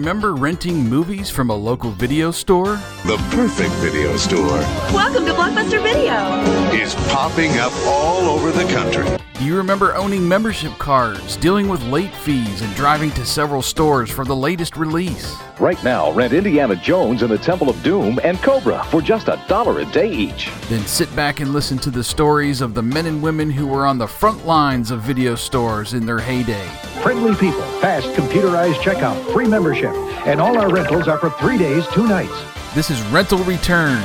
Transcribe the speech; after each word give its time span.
remember 0.00 0.34
renting 0.34 0.88
movies 0.88 1.28
from 1.28 1.50
a 1.50 1.54
local 1.54 1.90
video 1.90 2.30
store? 2.30 2.76
The 3.04 3.18
perfect 3.32 3.74
video 3.84 4.16
store 4.16 4.58
Welcome 4.94 5.26
to 5.26 5.32
Blockbuster 5.34 5.82
Video. 5.82 6.40
is 6.72 6.94
popping 7.12 7.58
up 7.58 7.70
all 7.84 8.20
over 8.20 8.50
the 8.50 8.64
country. 8.72 9.18
Do 9.40 9.44
you 9.46 9.56
remember 9.56 9.94
owning 9.94 10.28
membership 10.28 10.72
cards, 10.78 11.36
dealing 11.36 11.68
with 11.68 11.82
late 11.84 12.14
fees, 12.14 12.60
and 12.60 12.74
driving 12.74 13.10
to 13.12 13.24
several 13.24 13.62
stores 13.62 14.10
for 14.10 14.24
the 14.24 14.36
latest 14.36 14.76
release? 14.76 15.34
Right 15.58 15.82
now, 15.82 16.12
rent 16.12 16.34
Indiana 16.34 16.76
Jones 16.76 17.22
and 17.22 17.30
the 17.30 17.38
Temple 17.38 17.70
of 17.70 17.82
Doom 17.82 18.20
and 18.22 18.38
Cobra 18.42 18.84
for 18.84 19.00
just 19.00 19.28
a 19.28 19.42
dollar 19.48 19.80
a 19.80 19.86
day 19.86 20.10
each. 20.10 20.50
Then 20.68 20.86
sit 20.86 21.14
back 21.16 21.40
and 21.40 21.54
listen 21.54 21.78
to 21.78 21.90
the 21.90 22.04
stories 22.04 22.60
of 22.60 22.74
the 22.74 22.82
men 22.82 23.06
and 23.06 23.22
women 23.22 23.50
who 23.50 23.66
were 23.66 23.86
on 23.86 23.96
the 23.96 24.06
front 24.06 24.46
lines 24.46 24.90
of 24.90 25.00
video 25.00 25.34
stores 25.34 25.94
in 25.94 26.04
their 26.04 26.20
heyday. 26.20 26.66
Friendly 27.02 27.34
people, 27.34 27.62
fast 27.80 28.08
computerized 28.08 28.74
checkout, 28.74 29.32
free 29.32 29.48
membership, 29.48 29.89
and 30.26 30.40
all 30.40 30.58
our 30.58 30.70
rentals 30.70 31.08
are 31.08 31.18
for 31.18 31.30
three 31.30 31.58
days, 31.58 31.86
two 31.88 32.06
nights. 32.06 32.44
This 32.74 32.90
is 32.90 33.00
Rental 33.04 33.38
Return 33.44 34.02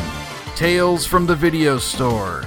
Tales 0.56 1.06
from 1.06 1.26
the 1.26 1.36
Video 1.36 1.78
Store. 1.78 2.46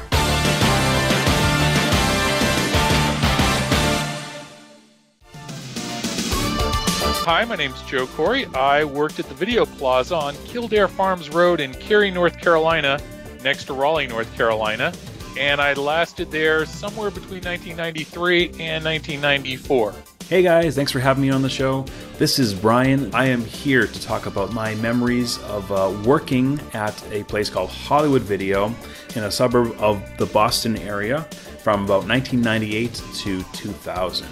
Hi, 7.31 7.45
my 7.45 7.57
name's 7.57 7.83
Joe 7.83 8.07
Corey. 8.07 8.47
I 8.55 8.85
worked 8.85 9.21
at 9.21 9.29
the 9.29 9.35
Video 9.35 9.67
Plaza 9.67 10.17
on 10.17 10.35
Kildaire 10.35 10.89
Farms 10.89 11.29
Road 11.29 11.61
in 11.61 11.75
Cary, 11.75 12.11
North 12.11 12.41
Carolina, 12.41 12.99
next 13.45 13.65
to 13.67 13.75
Raleigh, 13.75 14.07
North 14.07 14.35
Carolina, 14.35 14.95
and 15.39 15.61
I 15.61 15.75
lasted 15.75 16.31
there 16.31 16.65
somewhere 16.65 17.11
between 17.11 17.45
1993 17.45 18.45
and 18.59 18.83
1994. 18.83 19.95
Hey 20.29 20.43
guys, 20.43 20.75
thanks 20.75 20.93
for 20.93 21.01
having 21.01 21.23
me 21.23 21.31
on 21.31 21.41
the 21.41 21.49
show. 21.49 21.87
This 22.19 22.39
is 22.39 22.53
Brian. 22.53 23.15
I 23.15 23.25
am 23.29 23.43
here 23.47 23.87
to 23.87 24.03
talk 24.03 24.27
about 24.27 24.53
my 24.53 24.75
memories 24.75 25.39
of 25.45 25.73
uh, 25.73 25.91
working 26.05 26.61
at 26.75 27.03
a 27.11 27.25
place 27.25 27.49
called 27.49 27.71
Hollywood 27.71 28.21
Video 28.21 28.67
in 29.17 29.25
a 29.25 29.31
suburb 29.31 29.75
of 29.79 30.03
the 30.19 30.27
Boston 30.27 30.77
area 30.77 31.23
from 31.63 31.85
about 31.87 32.07
1998 32.07 32.93
to 33.15 33.43
2000. 33.55 34.29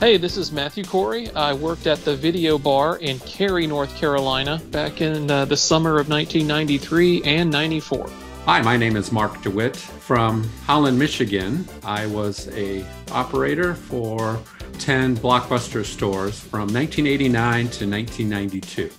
Hey, 0.00 0.16
this 0.16 0.38
is 0.38 0.52
Matthew 0.52 0.84
Corey. 0.84 1.28
I 1.32 1.52
worked 1.52 1.86
at 1.86 2.02
the 2.02 2.16
Video 2.16 2.56
Bar 2.56 2.96
in 2.96 3.18
Cary, 3.18 3.66
North 3.66 3.94
Carolina, 3.94 4.62
back 4.70 5.02
in 5.02 5.30
uh, 5.30 5.44
the 5.44 5.56
summer 5.58 6.00
of 6.00 6.08
1993 6.08 7.24
and 7.24 7.50
94. 7.50 8.08
Hi, 8.46 8.62
my 8.62 8.78
name 8.78 8.96
is 8.96 9.12
Mark 9.12 9.42
DeWitt 9.42 9.76
from 9.76 10.48
Holland, 10.64 10.98
Michigan. 10.98 11.68
I 11.84 12.06
was 12.06 12.48
a 12.56 12.86
operator 13.10 13.74
for 13.74 14.40
10 14.78 15.16
Blockbuster 15.16 15.84
stores 15.84 16.38
from 16.38 16.72
1989 16.72 17.68
to 17.70 17.90
1992. 17.90 18.90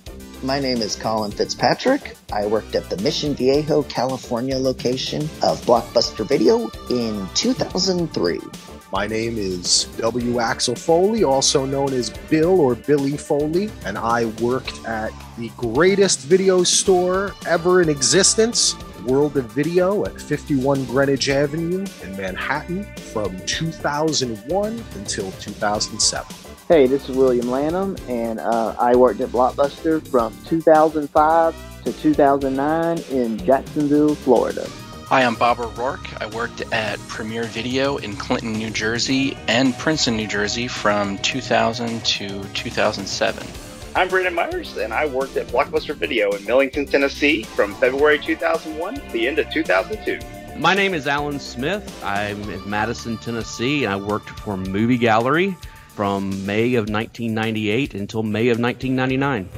My 0.42 0.60
name 0.60 0.78
is 0.78 0.94
Colin 0.94 1.30
Fitzpatrick. 1.32 2.16
I 2.32 2.46
worked 2.46 2.74
at 2.74 2.88
the 2.88 2.96
Mission 2.98 3.34
Viejo, 3.34 3.82
California 3.84 4.56
location 4.56 5.22
of 5.42 5.60
Blockbuster 5.62 6.26
Video 6.26 6.70
in 6.90 7.28
2003. 7.34 8.38
My 8.92 9.06
name 9.06 9.36
is 9.36 9.84
W. 9.98 10.40
Axel 10.40 10.74
Foley, 10.74 11.24
also 11.24 11.66
known 11.66 11.92
as 11.92 12.10
Bill 12.30 12.60
or 12.60 12.74
Billy 12.74 13.16
Foley, 13.16 13.70
and 13.84 13.98
I 13.98 14.26
worked 14.40 14.82
at 14.86 15.12
the 15.36 15.50
greatest 15.56 16.20
video 16.20 16.62
store 16.62 17.34
ever 17.46 17.82
in 17.82 17.88
existence, 17.88 18.76
World 19.08 19.38
of 19.38 19.46
Video 19.52 20.04
at 20.04 20.20
51 20.20 20.84
Greenwich 20.84 21.30
Avenue 21.30 21.84
in 22.02 22.16
Manhattan 22.16 22.84
from 23.12 23.38
2001 23.46 24.84
until 24.96 25.32
2007. 25.32 26.36
Hey, 26.68 26.86
this 26.86 27.08
is 27.08 27.16
William 27.16 27.50
Lanham, 27.50 27.96
and 28.06 28.38
uh, 28.38 28.76
I 28.78 28.94
worked 28.94 29.20
at 29.22 29.30
Blockbuster 29.30 30.06
from 30.06 30.36
2005 30.44 31.84
to 31.84 31.92
2009 31.94 32.98
in 33.10 33.38
Jacksonville, 33.38 34.14
Florida. 34.14 34.68
Hi, 35.06 35.24
I'm 35.24 35.36
Bob 35.36 35.58
O'Rourke. 35.58 36.20
I 36.20 36.26
worked 36.26 36.60
at 36.70 36.98
Premier 37.08 37.44
Video 37.44 37.96
in 37.96 38.14
Clinton, 38.14 38.52
New 38.52 38.68
Jersey 38.68 39.38
and 39.48 39.72
Princeton, 39.78 40.18
New 40.18 40.28
Jersey 40.28 40.68
from 40.68 41.16
2000 41.18 42.04
to 42.04 42.44
2007. 42.52 43.67
I'm 43.98 44.06
Brandon 44.06 44.32
Myers, 44.32 44.76
and 44.76 44.92
I 44.92 45.06
worked 45.06 45.36
at 45.36 45.48
Blockbuster 45.48 45.92
Video 45.92 46.30
in 46.30 46.44
Millington, 46.44 46.86
Tennessee 46.86 47.42
from 47.42 47.74
February 47.74 48.20
2001 48.20 48.94
to 48.94 49.00
the 49.10 49.26
end 49.26 49.40
of 49.40 49.50
2002. 49.50 50.20
My 50.56 50.72
name 50.72 50.94
is 50.94 51.08
Alan 51.08 51.40
Smith. 51.40 52.00
I'm 52.04 52.40
in 52.48 52.70
Madison, 52.70 53.18
Tennessee, 53.18 53.82
and 53.82 53.92
I 53.92 53.96
worked 53.96 54.30
for 54.30 54.56
Movie 54.56 54.98
Gallery 54.98 55.56
from 55.96 56.30
May 56.46 56.76
of 56.76 56.88
1998 56.88 57.94
until 57.94 58.22
May 58.22 58.50
of 58.50 58.60
1999. 58.60 59.48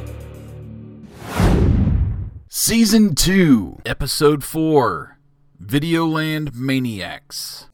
Season 2.49 3.15
2, 3.15 3.83
Episode 3.85 4.43
4 4.43 5.19
Videoland 5.63 6.55
Maniacs. 6.55 7.67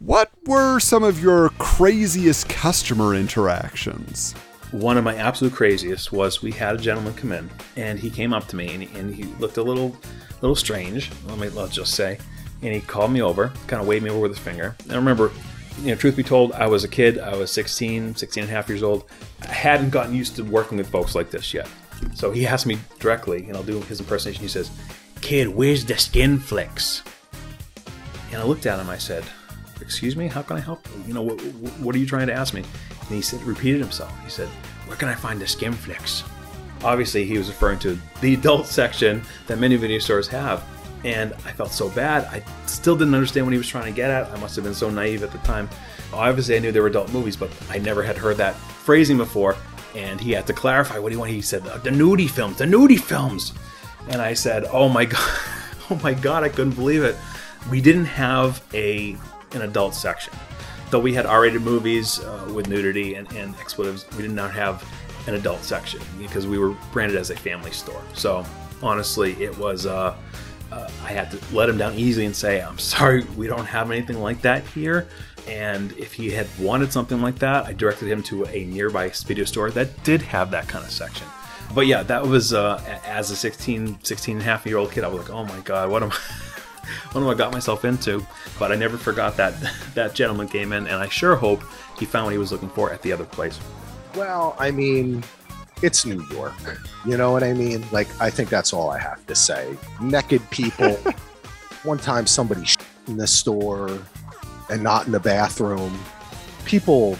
What 0.00 0.30
were 0.46 0.78
some 0.78 1.02
of 1.02 1.20
your 1.20 1.48
craziest 1.58 2.48
customer 2.48 3.16
interactions? 3.16 4.32
One 4.70 4.96
of 4.96 5.02
my 5.02 5.16
absolute 5.16 5.54
craziest 5.54 6.12
was 6.12 6.40
we 6.40 6.52
had 6.52 6.76
a 6.76 6.78
gentleman 6.78 7.14
come 7.14 7.32
in, 7.32 7.50
and 7.74 7.98
he 7.98 8.08
came 8.08 8.32
up 8.32 8.46
to 8.48 8.56
me, 8.56 8.72
and 8.72 8.84
he, 8.84 8.98
and 8.98 9.12
he 9.12 9.24
looked 9.40 9.56
a 9.56 9.62
little, 9.62 9.96
little 10.40 10.54
strange. 10.54 11.10
Let 11.26 11.38
me 11.38 11.48
let's 11.48 11.74
just 11.74 11.94
say, 11.94 12.18
and 12.62 12.72
he 12.72 12.80
called 12.80 13.10
me 13.10 13.22
over, 13.22 13.52
kind 13.66 13.82
of 13.82 13.88
waved 13.88 14.04
me 14.04 14.10
over 14.10 14.20
with 14.20 14.30
his 14.30 14.38
finger. 14.38 14.76
And 14.84 14.92
I 14.92 14.96
remember, 14.96 15.32
you 15.80 15.88
know, 15.88 15.96
truth 15.96 16.14
be 16.14 16.22
told, 16.22 16.52
I 16.52 16.68
was 16.68 16.84
a 16.84 16.88
kid. 16.88 17.18
I 17.18 17.36
was 17.36 17.50
16, 17.50 18.14
16 18.14 18.44
and 18.44 18.52
a 18.52 18.54
half 18.54 18.68
years 18.68 18.84
old. 18.84 19.10
I 19.42 19.52
hadn't 19.52 19.90
gotten 19.90 20.14
used 20.14 20.36
to 20.36 20.44
working 20.44 20.78
with 20.78 20.88
folks 20.88 21.16
like 21.16 21.32
this 21.32 21.52
yet. 21.52 21.68
So 22.14 22.30
he 22.30 22.46
asked 22.46 22.66
me 22.66 22.78
directly, 23.00 23.46
and 23.48 23.56
I'll 23.56 23.64
do 23.64 23.80
his 23.80 23.98
impersonation. 23.98 24.42
He 24.42 24.48
says, 24.48 24.70
"Kid, 25.22 25.48
where's 25.48 25.84
the 25.84 25.98
skin 25.98 26.38
flicks?" 26.38 27.02
And 28.30 28.40
I 28.40 28.44
looked 28.44 28.66
at 28.66 28.78
him. 28.78 28.88
I 28.88 28.98
said, 28.98 29.24
"Excuse 29.80 30.16
me, 30.16 30.26
how 30.26 30.42
can 30.42 30.56
I 30.56 30.60
help? 30.60 30.86
You 31.06 31.14
know, 31.14 31.22
what, 31.22 31.40
what 31.80 31.94
are 31.94 31.98
you 31.98 32.06
trying 32.06 32.26
to 32.26 32.34
ask 32.34 32.54
me?" 32.54 32.62
And 32.62 33.08
he 33.08 33.22
said, 33.22 33.42
repeated 33.42 33.80
himself. 33.80 34.12
He 34.24 34.30
said, 34.30 34.48
"Where 34.86 34.96
can 34.96 35.08
I 35.08 35.14
find 35.14 35.40
the 35.40 35.46
skin 35.46 35.72
flicks?" 35.72 36.24
Obviously, 36.84 37.24
he 37.24 37.38
was 37.38 37.48
referring 37.48 37.78
to 37.80 37.98
the 38.20 38.34
adult 38.38 38.66
section 38.66 39.22
that 39.46 39.58
many 39.58 39.76
video 39.76 39.98
stores 39.98 40.28
have. 40.28 40.64
And 41.04 41.32
I 41.44 41.52
felt 41.52 41.70
so 41.70 41.88
bad. 41.90 42.24
I 42.24 42.42
still 42.66 42.96
didn't 42.96 43.14
understand 43.14 43.46
what 43.46 43.52
he 43.52 43.58
was 43.58 43.68
trying 43.68 43.84
to 43.84 43.92
get 43.96 44.10
at. 44.10 44.30
I 44.30 44.40
must 44.40 44.56
have 44.56 44.64
been 44.64 44.74
so 44.74 44.90
naive 44.90 45.22
at 45.22 45.30
the 45.30 45.38
time. 45.38 45.68
Obviously, 46.12 46.56
I 46.56 46.58
knew 46.58 46.72
they 46.72 46.80
were 46.80 46.88
adult 46.88 47.12
movies, 47.12 47.36
but 47.36 47.50
I 47.70 47.78
never 47.78 48.02
had 48.02 48.16
heard 48.16 48.36
that 48.38 48.56
phrasing 48.56 49.16
before. 49.16 49.56
And 49.94 50.20
he 50.20 50.32
had 50.32 50.46
to 50.48 50.52
clarify 50.52 50.98
what 50.98 51.12
he 51.12 51.18
wanted. 51.18 51.34
He 51.34 51.42
said, 51.42 51.62
"The 51.64 51.90
nudie 51.90 52.28
films, 52.28 52.58
the 52.58 52.64
nudie 52.64 53.00
films." 53.00 53.52
And 54.08 54.20
I 54.20 54.34
said, 54.34 54.64
"Oh 54.72 54.88
my 54.88 55.04
god, 55.14 55.40
oh 55.90 56.00
my 56.02 56.14
god!" 56.14 56.42
I 56.42 56.48
couldn't 56.48 56.74
believe 56.74 57.04
it. 57.04 57.16
We 57.70 57.80
didn't 57.80 58.06
have 58.06 58.62
a 58.74 59.16
an 59.52 59.62
adult 59.62 59.94
section, 59.94 60.32
though 60.90 61.00
we 61.00 61.14
had 61.14 61.26
R-rated 61.26 61.62
movies 61.62 62.20
uh, 62.20 62.50
with 62.54 62.68
nudity 62.68 63.14
and, 63.14 63.30
and 63.32 63.54
expletives. 63.56 64.06
We 64.16 64.22
did 64.22 64.32
not 64.32 64.52
have 64.52 64.86
an 65.26 65.34
adult 65.34 65.62
section 65.62 66.00
because 66.18 66.46
we 66.46 66.58
were 66.58 66.70
branded 66.92 67.18
as 67.18 67.30
a 67.30 67.36
family 67.36 67.70
store. 67.70 68.02
So 68.14 68.44
honestly, 68.82 69.32
it 69.42 69.56
was. 69.58 69.86
Uh, 69.86 70.16
uh, 70.70 70.90
I 71.02 71.12
had 71.12 71.30
to 71.30 71.38
let 71.54 71.68
him 71.68 71.78
down 71.78 71.94
easy 71.94 72.26
and 72.26 72.36
say, 72.36 72.60
I'm 72.60 72.78
sorry, 72.78 73.24
we 73.36 73.46
don't 73.46 73.64
have 73.64 73.90
anything 73.90 74.20
like 74.20 74.42
that 74.42 74.66
here. 74.66 75.08
And 75.46 75.92
if 75.92 76.12
he 76.12 76.30
had 76.30 76.46
wanted 76.58 76.92
something 76.92 77.22
like 77.22 77.38
that, 77.38 77.64
I 77.64 77.72
directed 77.72 78.08
him 78.08 78.22
to 78.24 78.44
a 78.46 78.64
nearby 78.64 79.08
video 79.08 79.46
store 79.46 79.70
that 79.70 80.04
did 80.04 80.20
have 80.20 80.50
that 80.50 80.68
kind 80.68 80.84
of 80.84 80.90
section. 80.90 81.26
But 81.74 81.86
yeah, 81.86 82.02
that 82.04 82.26
was 82.26 82.52
uh, 82.52 82.82
as 83.06 83.30
a 83.30 83.36
16, 83.36 84.00
16 84.02 84.36
and 84.36 84.42
a 84.42 84.44
half 84.44 84.66
year 84.66 84.76
old 84.76 84.92
kid, 84.92 85.04
I 85.04 85.08
was 85.08 85.20
like, 85.20 85.30
oh 85.30 85.44
my 85.44 85.60
God, 85.60 85.90
what 85.90 86.02
am 86.02 86.12
I? 86.12 86.18
One 87.12 87.22
of 87.22 87.26
what 87.26 87.34
I 87.34 87.38
got 87.38 87.52
myself 87.52 87.84
into? 87.84 88.24
But 88.58 88.72
I 88.72 88.74
never 88.74 88.96
forgot 88.96 89.36
that 89.36 89.54
that 89.94 90.14
gentleman 90.14 90.48
came 90.48 90.72
in, 90.72 90.86
and 90.86 90.96
I 90.96 91.08
sure 91.08 91.36
hope 91.36 91.62
he 91.98 92.04
found 92.04 92.26
what 92.26 92.32
he 92.32 92.38
was 92.38 92.52
looking 92.52 92.70
for 92.70 92.92
at 92.92 93.02
the 93.02 93.12
other 93.12 93.24
place. 93.24 93.58
Well, 94.14 94.56
I 94.58 94.70
mean, 94.70 95.22
it's 95.82 96.04
New 96.04 96.24
York. 96.30 96.54
You 97.06 97.16
know 97.16 97.30
what 97.32 97.42
I 97.42 97.52
mean? 97.52 97.84
Like, 97.92 98.08
I 98.20 98.30
think 98.30 98.48
that's 98.48 98.72
all 98.72 98.90
I 98.90 98.98
have 98.98 99.26
to 99.26 99.34
say. 99.34 99.76
Naked 100.00 100.48
people. 100.50 100.92
One 101.84 101.98
time 101.98 102.26
somebody 102.26 102.66
in 103.06 103.16
the 103.16 103.26
store 103.26 103.98
and 104.68 104.82
not 104.82 105.06
in 105.06 105.12
the 105.12 105.20
bathroom. 105.20 105.96
People 106.64 107.16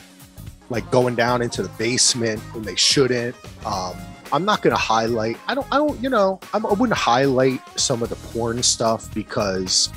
like 0.70 0.90
going 0.90 1.14
down 1.14 1.42
into 1.42 1.62
the 1.62 1.68
basement 1.70 2.40
when 2.54 2.64
they 2.64 2.74
shouldn't. 2.74 3.34
Um, 3.64 3.96
I'm 4.32 4.44
not 4.44 4.62
going 4.62 4.74
to 4.74 4.80
highlight. 4.80 5.38
I 5.46 5.54
don't. 5.54 5.66
I 5.72 5.76
don't. 5.76 6.00
You 6.02 6.10
know. 6.10 6.40
I'm, 6.52 6.66
I 6.66 6.72
wouldn't 6.72 6.98
highlight 6.98 7.60
some 7.78 8.02
of 8.02 8.08
the 8.08 8.16
porn 8.16 8.62
stuff 8.62 9.12
because 9.14 9.90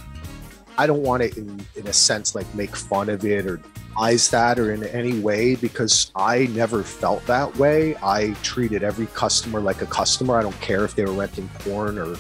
I 0.78 0.88
don't 0.88 1.04
want 1.04 1.24
to, 1.24 1.38
in, 1.38 1.66
in 1.76 1.88
a 1.88 1.94
sense, 1.94 2.34
like 2.34 2.54
make 2.56 2.76
fun 2.76 3.10
of 3.10 3.26
it 3.26 3.46
or 3.46 3.62
eyes 4.00 4.30
that 4.30 4.58
or 4.58 4.72
in 4.74 4.84
any 4.86 5.20
way 5.20 5.56
because 5.56 6.12
I 6.16 6.48
never 6.48 6.82
felt 6.82 7.26
that 7.28 7.56
way. 7.58 7.96
I 8.02 8.34
treated 8.42 8.84
every 8.84 9.08
customer 9.08 9.60
like 9.60 9.82
a 9.82 9.86
customer. 9.86 10.40
I 10.40 10.42
don't 10.42 10.60
care 10.62 10.86
if 10.86 10.96
they 10.96 11.04
were 11.06 11.12
renting 11.12 11.50
porn 11.60 11.98
or, 11.98 12.16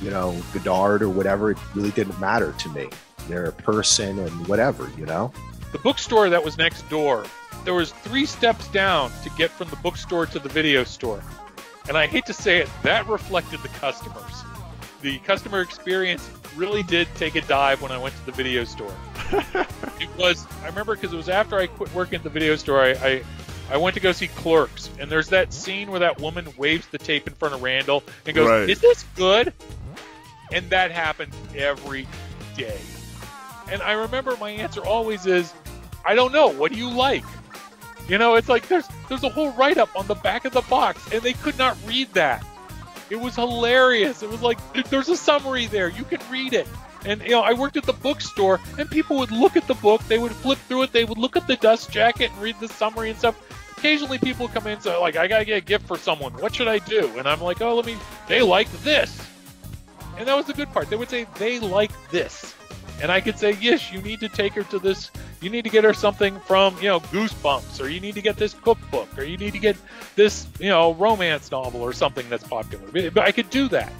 you 0.00 0.10
know, 0.10 0.40
Godard 0.54 1.02
or 1.02 1.10
whatever. 1.10 1.50
It 1.50 1.58
really 1.74 1.90
didn't 1.90 2.18
matter 2.18 2.54
to 2.58 2.68
me. 2.70 2.88
they're 3.28 3.44
a 3.44 3.52
person 3.52 4.18
and 4.18 4.46
whatever, 4.48 4.90
you 4.96 5.04
know. 5.04 5.30
The 5.72 5.78
bookstore 5.78 6.30
that 6.30 6.42
was 6.42 6.56
next 6.56 6.88
door, 6.88 7.24
there 7.64 7.74
was 7.74 7.92
three 7.92 8.26
steps 8.26 8.68
down 8.68 9.10
to 9.22 9.30
get 9.30 9.50
from 9.50 9.68
the 9.68 9.76
bookstore 9.76 10.26
to 10.26 10.38
the 10.38 10.48
video 10.48 10.84
store. 10.84 11.22
And 11.88 11.96
I 11.96 12.06
hate 12.06 12.26
to 12.26 12.32
say 12.32 12.58
it, 12.58 12.68
that 12.82 13.06
reflected 13.06 13.60
the 13.60 13.68
customers. 13.68 14.44
The 15.00 15.18
customer 15.20 15.60
experience 15.60 16.28
really 16.56 16.82
did 16.82 17.08
take 17.14 17.34
a 17.34 17.40
dive 17.42 17.82
when 17.82 17.92
I 17.92 17.98
went 17.98 18.14
to 18.16 18.26
the 18.26 18.32
video 18.32 18.64
store. 18.64 18.94
it 20.00 20.08
was 20.16 20.46
I 20.62 20.66
remember 20.66 20.94
because 20.94 21.12
it 21.12 21.16
was 21.16 21.28
after 21.28 21.56
I 21.56 21.66
quit 21.66 21.94
working 21.94 22.16
at 22.16 22.24
the 22.24 22.30
video 22.30 22.56
store. 22.56 22.80
I, 22.80 22.90
I 22.92 23.22
I 23.70 23.76
went 23.76 23.94
to 23.94 24.00
go 24.00 24.12
see 24.12 24.28
Clerks, 24.28 24.88
and 24.98 25.10
there's 25.10 25.28
that 25.28 25.52
scene 25.52 25.90
where 25.90 26.00
that 26.00 26.20
woman 26.20 26.48
waves 26.56 26.86
the 26.86 26.96
tape 26.98 27.26
in 27.26 27.34
front 27.34 27.54
of 27.54 27.62
Randall 27.62 28.02
and 28.26 28.34
goes, 28.34 28.48
Right. 28.48 28.68
"Is 28.68 28.80
this 28.80 29.04
good?" 29.14 29.52
And 30.50 30.68
that 30.70 30.90
happened 30.90 31.32
every 31.54 32.08
day. 32.56 32.80
And 33.70 33.82
I 33.82 33.92
remember 33.92 34.36
my 34.36 34.50
answer 34.50 34.84
always 34.84 35.26
is, 35.26 35.52
"I 36.06 36.14
don't 36.14 36.32
know. 36.32 36.48
What 36.48 36.72
do 36.72 36.78
you 36.78 36.90
like?" 36.90 37.24
You 38.08 38.16
know, 38.16 38.36
it's 38.36 38.48
like 38.48 38.68
there's 38.68 38.88
there's 39.08 39.24
a 39.24 39.28
whole 39.28 39.52
write 39.52 39.78
up 39.78 39.90
on 39.94 40.06
the 40.06 40.14
back 40.14 40.44
of 40.44 40.52
the 40.52 40.62
box, 40.62 41.12
and 41.12 41.22
they 41.22 41.34
could 41.34 41.58
not 41.58 41.76
read 41.86 42.12
that. 42.14 42.44
It 43.10 43.16
was 43.16 43.36
hilarious. 43.36 44.22
It 44.22 44.30
was 44.30 44.42
like 44.42 44.58
there's 44.90 45.08
a 45.08 45.16
summary 45.16 45.66
there. 45.66 45.88
You 45.88 46.04
can 46.04 46.20
read 46.30 46.54
it. 46.54 46.66
And 47.04 47.22
you 47.22 47.30
know, 47.30 47.42
I 47.42 47.52
worked 47.52 47.76
at 47.76 47.84
the 47.84 47.92
bookstore, 47.92 48.60
and 48.78 48.90
people 48.90 49.18
would 49.18 49.30
look 49.30 49.56
at 49.56 49.66
the 49.66 49.74
book. 49.74 50.02
They 50.08 50.18
would 50.18 50.32
flip 50.32 50.58
through 50.68 50.82
it. 50.82 50.92
They 50.92 51.04
would 51.04 51.18
look 51.18 51.36
at 51.36 51.46
the 51.46 51.56
dust 51.56 51.90
jacket 51.90 52.30
and 52.32 52.42
read 52.42 52.58
the 52.60 52.68
summary 52.68 53.10
and 53.10 53.18
stuff. 53.18 53.40
Occasionally, 53.76 54.18
people 54.18 54.48
come 54.48 54.66
in 54.66 54.72
and 54.72 54.82
say, 54.82 54.96
like, 54.96 55.16
I 55.16 55.28
gotta 55.28 55.44
get 55.44 55.58
a 55.58 55.60
gift 55.60 55.86
for 55.86 55.96
someone. 55.96 56.32
What 56.34 56.54
should 56.54 56.66
I 56.66 56.78
do? 56.78 57.06
And 57.16 57.28
I'm 57.28 57.40
like, 57.40 57.60
oh, 57.60 57.76
let 57.76 57.86
me. 57.86 57.96
They 58.26 58.42
like 58.42 58.70
this, 58.82 59.24
and 60.16 60.26
that 60.26 60.36
was 60.36 60.46
the 60.46 60.54
good 60.54 60.72
part. 60.72 60.90
They 60.90 60.96
would 60.96 61.08
say 61.08 61.26
they 61.36 61.60
like 61.60 61.92
this, 62.10 62.54
and 63.00 63.12
I 63.12 63.20
could 63.20 63.38
say, 63.38 63.56
yes, 63.60 63.92
you 63.92 64.02
need 64.02 64.20
to 64.20 64.28
take 64.28 64.52
her 64.54 64.64
to 64.64 64.78
this. 64.78 65.10
You 65.40 65.50
need 65.50 65.62
to 65.62 65.70
get 65.70 65.84
her 65.84 65.94
something 65.94 66.38
from 66.40 66.76
you 66.78 66.88
know 66.88 67.00
Goosebumps, 67.00 67.80
or 67.80 67.88
you 67.88 68.00
need 68.00 68.14
to 68.14 68.22
get 68.22 68.36
this 68.36 68.54
cookbook, 68.54 69.16
or 69.16 69.24
you 69.24 69.36
need 69.36 69.52
to 69.52 69.58
get 69.58 69.76
this 70.16 70.46
you 70.58 70.68
know 70.68 70.94
romance 70.94 71.50
novel 71.50 71.80
or 71.80 71.92
something 71.92 72.28
that's 72.28 72.44
popular. 72.44 73.10
But 73.10 73.18
I 73.24 73.32
could 73.32 73.50
do 73.50 73.68
that. 73.68 73.92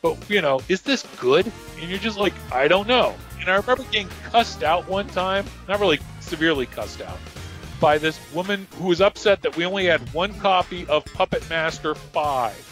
But 0.00 0.18
you 0.28 0.40
know, 0.40 0.60
is 0.68 0.82
this 0.82 1.06
good? 1.20 1.50
And 1.80 1.88
you're 1.88 1.98
just 1.98 2.18
like, 2.18 2.34
I 2.50 2.66
don't 2.66 2.88
know. 2.88 3.14
And 3.40 3.48
I 3.48 3.56
remember 3.56 3.84
getting 3.84 4.08
cussed 4.30 4.62
out 4.62 4.88
one 4.88 5.08
time, 5.08 5.44
not 5.68 5.80
really 5.80 6.00
severely 6.20 6.66
cussed 6.66 7.00
out, 7.00 7.18
by 7.80 7.98
this 7.98 8.18
woman 8.32 8.66
who 8.78 8.88
was 8.88 9.00
upset 9.00 9.42
that 9.42 9.56
we 9.56 9.64
only 9.64 9.86
had 9.86 10.00
one 10.12 10.34
copy 10.34 10.86
of 10.86 11.04
Puppet 11.06 11.48
Master 11.48 11.94
5. 11.94 12.68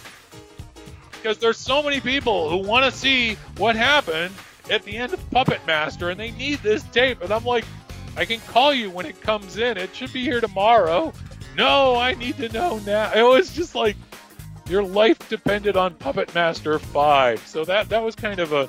Because 1.13 1.39
there's 1.39 1.59
so 1.59 1.83
many 1.83 2.01
people 2.01 2.49
who 2.49 2.67
want 2.67 2.85
to 2.85 2.97
see 2.97 3.35
what 3.59 3.77
happened 3.77 4.35
at 4.71 4.83
the 4.85 4.97
end 4.97 5.13
of 5.13 5.31
Puppet 5.31 5.61
Master 5.67 6.11
and 6.11 6.19
they 6.19 6.31
need 6.33 6.61
this 6.61 6.83
tape. 6.85 7.21
And 7.23 7.33
I'm 7.33 7.45
like, 7.45 7.65
I 8.17 8.25
can 8.25 8.41
call 8.41 8.73
you 8.73 8.91
when 8.91 9.07
it 9.07 9.21
comes 9.21 9.57
in. 9.57 9.77
It 9.77 9.95
should 9.95 10.13
be 10.13 10.23
here 10.23 10.41
tomorrow. 10.41 11.13
No, 11.57 11.97
I 11.97 12.15
need 12.15 12.37
to 12.37 12.49
know 12.51 12.79
now. 12.81 13.13
It 13.13 13.23
was 13.23 13.55
just 13.55 13.75
like 13.75 13.97
your 14.69 14.83
life 14.83 15.19
depended 15.29 15.77
on 15.77 15.95
Puppet 15.95 16.35
Master 16.35 16.79
5. 16.79 17.47
So 17.47 17.65
that 17.65 17.89
that 17.89 18.03
was 18.03 18.15
kind 18.15 18.41
of 18.41 18.53
a 18.53 18.69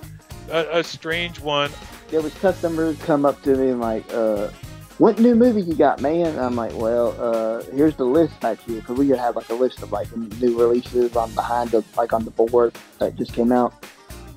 a, 0.49 0.79
a 0.79 0.83
strange 0.83 1.39
one. 1.39 1.71
There 2.09 2.21
was 2.21 2.33
customers 2.35 2.97
come 3.03 3.25
up 3.25 3.41
to 3.43 3.55
me 3.55 3.69
and 3.69 3.79
like, 3.79 4.11
uh, 4.13 4.49
what 4.97 5.19
new 5.19 5.33
movie 5.33 5.61
you 5.61 5.75
got, 5.75 6.01
man? 6.01 6.27
And 6.27 6.39
I'm 6.39 6.55
like, 6.55 6.75
well, 6.75 7.15
uh, 7.19 7.63
here's 7.73 7.95
the 7.95 8.03
list 8.03 8.39
back 8.41 8.59
here 8.59 8.81
because 8.81 8.97
we 8.97 9.07
have 9.09 9.35
like 9.35 9.49
a 9.49 9.55
list 9.55 9.81
of 9.81 9.91
like 9.91 10.15
new 10.15 10.59
releases 10.59 11.15
on 11.15 11.33
behind 11.33 11.71
the 11.71 11.83
like 11.97 12.13
on 12.13 12.25
the 12.25 12.31
board 12.31 12.75
that 12.99 13.15
just 13.15 13.33
came 13.33 13.51
out. 13.51 13.85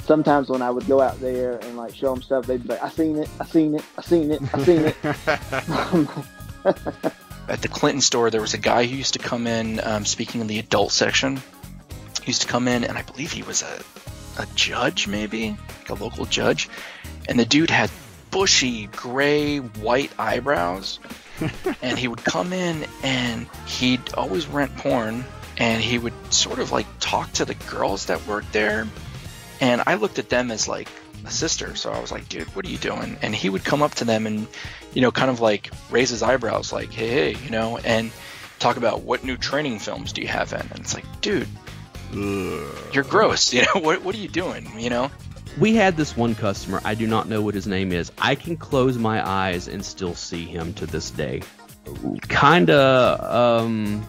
Sometimes 0.05 0.49
when 0.49 0.63
I 0.63 0.71
would 0.71 0.87
go 0.87 1.01
out 1.01 1.21
there 1.21 1.59
and 1.59 1.77
like 1.77 1.95
show 1.95 2.13
them 2.13 2.23
stuff, 2.23 2.47
they'd 2.47 2.63
be 2.63 2.69
like, 2.69 2.83
I 2.83 2.91
seen 2.91 3.17
it, 3.17 3.29
I 3.41 3.47
seen 3.47 3.75
it, 3.75 3.85
I 3.97 4.03
seen 4.03 4.31
it, 4.31 4.43
I 4.53 4.63
seen 4.63 4.85
it. 4.85 4.97
At 7.49 7.63
the 7.63 7.69
Clinton 7.69 8.01
store, 8.01 8.31
there 8.31 8.41
was 8.41 8.55
a 8.55 8.59
guy 8.59 8.87
who 8.87 8.97
used 8.97 9.15
to 9.15 9.19
come 9.19 9.47
in, 9.47 9.81
um, 9.83 10.05
speaking 10.05 10.41
in 10.41 10.47
the 10.47 10.59
adult 10.59 10.93
section. 10.93 11.37
He 12.23 12.29
used 12.29 12.43
to 12.43 12.49
come 12.49 12.69
in, 12.69 12.85
and 12.85 12.97
I 12.97 13.03
believe 13.03 13.33
he 13.33 13.43
was 13.43 13.63
a, 13.63 14.43
a 14.43 14.47
judge, 14.55 15.07
maybe 15.07 15.57
like 15.79 15.91
a 15.91 16.03
local 16.03 16.25
judge. 16.25 16.69
And 17.29 17.39
the 17.39 17.45
dude 17.45 17.71
had 17.71 17.91
bushy 18.31 18.87
gray 18.87 19.59
white 19.59 20.11
eyebrows, 20.19 21.01
and 21.83 21.99
he 21.99 22.09
would 22.09 22.25
come 22.25 22.53
in 22.53 22.87
and 23.03 23.47
he'd 23.67 24.15
always 24.15 24.47
rent 24.47 24.75
porn, 24.77 25.25
and 25.57 25.83
he 25.83 25.99
would 25.99 26.15
sort 26.33 26.59
of 26.59 26.73
like 26.73 26.87
talk 26.99 27.33
to 27.35 27.45
the 27.45 27.55
girls 27.55 28.07
that 28.07 28.27
worked 28.27 28.53
there. 28.53 28.89
And 29.61 29.83
I 29.87 29.95
looked 29.95 30.19
at 30.19 30.29
them 30.29 30.51
as 30.51 30.69
like 30.69 30.89
a 31.25 31.31
sister, 31.31 31.75
so 31.75 31.91
I 31.91 32.01
was 32.01 32.13
like, 32.13 32.29
dude, 32.29 32.49
what 32.55 32.67
are 32.67 32.69
you 32.71 32.79
doing? 32.79 33.17
And 33.23 33.35
he 33.35 33.49
would 33.49 33.65
come 33.65 33.83
up 33.83 33.95
to 33.97 34.05
them 34.05 34.27
and, 34.27 34.47
you 34.93 35.01
know, 35.03 35.11
kind 35.11 35.31
of 35.31 35.41
like 35.41 35.71
raise 35.91 36.11
his 36.11 36.23
eyebrows, 36.23 36.73
like, 36.73 36.93
hey, 36.93 37.09
hey, 37.09 37.45
you 37.45 37.51
know, 37.51 37.79
and 37.79 38.11
talk 38.59 38.77
about 38.77 39.03
what 39.03 39.25
new 39.25 39.37
training 39.37 39.79
films 39.79 40.13
do 40.13 40.23
you 40.23 40.29
have 40.29 40.53
in? 40.53 40.61
And 40.61 40.81
it's 40.81 40.95
like, 40.95 41.05
dude, 41.21 41.49
you're 42.13 43.05
gross. 43.05 43.53
You 43.55 43.63
know, 43.63 43.81
what, 43.81 44.03
what 44.03 44.15
are 44.15 44.19
you 44.19 44.29
doing? 44.29 44.69
You 44.79 44.91
know? 44.91 45.11
We 45.59 45.75
had 45.75 45.97
this 45.97 46.17
one 46.17 46.35
customer. 46.35 46.81
I 46.85 46.95
do 46.95 47.07
not 47.07 47.29
know 47.29 47.41
what 47.41 47.55
his 47.55 47.67
name 47.67 47.93
is. 47.93 48.11
I 48.19 48.35
can 48.35 48.57
close 48.57 48.99
my 48.99 49.27
eyes 49.27 49.69
and 49.69 49.85
still 49.85 50.15
see 50.15 50.45
him 50.45 50.75
to 50.75 50.87
this 50.87 51.11
day. 51.11 51.43
Kinda. 52.29 53.29
Um, 53.31 54.05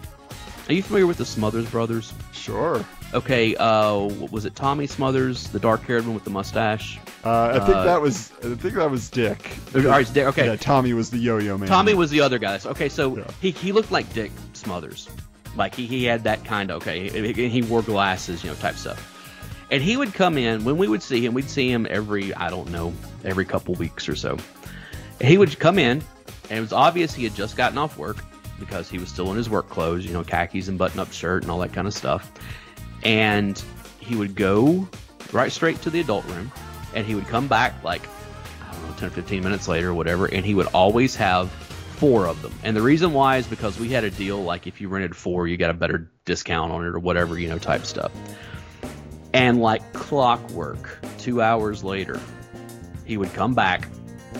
are 0.68 0.74
you 0.74 0.81
familiar 0.81 1.06
with 1.06 1.18
the 1.18 1.25
Smothers 1.25 1.69
Brothers? 1.69 2.12
Sure. 2.31 2.83
Okay. 3.15 3.56
Uh, 3.56 4.01
was 4.29 4.45
it 4.45 4.56
Tommy 4.56 4.85
Smothers, 4.88 5.47
the 5.47 5.59
dark-haired 5.59 6.06
one 6.06 6.13
with 6.13 6.23
the 6.25 6.29
mustache? 6.29 7.00
Uh, 7.23 7.59
I 7.59 7.65
think 7.65 7.73
that 7.85 8.01
was 8.01 8.31
I 8.44 8.53
think 8.56 8.75
that 8.75 8.91
was 8.91 9.09
Dick. 9.09 9.57
All 9.73 9.81
right, 9.81 10.12
Dick, 10.13 10.27
okay. 10.27 10.45
Yeah, 10.45 10.56
Tommy 10.57 10.94
was 10.94 11.09
the 11.09 11.17
yo-yo 11.17 11.57
man. 11.57 11.67
Tommy 11.67 11.94
was 11.95 12.12
the 12.12 12.21
other 12.21 12.38
guy. 12.38 12.57
So- 12.59 12.69
Okay, 12.71 12.89
so 12.89 13.25
he, 13.41 13.50
he 13.51 13.71
looked 13.71 13.91
like 13.91 14.12
Dick 14.13 14.31
Smothers. 14.53 15.09
Like 15.56 15.73
he, 15.73 15.88
he 15.88 16.03
had 16.03 16.23
that 16.25 16.44
kind 16.45 16.69
of 16.69 16.81
okay. 16.83 17.09
He, 17.33 17.50
he 17.50 17.62
wore 17.63 17.81
glasses, 17.81 18.44
you 18.44 18.50
know, 18.51 18.56
type 18.57 18.75
stuff. 18.75 19.12
And 19.71 19.81
he 19.81 19.97
would 19.97 20.13
come 20.13 20.38
in 20.38 20.63
when 20.65 20.77
we 20.77 20.88
would 20.88 21.01
see 21.01 21.25
him. 21.25 21.33
We'd 21.33 21.50
see 21.50 21.71
him 21.71 21.88
every 21.89 22.33
I 22.35 22.50
don't 22.51 22.69
know 22.71 22.94
every 23.23 23.45
couple 23.45 23.73
weeks 23.75 24.07
or 24.09 24.15
so. 24.15 24.38
He 25.21 25.38
would 25.38 25.57
come 25.57 25.79
in, 25.79 26.03
and 26.50 26.57
it 26.59 26.61
was 26.61 26.73
obvious 26.73 27.13
he 27.13 27.23
had 27.23 27.33
just 27.33 27.56
gotten 27.57 27.77
off 27.77 27.97
work 27.97 28.18
because 28.59 28.89
he 28.89 29.00
was 29.00 29.09
still 29.09 29.31
in 29.31 29.38
his 29.38 29.50
work 29.50 29.69
clothes, 29.69 30.06
you 30.06 30.13
know, 30.13 30.23
khakis 30.23 30.68
and 30.68 30.77
button-up 30.77 31.11
shirt 31.11 31.41
and 31.44 31.51
all 31.51 31.59
that 31.59 31.73
kind 31.73 31.88
of 31.88 31.94
stuff. 31.94 32.31
And 33.06 33.62
he 34.00 34.18
would 34.18 34.36
go 34.36 34.90
right 35.31 35.52
straight 35.52 35.81
to 35.84 35.90
the 35.90 36.02
adult 36.02 36.25
room, 36.25 36.52
and 36.94 37.07
he 37.07 37.16
would 37.16 37.28
come 37.28 37.48
back 37.48 37.81
like 37.84 38.02
I 38.62 38.71
don't 38.74 38.90
know, 38.90 38.95
10 38.97 39.07
or 39.07 39.12
15 39.12 39.44
minutes 39.44 39.68
later 39.68 39.92
or 39.92 39.94
whatever, 39.94 40.26
and 40.26 40.45
he 40.45 40.54
would 40.54 40.68
always 40.68 41.16
have 41.16 41.50
four 41.95 42.28
of 42.28 42.42
them. 42.42 42.54
And 42.64 42.76
the 42.76 42.81
reason 42.81 43.14
why 43.14 43.38
is 43.38 43.47
because 43.47 43.80
we 43.80 43.90
had 43.90 44.04
a 44.04 44.12
deal 44.12 44.44
like 44.44 44.68
if 44.68 44.81
you 44.81 44.90
rented 44.90 45.16
four, 45.16 45.47
you 45.47 45.57
got 45.57 45.69
a 45.71 45.74
better 45.74 46.12
discount 46.26 46.71
on 46.71 46.83
it 46.83 46.88
or 46.88 47.00
whatever, 47.00 47.40
you 47.40 47.47
know, 47.47 47.57
type 47.57 47.85
stuff. 47.85 48.12
And 49.33 49.62
like 49.62 49.94
clockwork, 49.94 51.00
two 51.18 51.42
hours 51.42 51.83
later, 51.83 52.19
he 53.06 53.18
would 53.18 53.33
come 53.33 53.54
back 53.54 53.88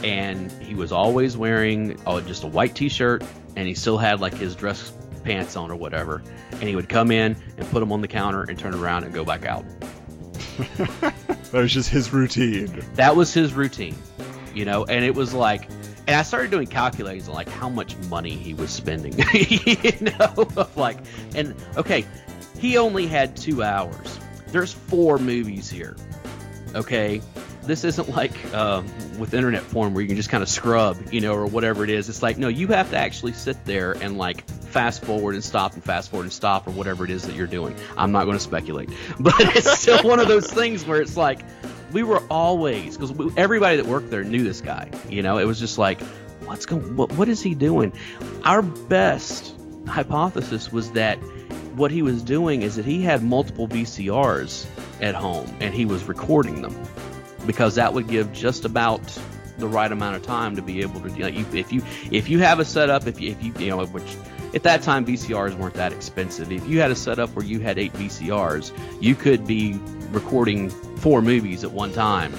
and 0.04 0.52
he 0.64 0.76
was 0.76 0.92
always 0.92 1.38
wearing 1.38 2.00
oh, 2.06 2.20
just 2.22 2.44
a 2.44 2.48
white 2.48 2.76
t 2.76 2.90
shirt 2.90 3.24
and 3.56 3.68
he 3.68 3.74
still 3.74 3.98
had 3.98 4.20
like 4.20 4.34
his 4.34 4.56
dress 4.56 4.92
pants 5.26 5.56
on 5.56 5.72
or 5.72 5.76
whatever. 5.76 6.24
And 6.52 6.64
he 6.64 6.76
would 6.76 6.88
come 6.88 7.12
in 7.12 7.36
and 7.58 7.70
put 7.70 7.82
them 7.82 7.92
on 7.92 8.02
the 8.02 8.08
counter 8.08 8.44
and 8.44 8.58
turn 8.58 8.74
around 8.74 9.04
and 9.04 9.14
go 9.14 9.26
back 9.26 9.46
out. 9.46 9.66
That 11.56 11.62
was 11.62 11.74
just 11.74 11.90
his 11.90 12.12
routine. 12.12 12.84
That 12.96 13.16
was 13.16 13.34
his 13.34 13.54
routine, 13.54 13.96
you 14.54 14.66
know, 14.66 14.84
and 14.84 15.06
it 15.06 15.16
was 15.16 15.34
like, 15.34 15.70
and 16.06 16.18
I 16.18 16.22
started 16.22 16.52
doing 16.52 16.68
calculations 16.68 17.30
on 17.30 17.36
like 17.36 17.48
how 17.48 17.70
much 17.70 17.96
money 18.10 18.32
he 18.32 18.54
was 18.54 18.72
spending, 18.72 19.14
you 19.34 19.94
know, 20.02 20.34
of 20.58 20.76
like, 20.76 20.98
and 21.34 21.56
okay, 21.78 22.06
he 22.60 22.78
only 22.78 23.08
had 23.08 23.38
two 23.38 23.64
hours. 23.64 24.20
There's 24.48 24.74
four 24.74 25.18
movies 25.18 25.70
here, 25.70 25.96
okay. 26.74 27.22
This 27.66 27.84
isn't 27.84 28.10
like 28.10 28.54
um, 28.54 28.86
with 29.18 29.34
internet 29.34 29.64
form 29.64 29.94
where 29.94 30.02
you 30.02 30.08
can 30.08 30.18
just 30.18 30.30
kind 30.30 30.44
of 30.44 30.50
scrub, 30.50 30.98
you 31.12 31.22
know, 31.22 31.34
or 31.34 31.46
whatever 31.46 31.84
it 31.84 31.90
is. 31.90 32.10
It's 32.10 32.22
like 32.22 32.38
no, 32.38 32.48
you 32.48 32.68
have 32.68 32.90
to 32.92 32.98
actually 32.98 33.34
sit 33.34 33.64
there 33.66 33.94
and 33.94 34.18
like 34.18 34.48
fast 34.50 35.04
forward 35.04 35.36
and 35.36 35.44
stop 35.44 35.74
and 35.74 35.84
fast 35.84 36.12
forward 36.12 36.24
and 36.24 36.34
stop 36.34 36.68
or 36.68 36.72
whatever 36.72 37.06
it 37.06 37.12
is 37.12 37.24
that 37.24 37.36
you're 37.36 37.48
doing. 37.48 37.76
I'm 37.98 38.12
not 38.12 38.26
going 38.26 38.38
to 38.38 38.44
speculate, 38.44 38.90
but 39.20 39.34
it's 39.40 39.80
still 39.80 40.04
one 40.04 40.20
of 40.20 40.28
those 40.28 40.52
things 40.52 40.86
where 40.86 41.02
it's 41.02 41.18
like 41.18 41.42
we 41.92 42.04
were 42.04 42.22
always 42.30 42.98
because 42.98 43.14
everybody 43.38 43.78
that 43.78 43.86
worked 43.86 44.10
there 44.10 44.24
knew 44.24 44.44
this 44.44 44.62
guy. 44.62 44.90
You 45.10 45.22
know, 45.22 45.38
it 45.38 45.46
was 45.46 45.60
just 45.60 45.78
like, 45.78 46.02
what's 46.46 46.66
going? 46.66 46.96
What, 46.96 47.12
what 47.14 47.30
is 47.30 47.42
he 47.42 47.56
doing? 47.56 47.94
Our 48.44 48.62
best 48.62 49.56
hypothesis 49.88 50.72
was 50.72 50.92
that 50.92 51.18
what 51.76 51.92
he 51.92 52.02
was 52.02 52.24
doing 52.24 52.62
is 52.62 52.76
that 52.76 52.86
he 52.86 53.02
had 53.02 53.24
multiple 53.24 53.68
VCRs 53.68 54.66
at 55.02 55.14
home 55.14 55.54
and 55.60 55.74
he 55.74 55.86
was 55.86 56.04
recording 56.06 56.62
them 56.62 56.74
because 57.46 57.76
that 57.76 57.94
would 57.94 58.08
give 58.08 58.32
just 58.34 58.66
about 58.66 59.02
the 59.58 59.68
right 59.68 59.92
amount 59.92 60.16
of 60.16 60.24
time 60.24 60.56
to 60.56 60.62
be 60.62 60.82
able 60.82 61.00
to. 61.02 61.10
You 61.10 61.20
know, 61.20 61.28
you, 61.28 61.46
if 61.54 61.72
you 61.72 61.82
if 62.12 62.30
you 62.30 62.40
have 62.40 62.60
a 62.60 62.66
setup, 62.66 63.08
if 63.08 63.20
you 63.20 63.32
if 63.32 63.44
you 63.44 63.54
you 63.60 63.70
know 63.70 63.86
which. 63.86 64.16
At 64.54 64.64
that 64.64 64.84
time, 64.84 65.06
VCRs 65.06 65.58
weren't 65.58 65.74
that 65.74 65.92
expensive. 65.92 66.50
If 66.50 66.66
you 66.66 66.80
had 66.80 66.90
a 66.90 66.96
setup 66.96 67.30
where 67.32 67.44
you 67.44 67.60
had 67.60 67.78
eight 67.78 67.92
VCRs, 67.94 68.72
you 69.02 69.14
could 69.14 69.46
be 69.46 69.78
recording 70.12 70.70
four 70.70 71.22
movies 71.22 71.66
at 71.66 71.72
one 71.72 71.92
time 71.92 72.34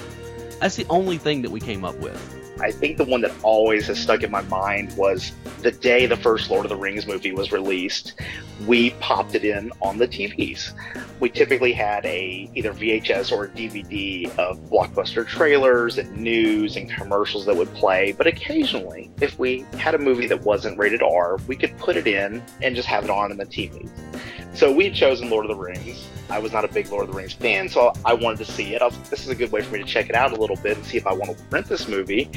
That's 0.59 0.75
the 0.75 0.87
only 0.89 1.19
thing 1.19 1.43
that 1.43 1.51
we 1.51 1.59
came 1.59 1.85
up 1.85 1.95
with. 1.97 2.36
I 2.61 2.71
think 2.71 2.97
the 2.97 3.03
one 3.03 3.21
that 3.21 3.31
always 3.43 3.87
has 3.87 3.99
stuck 3.99 4.23
in 4.23 4.31
my 4.31 4.41
mind 4.43 4.95
was 4.97 5.31
the 5.61 5.71
day 5.71 6.05
the 6.05 6.17
first 6.17 6.49
Lord 6.49 6.65
of 6.65 6.69
the 6.69 6.75
Rings 6.75 7.07
movie 7.07 7.31
was 7.31 7.51
released. 7.51 8.13
We 8.65 8.91
popped 8.99 9.35
it 9.35 9.43
in 9.43 9.71
on 9.81 9.97
the 9.97 10.07
TVs. 10.07 10.73
We 11.19 11.29
typically 11.29 11.73
had 11.73 12.05
a 12.05 12.49
either 12.53 12.73
VHS 12.73 13.31
or 13.31 13.47
DVD 13.47 14.27
of 14.37 14.59
blockbuster 14.69 15.27
trailers 15.27 15.97
and 15.97 16.15
news 16.17 16.75
and 16.75 16.89
commercials 16.89 17.45
that 17.45 17.55
would 17.55 17.73
play. 17.73 18.11
But 18.11 18.27
occasionally, 18.27 19.09
if 19.21 19.37
we 19.39 19.65
had 19.77 19.95
a 19.95 19.99
movie 19.99 20.27
that 20.27 20.41
wasn't 20.41 20.77
rated 20.77 21.01
R, 21.01 21.37
we 21.47 21.55
could 21.55 21.77
put 21.77 21.95
it 21.95 22.07
in 22.07 22.43
and 22.61 22.75
just 22.75 22.87
have 22.87 23.03
it 23.03 23.09
on 23.09 23.31
in 23.31 23.37
the 23.37 23.45
TV. 23.45 23.89
So 24.53 24.71
we 24.71 24.85
had 24.85 24.95
chosen 24.95 25.29
Lord 25.29 25.45
of 25.45 25.49
the 25.49 25.63
Rings. 25.63 26.07
I 26.29 26.39
was 26.39 26.51
not 26.51 26.65
a 26.65 26.67
big 26.67 26.89
Lord 26.89 27.05
of 27.05 27.11
the 27.11 27.17
Rings 27.17 27.33
fan, 27.33 27.69
so 27.69 27.93
I 28.03 28.13
wanted 28.13 28.39
to 28.39 28.51
see 28.51 28.73
it. 28.73 28.81
I 28.81 28.85
was 28.85 28.97
this 29.09 29.21
is 29.21 29.29
a 29.29 29.35
good 29.35 29.51
way 29.51 29.61
for 29.61 29.73
me 29.73 29.79
to 29.79 29.85
check 29.85 30.09
it 30.09 30.15
out 30.15 30.33
a 30.33 30.35
little 30.35 30.55
bit 30.57 30.77
and 30.77 30.85
see 30.85 30.97
if 30.97 31.05
I 31.05 31.13
want 31.13 31.37
to 31.37 31.43
rent 31.51 31.67
this 31.67 31.87
movie. 31.87 32.29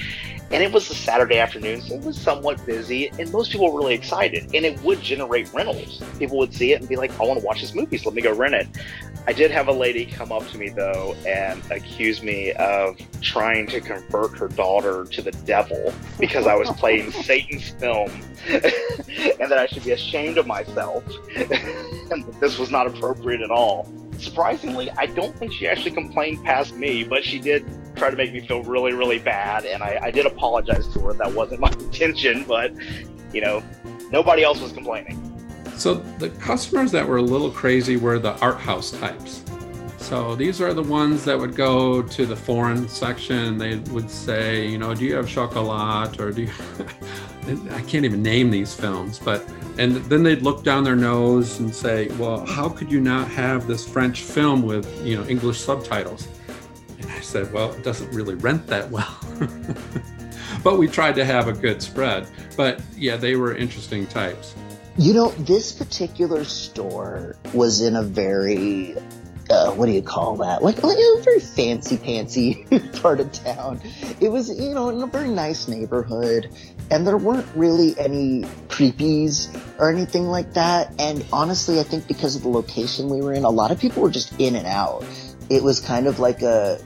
And 0.52 0.64
it 0.64 0.72
was 0.72 0.90
a 0.90 0.94
Saturday 0.96 1.38
afternoon, 1.38 1.80
so 1.80 1.94
it 1.94 2.02
was 2.02 2.20
somewhat 2.20 2.64
busy, 2.66 3.08
and 3.20 3.30
most 3.32 3.52
people 3.52 3.72
were 3.72 3.78
really 3.78 3.94
excited. 3.94 4.44
And 4.52 4.66
it 4.66 4.80
would 4.82 5.00
generate 5.00 5.52
rentals. 5.52 6.02
People 6.18 6.38
would 6.38 6.52
see 6.52 6.72
it 6.72 6.80
and 6.80 6.88
be 6.88 6.96
like, 6.96 7.12
I 7.20 7.24
want 7.24 7.38
to 7.38 7.46
watch 7.46 7.60
this 7.60 7.72
movie, 7.72 7.98
so 7.98 8.08
let 8.08 8.16
me 8.16 8.22
go 8.22 8.34
rent 8.34 8.54
it. 8.54 8.66
I 9.28 9.32
did 9.32 9.52
have 9.52 9.68
a 9.68 9.72
lady 9.72 10.06
come 10.06 10.32
up 10.32 10.48
to 10.48 10.58
me, 10.58 10.70
though, 10.70 11.14
and 11.24 11.62
accuse 11.70 12.20
me 12.20 12.52
of 12.54 12.98
trying 13.20 13.68
to 13.68 13.80
convert 13.80 14.36
her 14.38 14.48
daughter 14.48 15.04
to 15.04 15.22
the 15.22 15.30
devil 15.30 15.92
because 16.18 16.48
I 16.48 16.56
was 16.56 16.68
playing 16.70 17.12
Satan's 17.22 17.68
film, 17.68 18.10
and 18.48 18.62
that 19.50 19.58
I 19.58 19.66
should 19.66 19.84
be 19.84 19.92
ashamed 19.92 20.36
of 20.36 20.48
myself, 20.48 21.04
and 21.36 22.24
that 22.24 22.40
this 22.40 22.58
was 22.58 22.72
not 22.72 22.88
appropriate 22.88 23.40
at 23.40 23.52
all. 23.52 23.88
Surprisingly, 24.18 24.90
I 24.98 25.06
don't 25.06 25.34
think 25.36 25.52
she 25.52 25.68
actually 25.68 25.92
complained 25.92 26.44
past 26.44 26.74
me, 26.74 27.04
but 27.04 27.24
she 27.24 27.38
did 27.38 27.64
try 28.00 28.11
to 28.11 28.16
make 28.16 28.33
me 28.33 28.40
feel 28.40 28.62
really, 28.62 28.95
really 28.95 29.19
bad, 29.19 29.66
and 29.66 29.83
I, 29.83 30.00
I 30.04 30.11
did 30.11 30.25
apologize 30.25 30.88
to 30.95 31.00
her. 31.00 31.12
That 31.12 31.33
wasn't 31.33 31.61
my 31.66 31.71
intention, 31.71 32.45
but, 32.45 32.73
you 33.33 33.42
know, 33.42 33.62
nobody 34.11 34.42
else 34.42 34.61
was 34.61 34.73
complaining. 34.73 35.19
So 35.76 35.95
the 35.95 36.30
customers 36.30 36.90
that 36.92 37.07
were 37.07 37.19
a 37.19 37.23
little 37.23 37.50
crazy 37.50 37.97
were 37.99 38.19
the 38.19 38.35
art 38.40 38.59
house 38.59 38.90
types. 38.90 39.45
So 39.99 40.35
these 40.35 40.62
are 40.62 40.73
the 40.73 40.83
ones 40.83 41.25
that 41.26 41.38
would 41.38 41.54
go 41.54 42.02
to 42.02 42.26
the 42.26 42.35
foreign 42.35 42.88
section. 42.88 43.59
They 43.59 43.76
would 43.92 44.11
say, 44.11 44.66
you 44.66 44.78
know, 44.78 44.95
do 44.95 45.04
you 45.04 45.14
have 45.14 45.28
chocolat 45.28 46.19
or 46.19 46.33
do 46.33 46.42
you? 46.42 46.50
I 47.71 47.83
can't 47.83 48.04
even 48.04 48.23
name 48.23 48.50
these 48.50 48.75
films, 48.75 49.19
but 49.19 49.47
and 49.78 49.97
then 49.97 50.23
they'd 50.23 50.42
look 50.42 50.64
down 50.64 50.85
their 50.85 50.97
nose 50.97 51.61
and 51.61 51.75
say, 51.75 52.09
well, 52.19 52.45
how 52.45 52.69
could 52.69 52.90
you 52.90 53.00
not 53.00 53.28
have 53.28 53.66
this 53.66 53.87
French 53.87 54.23
film 54.23 54.62
with 54.62 54.87
you 55.07 55.16
know 55.16 55.25
English 55.26 55.61
subtitles? 55.61 56.28
I 57.20 57.22
said, 57.22 57.52
well, 57.52 57.70
it 57.74 57.84
doesn't 57.84 58.10
really 58.12 58.34
rent 58.34 58.66
that 58.68 58.90
well. 58.90 59.20
but 60.64 60.78
we 60.78 60.88
tried 60.88 61.14
to 61.16 61.24
have 61.26 61.48
a 61.48 61.52
good 61.52 61.82
spread. 61.82 62.26
But 62.56 62.80
yeah, 62.96 63.16
they 63.16 63.36
were 63.36 63.54
interesting 63.54 64.06
types. 64.06 64.54
You 64.96 65.12
know, 65.12 65.28
this 65.32 65.70
particular 65.70 66.44
store 66.44 67.36
was 67.52 67.82
in 67.82 67.94
a 67.94 68.02
very 68.02 68.96
uh, 69.50 69.72
what 69.72 69.86
do 69.86 69.92
you 69.92 70.00
call 70.00 70.36
that? 70.36 70.62
Like, 70.62 70.82
like 70.82 70.96
a 70.96 71.22
very 71.22 71.40
fancy 71.40 71.98
pantsy 71.98 73.02
part 73.02 73.20
of 73.20 73.32
town. 73.32 73.82
It 74.20 74.30
was, 74.30 74.48
you 74.58 74.72
know, 74.72 74.88
in 74.88 75.02
a 75.02 75.06
very 75.06 75.28
nice 75.28 75.68
neighborhood, 75.68 76.48
and 76.90 77.06
there 77.06 77.18
weren't 77.18 77.48
really 77.54 77.98
any 77.98 78.44
creepies 78.68 79.52
or 79.78 79.90
anything 79.90 80.28
like 80.28 80.54
that. 80.54 80.94
And 80.98 81.26
honestly, 81.32 81.80
I 81.80 81.82
think 81.82 82.06
because 82.06 82.36
of 82.36 82.42
the 82.42 82.48
location 82.48 83.10
we 83.10 83.20
were 83.20 83.34
in, 83.34 83.44
a 83.44 83.50
lot 83.50 83.72
of 83.72 83.78
people 83.78 84.02
were 84.02 84.10
just 84.10 84.32
in 84.40 84.54
and 84.54 84.68
out. 84.68 85.04
It 85.50 85.64
was 85.64 85.80
kind 85.80 86.06
of 86.06 86.20
like 86.20 86.42
a 86.42 86.80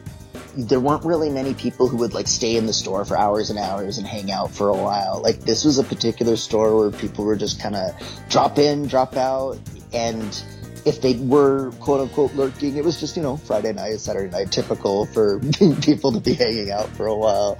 there 0.56 0.80
weren't 0.80 1.04
really 1.04 1.30
many 1.30 1.54
people 1.54 1.88
who 1.88 1.96
would 1.98 2.14
like 2.14 2.28
stay 2.28 2.56
in 2.56 2.66
the 2.66 2.72
store 2.72 3.04
for 3.04 3.16
hours 3.16 3.50
and 3.50 3.58
hours 3.58 3.98
and 3.98 4.06
hang 4.06 4.30
out 4.30 4.50
for 4.50 4.68
a 4.68 4.76
while. 4.76 5.20
Like 5.22 5.40
this 5.40 5.64
was 5.64 5.78
a 5.78 5.84
particular 5.84 6.36
store 6.36 6.76
where 6.76 6.90
people 6.90 7.24
were 7.24 7.36
just 7.36 7.60
kind 7.60 7.74
of 7.74 7.94
drop 8.28 8.58
in, 8.58 8.86
drop 8.86 9.16
out, 9.16 9.58
and 9.92 10.42
if 10.84 11.00
they 11.00 11.14
were 11.14 11.72
quote 11.80 12.00
unquote 12.00 12.34
lurking, 12.34 12.76
it 12.76 12.84
was 12.84 13.00
just, 13.00 13.16
you 13.16 13.22
know, 13.22 13.36
Friday 13.36 13.72
night, 13.72 14.00
Saturday 14.00 14.30
night, 14.30 14.52
typical 14.52 15.06
for 15.06 15.40
people 15.82 16.12
to 16.12 16.20
be 16.20 16.34
hanging 16.34 16.70
out 16.70 16.88
for 16.90 17.06
a 17.06 17.14
while. 17.14 17.58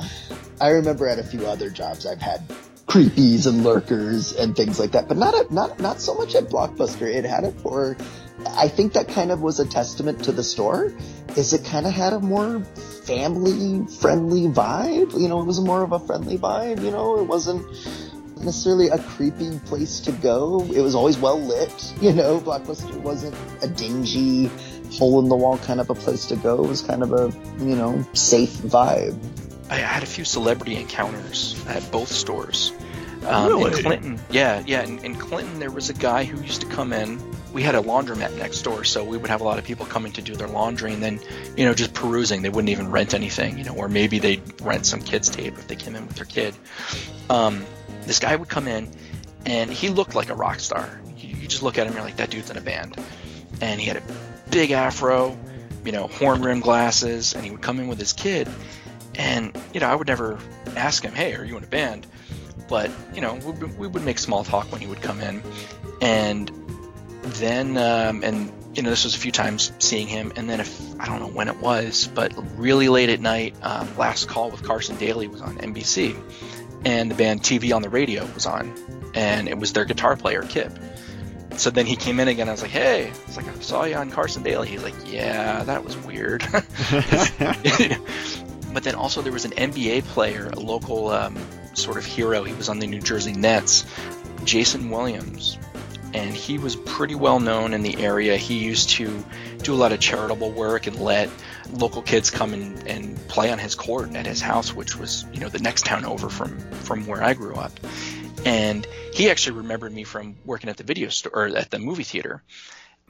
I 0.60 0.70
remember 0.70 1.08
at 1.08 1.18
a 1.18 1.24
few 1.24 1.46
other 1.46 1.70
jobs 1.70 2.06
I've 2.06 2.20
had 2.20 2.42
creepies 2.86 3.46
and 3.46 3.64
lurkers 3.64 4.34
and 4.34 4.54
things 4.54 4.78
like 4.78 4.92
that, 4.92 5.08
but 5.08 5.16
not 5.16 5.34
at, 5.34 5.50
not 5.50 5.80
not 5.80 6.00
so 6.00 6.14
much 6.14 6.34
at 6.34 6.44
Blockbuster. 6.44 7.12
It 7.12 7.24
had 7.24 7.44
it 7.44 7.54
for 7.60 7.96
I 8.48 8.68
think 8.68 8.92
that 8.94 9.08
kind 9.08 9.30
of 9.30 9.42
was 9.42 9.60
a 9.60 9.66
testament 9.66 10.24
to 10.24 10.32
the 10.32 10.42
store 10.42 10.92
is 11.36 11.52
it 11.52 11.64
kind 11.64 11.86
of 11.86 11.92
had 11.92 12.12
a 12.12 12.20
more 12.20 12.60
family 12.60 13.86
friendly 14.00 14.42
vibe. 14.42 15.18
You 15.18 15.28
know, 15.28 15.40
it 15.40 15.46
was 15.46 15.60
more 15.60 15.82
of 15.82 15.92
a 15.92 15.98
friendly 15.98 16.38
vibe, 16.38 16.82
you 16.82 16.90
know, 16.90 17.18
it 17.18 17.24
wasn't 17.24 17.66
necessarily 18.44 18.88
a 18.88 18.98
creepy 18.98 19.58
place 19.60 20.00
to 20.00 20.12
go. 20.12 20.60
It 20.74 20.80
was 20.80 20.94
always 20.94 21.18
well 21.18 21.40
lit, 21.40 21.94
you 22.00 22.12
know. 22.12 22.40
Blockbuster 22.40 22.96
wasn't 22.96 23.34
a 23.62 23.68
dingy, 23.68 24.50
hole 24.92 25.20
in 25.20 25.28
the 25.28 25.36
wall 25.36 25.58
kind 25.58 25.80
of 25.80 25.90
a 25.90 25.94
place 25.94 26.26
to 26.26 26.36
go. 26.36 26.62
It 26.64 26.68
was 26.68 26.82
kind 26.82 27.02
of 27.02 27.12
a, 27.12 27.32
you 27.58 27.76
know, 27.76 28.04
safe 28.12 28.50
vibe. 28.50 29.18
I 29.70 29.76
had 29.76 30.02
a 30.02 30.06
few 30.06 30.24
celebrity 30.24 30.76
encounters 30.76 31.62
at 31.66 31.90
both 31.90 32.08
stores. 32.08 32.72
Um, 33.26 33.48
Really? 33.48 33.72
In 33.72 33.82
Clinton, 33.82 34.20
yeah, 34.30 34.62
yeah. 34.66 34.82
In, 34.82 34.98
in 34.98 35.14
Clinton, 35.14 35.58
there 35.58 35.70
was 35.70 35.88
a 35.88 35.94
guy 35.94 36.24
who 36.24 36.40
used 36.42 36.60
to 36.60 36.66
come 36.66 36.92
in. 36.92 37.18
We 37.54 37.62
had 37.62 37.76
a 37.76 37.80
laundromat 37.80 38.36
next 38.36 38.62
door, 38.62 38.82
so 38.82 39.04
we 39.04 39.16
would 39.16 39.30
have 39.30 39.40
a 39.40 39.44
lot 39.44 39.58
of 39.58 39.64
people 39.64 39.86
coming 39.86 40.12
to 40.12 40.22
do 40.22 40.34
their 40.34 40.48
laundry, 40.48 40.92
and 40.92 41.00
then, 41.00 41.20
you 41.56 41.64
know, 41.64 41.72
just 41.72 41.94
perusing. 41.94 42.42
They 42.42 42.48
wouldn't 42.48 42.68
even 42.68 42.90
rent 42.90 43.14
anything, 43.14 43.56
you 43.56 43.64
know, 43.64 43.74
or 43.74 43.88
maybe 43.88 44.18
they'd 44.18 44.60
rent 44.60 44.84
some 44.86 45.00
kids 45.00 45.30
tape 45.30 45.54
if 45.56 45.68
they 45.68 45.76
came 45.76 45.94
in 45.94 46.06
with 46.06 46.16
their 46.16 46.26
kid. 46.26 46.54
Um, 47.30 47.64
this 48.02 48.18
guy 48.18 48.34
would 48.34 48.48
come 48.48 48.66
in, 48.66 48.90
and 49.46 49.70
he 49.70 49.88
looked 49.88 50.16
like 50.16 50.30
a 50.30 50.34
rock 50.34 50.58
star. 50.58 51.00
You, 51.16 51.28
you 51.36 51.46
just 51.46 51.62
look 51.62 51.78
at 51.78 51.86
him, 51.86 51.94
you're 51.94 52.02
like, 52.02 52.16
that 52.16 52.30
dude's 52.30 52.50
in 52.50 52.56
a 52.56 52.60
band. 52.60 52.96
And 53.60 53.80
he 53.80 53.86
had 53.86 53.98
a 53.98 54.02
big 54.50 54.72
afro, 54.72 55.38
you 55.84 55.92
know, 55.92 56.08
horn 56.08 56.42
rimmed 56.42 56.64
glasses, 56.64 57.34
and 57.34 57.44
he 57.44 57.52
would 57.52 57.62
come 57.62 57.78
in 57.78 57.86
with 57.86 58.00
his 58.00 58.12
kid. 58.12 58.48
And, 59.14 59.56
you 59.72 59.78
know, 59.78 59.86
I 59.86 59.94
would 59.94 60.08
never 60.08 60.40
ask 60.74 61.04
him, 61.04 61.14
hey, 61.14 61.36
are 61.36 61.44
you 61.44 61.56
in 61.56 61.62
a 61.62 61.68
band? 61.68 62.04
But, 62.68 62.90
you 63.14 63.20
know, 63.20 63.34
we, 63.34 63.66
we 63.66 63.86
would 63.86 64.04
make 64.04 64.18
small 64.18 64.42
talk 64.42 64.72
when 64.72 64.80
he 64.80 64.88
would 64.88 65.02
come 65.02 65.20
in. 65.20 65.40
And 66.00 66.50
then, 67.24 67.76
um, 67.76 68.22
and, 68.22 68.52
you 68.74 68.82
know, 68.82 68.90
this 68.90 69.04
was 69.04 69.14
a 69.14 69.18
few 69.18 69.32
times 69.32 69.72
seeing 69.78 70.06
him. 70.06 70.32
And 70.36 70.48
then, 70.48 70.60
if 70.60 71.00
I 71.00 71.06
don't 71.06 71.20
know 71.20 71.28
when 71.28 71.48
it 71.48 71.56
was, 71.58 72.08
but 72.14 72.32
really 72.58 72.88
late 72.88 73.08
at 73.08 73.20
night, 73.20 73.54
um, 73.62 73.88
Last 73.96 74.28
Call 74.28 74.50
with 74.50 74.62
Carson 74.62 74.96
Daly 74.96 75.28
was 75.28 75.40
on 75.40 75.56
NBC. 75.58 76.16
And 76.84 77.10
the 77.10 77.14
band 77.14 77.42
TV 77.42 77.74
on 77.74 77.82
the 77.82 77.88
Radio 77.88 78.26
was 78.34 78.46
on. 78.46 78.74
And 79.14 79.48
it 79.48 79.58
was 79.58 79.72
their 79.72 79.84
guitar 79.84 80.16
player, 80.16 80.42
Kyp. 80.42 80.78
So 81.56 81.70
then 81.70 81.86
he 81.86 81.96
came 81.96 82.20
in 82.20 82.28
again. 82.28 82.48
I 82.48 82.52
was 82.52 82.62
like, 82.62 82.72
"Hey," 82.72 83.12
it's 83.26 83.36
like 83.36 83.46
I 83.46 83.54
saw 83.60 83.84
you 83.84 83.94
on 83.94 84.10
Carson 84.10 84.42
Daly. 84.42 84.68
He's 84.68 84.82
like, 84.82 84.94
"Yeah, 85.06 85.62
that 85.62 85.84
was 85.84 85.96
weird." 85.98 86.42
but 88.74 88.82
then 88.82 88.96
also 88.96 89.22
there 89.22 89.32
was 89.32 89.44
an 89.44 89.52
NBA 89.52 90.04
player, 90.06 90.50
a 90.52 90.58
local 90.58 91.08
um, 91.08 91.38
sort 91.74 91.96
of 91.96 92.04
hero. 92.04 92.42
He 92.42 92.52
was 92.54 92.68
on 92.68 92.80
the 92.80 92.86
New 92.86 93.00
Jersey 93.00 93.32
Nets, 93.32 93.84
Jayson 94.44 94.90
Williams, 94.90 95.58
and 96.14 96.32
he 96.32 96.58
was 96.58 96.76
pretty 96.76 97.16
well 97.16 97.40
known 97.40 97.74
in 97.74 97.82
the 97.82 98.02
area. 98.02 98.36
He 98.36 98.58
used 98.58 98.90
to 98.90 99.24
do 99.58 99.74
a 99.74 99.76
lot 99.76 99.92
of 99.92 99.98
charitable 99.98 100.52
work 100.52 100.86
and 100.86 100.98
let 101.00 101.28
local 101.72 102.02
kids 102.02 102.30
come 102.30 102.54
and, 102.54 102.86
and 102.86 103.28
play 103.28 103.50
on 103.50 103.58
his 103.58 103.74
court 103.74 104.14
at 104.14 104.24
his 104.24 104.40
house, 104.40 104.72
which 104.72 104.96
was 104.96 105.26
you 105.32 105.40
know 105.40 105.48
the 105.48 105.58
next 105.58 105.84
town 105.84 106.04
over 106.04 106.30
from 106.30 106.58
from 106.70 107.06
where 107.06 107.22
I 107.22 107.34
grew 107.34 107.56
up. 107.56 107.72
And 108.46 108.86
he 109.12 109.30
actually 109.30 109.58
remembered 109.58 109.92
me 109.92 110.04
from 110.04 110.36
working 110.44 110.70
at 110.70 110.76
the 110.76 110.84
video 110.84 111.08
store 111.08 111.32
or 111.34 111.46
at 111.48 111.70
the 111.70 111.78
movie 111.78 112.04
theater. 112.04 112.42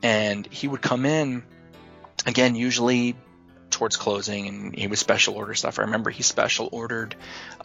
And 0.02 0.46
he 0.46 0.66
would 0.66 0.80
come 0.80 1.04
in 1.06 1.42
again, 2.26 2.54
usually 2.54 3.16
towards 3.70 3.96
closing, 3.96 4.46
and 4.46 4.74
he 4.74 4.86
would 4.86 4.98
special 4.98 5.34
order 5.34 5.54
stuff. 5.54 5.78
I 5.78 5.82
remember 5.82 6.10
he 6.10 6.22
special 6.22 6.68
ordered 6.72 7.16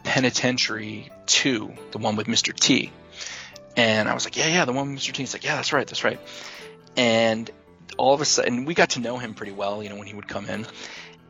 Penitentiary 0.03 1.09
2, 1.27 1.73
the 1.91 1.97
one 1.99 2.15
with 2.15 2.27
Mr. 2.27 2.53
T. 2.53 2.91
And 3.75 4.09
I 4.09 4.13
was 4.13 4.25
like, 4.25 4.37
yeah, 4.37 4.47
yeah, 4.47 4.65
the 4.65 4.73
one 4.73 4.93
with 4.93 5.01
Mr. 5.01 5.13
T. 5.13 5.23
He's 5.23 5.33
like, 5.33 5.43
yeah, 5.43 5.55
that's 5.55 5.73
right, 5.73 5.87
that's 5.87 6.03
right. 6.03 6.19
And 6.97 7.49
all 7.97 8.13
of 8.13 8.21
a 8.21 8.25
sudden, 8.25 8.65
we 8.65 8.73
got 8.73 8.91
to 8.91 8.99
know 8.99 9.17
him 9.17 9.33
pretty 9.33 9.51
well, 9.51 9.81
you 9.83 9.89
know, 9.89 9.95
when 9.95 10.07
he 10.07 10.13
would 10.13 10.27
come 10.27 10.45
in. 10.47 10.65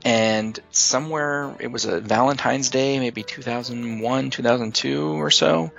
And 0.05 0.58
somewhere, 0.72 1.55
it 1.60 1.67
was 1.67 1.86
a 1.86 2.00
Valentine's 2.00 2.69
Day, 2.69 3.00
maybe 3.00 3.24
2001, 3.24 4.29
2002 4.29 5.22
or 5.22 5.29
so, 5.29 5.72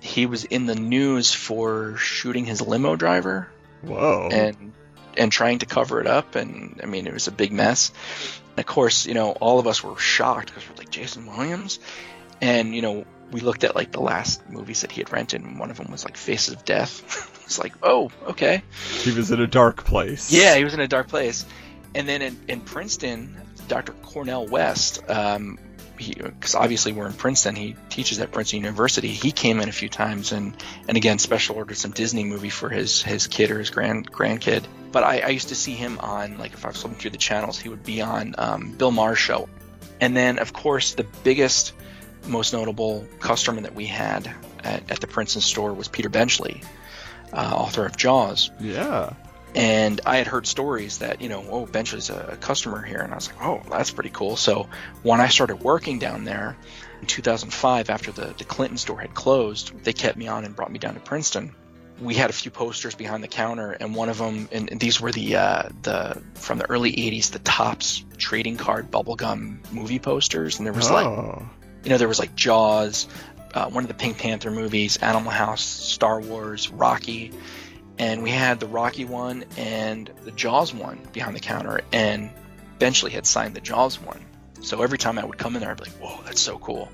he 0.00 0.26
was 0.26 0.44
in 0.44 0.66
the 0.66 0.74
news 0.74 1.34
for 1.34 1.96
shooting 1.96 2.44
his 2.44 2.62
limo 2.62 2.96
driver 2.96 3.48
Whoa. 3.82 4.28
and 4.30 4.72
and 5.16 5.32
trying 5.32 5.60
to 5.60 5.66
cover 5.66 6.00
it 6.00 6.06
up 6.06 6.34
and 6.34 6.80
I 6.82 6.86
mean 6.86 7.06
it 7.06 7.12
was 7.12 7.26
a 7.26 7.32
big 7.32 7.52
mess. 7.52 7.92
And 8.50 8.60
of 8.60 8.66
course, 8.66 9.06
you 9.06 9.14
know, 9.14 9.32
all 9.32 9.58
of 9.58 9.66
us 9.66 9.82
were 9.82 9.98
shocked 9.98 10.48
because 10.48 10.68
we're 10.68 10.76
like 10.76 10.90
Jayson 10.90 11.26
Williams, 11.26 11.78
and 12.40 12.74
you 12.74 12.82
know, 12.82 13.04
we 13.32 13.40
looked 13.40 13.64
at 13.64 13.74
like 13.74 13.92
the 13.92 14.00
last 14.00 14.48
movies 14.48 14.82
that 14.82 14.92
he 14.92 15.00
had 15.00 15.12
rented, 15.12 15.42
and 15.42 15.58
one 15.58 15.70
of 15.70 15.76
them 15.76 15.90
was 15.90 16.04
like 16.04 16.16
Faces 16.16 16.54
of 16.54 16.64
Death. 16.64 17.02
it's 17.44 17.58
like, 17.58 17.74
oh, 17.82 18.10
okay, 18.28 18.62
He 19.00 19.12
was 19.12 19.30
in 19.30 19.40
a 19.40 19.46
dark 19.46 19.84
place. 19.84 20.32
yeah, 20.32 20.56
he 20.56 20.64
was 20.64 20.74
in 20.74 20.80
a 20.80 20.88
dark 20.88 21.08
place. 21.08 21.44
And 21.94 22.08
then 22.08 22.20
in, 22.22 22.38
in 22.48 22.60
Princeton, 22.60 23.36
Dr. 23.68 23.92
Cornel 24.02 24.46
West. 24.46 25.08
Um, 25.08 25.58
because 25.96 26.54
obviously 26.54 26.92
we're 26.92 27.06
in 27.06 27.14
Princeton. 27.14 27.56
He 27.56 27.74
teaches 27.88 28.20
at 28.20 28.30
Princeton 28.30 28.60
University. 28.60 29.08
He 29.08 29.32
came 29.32 29.60
in 29.60 29.70
a 29.70 29.72
few 29.72 29.88
times 29.88 30.32
and 30.32 30.54
and 30.88 30.96
again 30.98 31.18
special 31.18 31.56
ordered 31.56 31.78
some 31.78 31.92
Disney 31.92 32.22
movie 32.22 32.50
for 32.50 32.68
his 32.68 33.00
his 33.02 33.26
kid 33.26 33.50
or 33.50 33.58
his 33.58 33.70
grand 33.70 34.12
grandkid. 34.12 34.64
But 34.92 35.04
I, 35.04 35.20
I 35.20 35.28
used 35.28 35.48
to 35.48 35.54
see 35.54 35.72
him 35.72 35.98
on 36.00 36.36
like 36.36 36.52
if 36.52 36.66
I 36.66 36.68
was 36.68 36.82
looking 36.84 36.98
through 36.98 37.12
the 37.12 37.16
channels, 37.16 37.58
he 37.58 37.70
would 37.70 37.82
be 37.82 38.02
on 38.02 38.34
um, 38.36 38.72
Bill 38.72 38.90
Maher's 38.90 39.18
show. 39.18 39.48
And 39.98 40.14
then 40.14 40.38
of 40.38 40.52
course 40.52 40.92
the 40.92 41.04
biggest, 41.24 41.72
most 42.26 42.52
notable 42.52 43.06
customer 43.20 43.60
that 43.62 43.74
we 43.74 43.86
had 43.86 44.32
at, 44.64 44.90
at 44.90 45.00
the 45.00 45.06
Princeton 45.06 45.42
store 45.42 45.72
was 45.72 45.88
Peter 45.88 46.08
Benchley, 46.08 46.62
uh, 47.32 47.54
author 47.54 47.86
of 47.86 47.96
Jaws. 47.96 48.50
Yeah. 48.60 49.14
And 49.54 50.02
I 50.04 50.16
had 50.16 50.26
heard 50.26 50.46
stories 50.46 50.98
that, 50.98 51.22
you 51.22 51.30
know, 51.30 51.42
oh, 51.48 51.64
Benchley's 51.64 52.10
a 52.10 52.36
customer 52.40 52.82
here. 52.82 52.98
And 52.98 53.10
I 53.10 53.16
was 53.16 53.28
like, 53.28 53.42
oh, 53.42 53.62
that's 53.70 53.90
pretty 53.90 54.10
cool. 54.10 54.36
So 54.36 54.68
when 55.02 55.20
I 55.20 55.28
started 55.28 55.60
working 55.60 55.98
down 55.98 56.24
there 56.24 56.58
in 57.00 57.06
2005, 57.06 57.88
after 57.88 58.12
the, 58.12 58.34
the 58.36 58.44
Clinton 58.44 58.76
store 58.76 59.00
had 59.00 59.14
closed, 59.14 59.72
they 59.82 59.94
kept 59.94 60.18
me 60.18 60.28
on 60.28 60.44
and 60.44 60.54
brought 60.54 60.70
me 60.70 60.78
down 60.78 60.92
to 60.92 61.00
Princeton. 61.00 61.54
We 62.02 62.12
had 62.12 62.28
a 62.28 62.34
few 62.34 62.50
posters 62.50 62.94
behind 62.94 63.24
the 63.24 63.28
counter, 63.28 63.72
and 63.72 63.94
one 63.94 64.10
of 64.10 64.18
them, 64.18 64.50
and, 64.52 64.68
these 64.78 65.00
were 65.00 65.12
the 65.12 65.36
uh, 65.36 65.62
the 65.80 66.22
from 66.34 66.58
the 66.58 66.68
early 66.68 66.92
'80s, 66.92 67.30
the 67.30 67.38
Topps 67.38 68.04
trading 68.18 68.58
card 68.58 68.90
bubblegum 68.90 69.72
movie 69.72 69.98
posters, 69.98 70.58
and 70.58 70.66
there 70.66 70.74
was 70.74 70.90
like, 70.90 71.06
you 71.86 71.90
know, 71.90 71.98
there 71.98 72.08
was 72.08 72.18
like 72.18 72.34
Jaws, 72.34 73.06
uh, 73.54 73.70
one 73.70 73.84
of 73.84 73.88
the 73.88 73.94
Pink 73.94 74.18
Panther 74.18 74.50
movies, 74.50 74.96
Animal 74.96 75.30
House, 75.30 75.62
Star 75.62 76.20
Wars, 76.20 76.68
Rocky, 76.68 77.30
and 77.96 78.24
we 78.24 78.30
had 78.30 78.58
the 78.58 78.66
Rocky 78.66 79.04
one 79.04 79.44
and 79.56 80.10
the 80.24 80.32
Jaws 80.32 80.74
one 80.74 80.98
behind 81.12 81.36
the 81.36 81.40
counter, 81.40 81.82
and 81.92 82.30
Benchley 82.80 83.12
had 83.12 83.24
signed 83.24 83.54
the 83.54 83.60
Jaws 83.60 84.00
one. 84.00 84.20
So 84.62 84.82
every 84.82 84.98
time 84.98 85.16
I 85.16 85.24
would 85.24 85.38
come 85.38 85.54
in 85.54 85.60
there, 85.60 85.70
I'd 85.70 85.76
be 85.76 85.84
like, 85.84 85.92
"Whoa, 86.00 86.24
that's 86.24 86.40
so 86.40 86.58
cool!" 86.58 86.90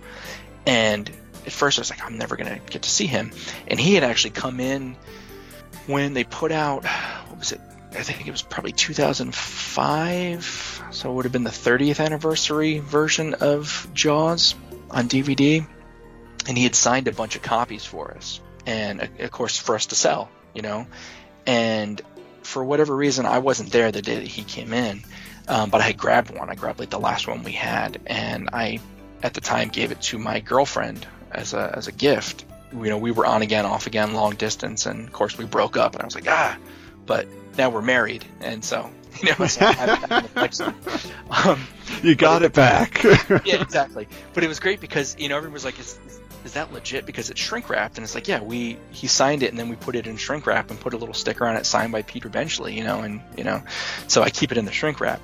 And 0.66 1.10
at 1.46 1.52
first, 1.52 1.78
I 1.78 1.80
was 1.80 1.88
like, 1.88 2.04
"I'm 2.04 2.18
never 2.18 2.36
gonna 2.36 2.60
get 2.68 2.82
to 2.82 2.90
see 2.90 3.06
him," 3.06 3.32
and 3.68 3.80
he 3.80 3.94
had 3.94 4.04
actually 4.04 4.32
come 4.32 4.60
in 4.60 4.94
when 5.86 6.12
they 6.12 6.24
put 6.24 6.52
out 6.52 6.84
what 7.28 7.38
was 7.38 7.52
it? 7.52 7.62
I 7.92 8.02
think 8.02 8.28
it 8.28 8.30
was 8.30 8.42
probably 8.42 8.72
2005, 8.72 10.82
so 10.90 11.10
it 11.10 11.14
would 11.14 11.24
have 11.24 11.32
been 11.32 11.44
the 11.44 11.50
30th 11.50 11.98
anniversary 11.98 12.78
version 12.78 13.32
of 13.34 13.88
Jaws 13.94 14.54
on 14.92 15.08
DVD, 15.08 15.66
and 16.46 16.56
he 16.56 16.64
had 16.64 16.74
signed 16.74 17.08
a 17.08 17.12
bunch 17.12 17.36
of 17.36 17.42
copies 17.42 17.84
for 17.84 18.12
us, 18.12 18.40
and 18.66 19.08
of 19.18 19.30
course 19.30 19.58
for 19.58 19.74
us 19.74 19.86
to 19.86 19.94
sell 19.94 20.28
you 20.54 20.62
know? 20.62 20.86
And 21.46 22.00
for 22.42 22.64
whatever 22.64 22.96
reason 22.96 23.24
i 23.24 23.38
wasn't 23.38 23.70
there 23.70 23.92
the 23.92 24.02
day 24.02 24.16
that 24.16 24.26
he 24.26 24.42
came 24.42 24.72
in 24.72 25.00
um, 25.46 25.70
but 25.70 25.80
i 25.80 25.84
had 25.84 25.96
grabbed 25.96 26.36
one. 26.36 26.50
I 26.50 26.56
grabbed 26.56 26.80
like 26.80 26.90
the 26.90 26.98
last 26.98 27.28
one 27.28 27.44
we 27.44 27.52
had 27.52 28.00
and 28.06 28.50
i 28.52 28.80
at 29.22 29.34
the 29.34 29.40
time 29.40 29.68
gave 29.68 29.92
it 29.92 30.00
to 30.02 30.18
my 30.18 30.40
girlfriend 30.40 31.06
as 31.30 31.54
a, 31.54 31.72
as 31.76 31.86
a 31.86 31.92
gift. 31.92 32.44
You 32.72 32.90
know 32.90 32.98
we 32.98 33.12
were 33.12 33.24
on 33.24 33.42
again 33.42 33.64
off 33.64 33.86
again 33.86 34.12
long 34.14 34.34
distance 34.34 34.86
and 34.86 35.06
of 35.06 35.12
course 35.12 35.38
we 35.38 35.44
broke 35.44 35.76
up 35.76 35.92
and 35.92 36.02
i 36.02 36.04
was 36.04 36.16
like 36.16 36.28
ah 36.28 36.58
but 37.06 37.28
now 37.56 37.70
we're 37.70 37.80
married 37.80 38.24
and 38.40 38.64
so 38.64 38.90
you 39.22 39.34
know 39.38 39.46
so 39.46 39.66
I 39.66 39.72
have 39.72 40.08
that 40.08 40.22
reflection. 40.22 40.74
um, 41.44 41.60
You 42.02 42.14
got 42.14 42.42
it 42.42 42.52
back. 42.52 43.02
yeah 43.44 43.60
exactly. 43.60 44.08
But 44.32 44.44
it 44.44 44.48
was 44.48 44.60
great 44.60 44.80
because 44.80 45.16
you 45.18 45.28
know 45.28 45.36
everyone 45.36 45.54
was 45.54 45.64
like 45.64 45.78
is, 45.78 45.98
is 46.44 46.52
that 46.54 46.72
legit? 46.72 47.06
Because 47.06 47.30
it's 47.30 47.40
shrink 47.40 47.68
wrapped 47.68 47.98
and 47.98 48.04
it's 48.04 48.14
like 48.14 48.28
yeah 48.28 48.40
we 48.42 48.78
he 48.90 49.06
signed 49.06 49.42
it 49.42 49.50
and 49.50 49.58
then 49.58 49.68
we 49.68 49.76
put 49.76 49.96
it 49.96 50.06
in 50.06 50.16
shrink 50.16 50.46
wrap 50.46 50.70
and 50.70 50.80
put 50.80 50.94
a 50.94 50.96
little 50.96 51.14
sticker 51.14 51.46
on 51.46 51.56
it 51.56 51.66
signed 51.66 51.92
by 51.92 52.02
peter 52.02 52.28
benchley 52.28 52.74
you 52.74 52.84
know 52.84 53.00
and 53.00 53.20
you 53.36 53.44
know 53.44 53.62
so 54.08 54.22
i 54.22 54.30
keep 54.30 54.50
it 54.52 54.58
in 54.58 54.64
the 54.64 54.72
shrink 54.72 55.00
wrap. 55.00 55.20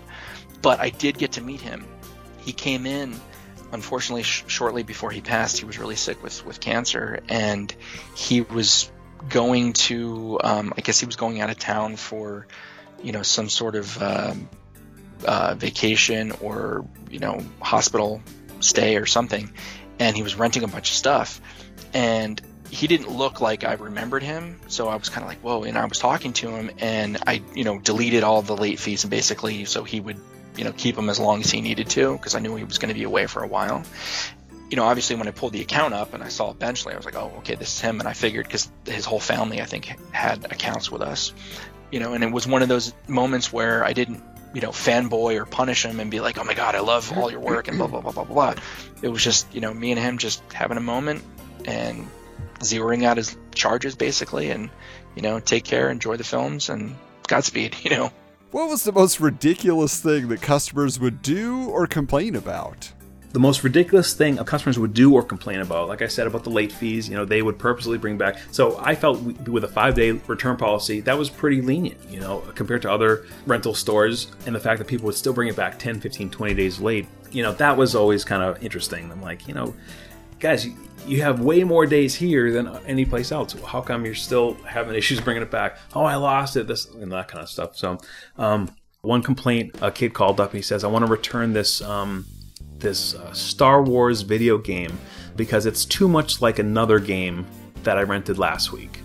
But 0.62 0.80
i 0.80 0.90
did 0.90 1.18
get 1.18 1.32
to 1.32 1.40
meet 1.40 1.60
him. 1.60 1.84
He 2.38 2.52
came 2.52 2.86
in 2.86 3.14
unfortunately 3.72 4.22
sh- 4.22 4.44
shortly 4.46 4.82
before 4.82 5.10
he 5.10 5.20
passed. 5.20 5.58
He 5.58 5.64
was 5.64 5.78
really 5.78 5.96
sick 5.96 6.22
with 6.22 6.44
with 6.46 6.60
cancer 6.60 7.20
and 7.28 7.74
he 8.14 8.40
was 8.42 8.90
going 9.28 9.72
to 9.72 10.38
um, 10.44 10.72
i 10.76 10.80
guess 10.80 11.00
he 11.00 11.06
was 11.06 11.16
going 11.16 11.40
out 11.40 11.50
of 11.50 11.58
town 11.58 11.96
for 11.96 12.46
you 13.02 13.12
know 13.12 13.22
some 13.22 13.48
sort 13.48 13.76
of 13.76 14.02
um, 14.02 14.48
uh, 15.24 15.54
vacation 15.54 16.32
or 16.40 16.84
you 17.10 17.18
know 17.18 17.42
hospital 17.60 18.22
stay 18.60 18.96
or 18.96 19.06
something. 19.06 19.52
And 19.98 20.16
he 20.16 20.22
was 20.22 20.36
renting 20.36 20.62
a 20.62 20.68
bunch 20.68 20.90
of 20.90 20.96
stuff. 20.96 21.40
And 21.92 22.40
he 22.70 22.86
didn't 22.86 23.10
look 23.10 23.40
like 23.40 23.64
I 23.64 23.74
remembered 23.74 24.22
him. 24.22 24.60
So 24.68 24.88
I 24.88 24.96
was 24.96 25.08
kind 25.08 25.22
of 25.22 25.28
like 25.28 25.38
whoa 25.38 25.64
and 25.64 25.78
I 25.78 25.84
was 25.86 25.98
talking 25.98 26.32
to 26.34 26.50
him 26.50 26.70
and 26.78 27.18
I 27.26 27.42
you 27.54 27.64
know 27.64 27.78
deleted 27.78 28.22
all 28.24 28.42
the 28.42 28.56
late 28.56 28.78
fees 28.78 29.04
and 29.04 29.10
basically 29.10 29.64
so 29.64 29.84
he 29.84 30.00
would 30.00 30.18
you 30.56 30.64
know 30.64 30.72
keep 30.72 30.96
him 30.96 31.08
as 31.08 31.18
long 31.18 31.40
as 31.40 31.50
he 31.50 31.60
needed 31.60 31.88
to 31.90 32.12
because 32.12 32.34
I 32.34 32.40
knew 32.40 32.56
he 32.56 32.64
was 32.64 32.78
going 32.78 32.88
to 32.88 32.94
be 32.94 33.04
away 33.04 33.26
for 33.26 33.42
a 33.42 33.46
while. 33.46 33.82
You 34.70 34.76
know 34.76 34.84
obviously 34.84 35.16
when 35.16 35.26
I 35.26 35.30
pulled 35.30 35.54
the 35.54 35.62
account 35.62 35.94
up 35.94 36.12
and 36.12 36.22
I 36.22 36.28
saw 36.28 36.52
Benchley 36.52 36.92
I 36.92 36.96
was 36.96 37.06
like 37.06 37.16
oh 37.16 37.32
okay 37.38 37.54
this 37.54 37.74
is 37.74 37.80
him. 37.80 38.00
And 38.00 38.08
I 38.08 38.12
figured 38.12 38.46
because 38.46 38.70
his 38.84 39.06
whole 39.06 39.20
family 39.20 39.62
I 39.62 39.64
think 39.64 39.86
had 40.12 40.44
accounts 40.52 40.90
with 40.90 41.00
us 41.00 41.32
you 41.90 42.00
know 42.00 42.14
and 42.14 42.22
it 42.24 42.32
was 42.32 42.46
one 42.46 42.62
of 42.62 42.68
those 42.68 42.92
moments 43.06 43.52
where 43.52 43.84
I 43.84 43.92
didn't 43.92 44.22
you 44.54 44.60
know 44.60 44.70
fanboy 44.70 45.38
or 45.38 45.44
punish 45.44 45.84
him 45.84 46.00
and 46.00 46.10
be 46.10 46.20
like 46.20 46.38
oh 46.38 46.44
my 46.44 46.54
god 46.54 46.74
I 46.74 46.80
love 46.80 47.16
all 47.16 47.30
your 47.30 47.40
work 47.40 47.68
and 47.68 47.78
blah 47.78 47.86
blah 47.86 48.00
blah 48.00 48.12
blah 48.12 48.24
blah 48.24 48.54
it 49.02 49.08
was 49.08 49.22
just 49.22 49.52
you 49.54 49.60
know 49.60 49.72
me 49.72 49.90
and 49.90 50.00
him 50.00 50.18
just 50.18 50.42
having 50.52 50.78
a 50.78 50.82
moment 50.82 51.22
and 51.64 52.06
zeroing 52.60 53.04
out 53.04 53.16
his 53.16 53.36
charges 53.54 53.94
basically 53.94 54.50
and 54.50 54.70
you 55.14 55.22
know 55.22 55.38
take 55.40 55.64
care 55.64 55.90
enjoy 55.90 56.16
the 56.16 56.24
films 56.24 56.68
and 56.68 56.96
godspeed 57.26 57.76
you 57.82 57.90
know 57.90 58.10
What 58.50 58.70
was 58.70 58.82
the 58.84 58.92
most 58.92 59.20
ridiculous 59.20 60.00
thing 60.00 60.28
that 60.28 60.40
customers 60.40 60.98
would 60.98 61.20
do 61.20 61.68
or 61.68 61.86
complain 61.86 62.34
about? 62.34 62.90
The 63.32 63.38
most 63.38 63.62
ridiculous 63.62 64.14
thing 64.14 64.38
a 64.38 64.44
customers 64.44 64.78
would 64.78 64.94
do 64.94 65.12
or 65.12 65.22
complain 65.22 65.60
about, 65.60 65.88
like 65.88 66.00
I 66.00 66.06
said 66.06 66.26
about 66.26 66.44
the 66.44 66.50
late 66.50 66.72
fees, 66.72 67.08
you 67.08 67.16
know, 67.16 67.24
they 67.24 67.42
would 67.42 67.58
purposely 67.58 67.98
bring 67.98 68.16
back. 68.16 68.38
So 68.50 68.78
I 68.78 68.94
felt 68.94 69.20
with 69.48 69.64
a 69.64 69.68
five 69.68 69.94
day 69.94 70.12
return 70.12 70.56
policy, 70.56 71.00
that 71.02 71.18
was 71.18 71.28
pretty 71.28 71.60
lenient, 71.60 71.98
you 72.08 72.20
know, 72.20 72.40
compared 72.54 72.82
to 72.82 72.90
other 72.90 73.26
rental 73.46 73.74
stores. 73.74 74.32
And 74.46 74.54
the 74.54 74.60
fact 74.60 74.78
that 74.78 74.86
people 74.86 75.06
would 75.06 75.14
still 75.14 75.34
bring 75.34 75.48
it 75.48 75.56
back 75.56 75.78
10, 75.78 76.00
15, 76.00 76.30
20 76.30 76.54
days 76.54 76.80
late, 76.80 77.06
you 77.30 77.42
know, 77.42 77.52
that 77.54 77.76
was 77.76 77.94
always 77.94 78.24
kind 78.24 78.42
of 78.42 78.62
interesting. 78.62 79.12
I'm 79.12 79.20
like, 79.20 79.46
you 79.46 79.52
know, 79.52 79.74
guys, 80.40 80.64
you, 80.64 80.74
you 81.06 81.22
have 81.22 81.40
way 81.40 81.64
more 81.64 81.84
days 81.84 82.14
here 82.14 82.50
than 82.50 82.68
any 82.86 83.04
place 83.04 83.30
else. 83.30 83.54
How 83.62 83.82
come 83.82 84.06
you're 84.06 84.14
still 84.14 84.54
having 84.64 84.94
issues 84.94 85.20
bringing 85.20 85.42
it 85.42 85.50
back? 85.50 85.78
Oh, 85.94 86.04
I 86.04 86.16
lost 86.16 86.56
it, 86.56 86.66
this 86.66 86.86
and 86.86 87.12
that 87.12 87.28
kind 87.28 87.42
of 87.42 87.50
stuff. 87.50 87.76
So, 87.76 87.98
um, 88.36 88.74
one 89.02 89.22
complaint, 89.22 89.76
a 89.80 89.90
kid 89.90 90.12
called 90.12 90.40
up. 90.40 90.52
He 90.52 90.60
says, 90.60 90.82
"I 90.82 90.88
want 90.88 91.06
to 91.06 91.10
return 91.10 91.52
this 91.52 91.80
um, 91.80 92.26
this 92.80 93.14
uh, 93.14 93.32
Star 93.32 93.82
Wars 93.82 94.22
video 94.22 94.58
game 94.58 94.98
because 95.36 95.66
it's 95.66 95.84
too 95.84 96.08
much 96.08 96.40
like 96.40 96.58
another 96.58 96.98
game 96.98 97.46
that 97.82 97.98
I 97.98 98.02
rented 98.02 98.38
last 98.38 98.72
week." 98.72 99.00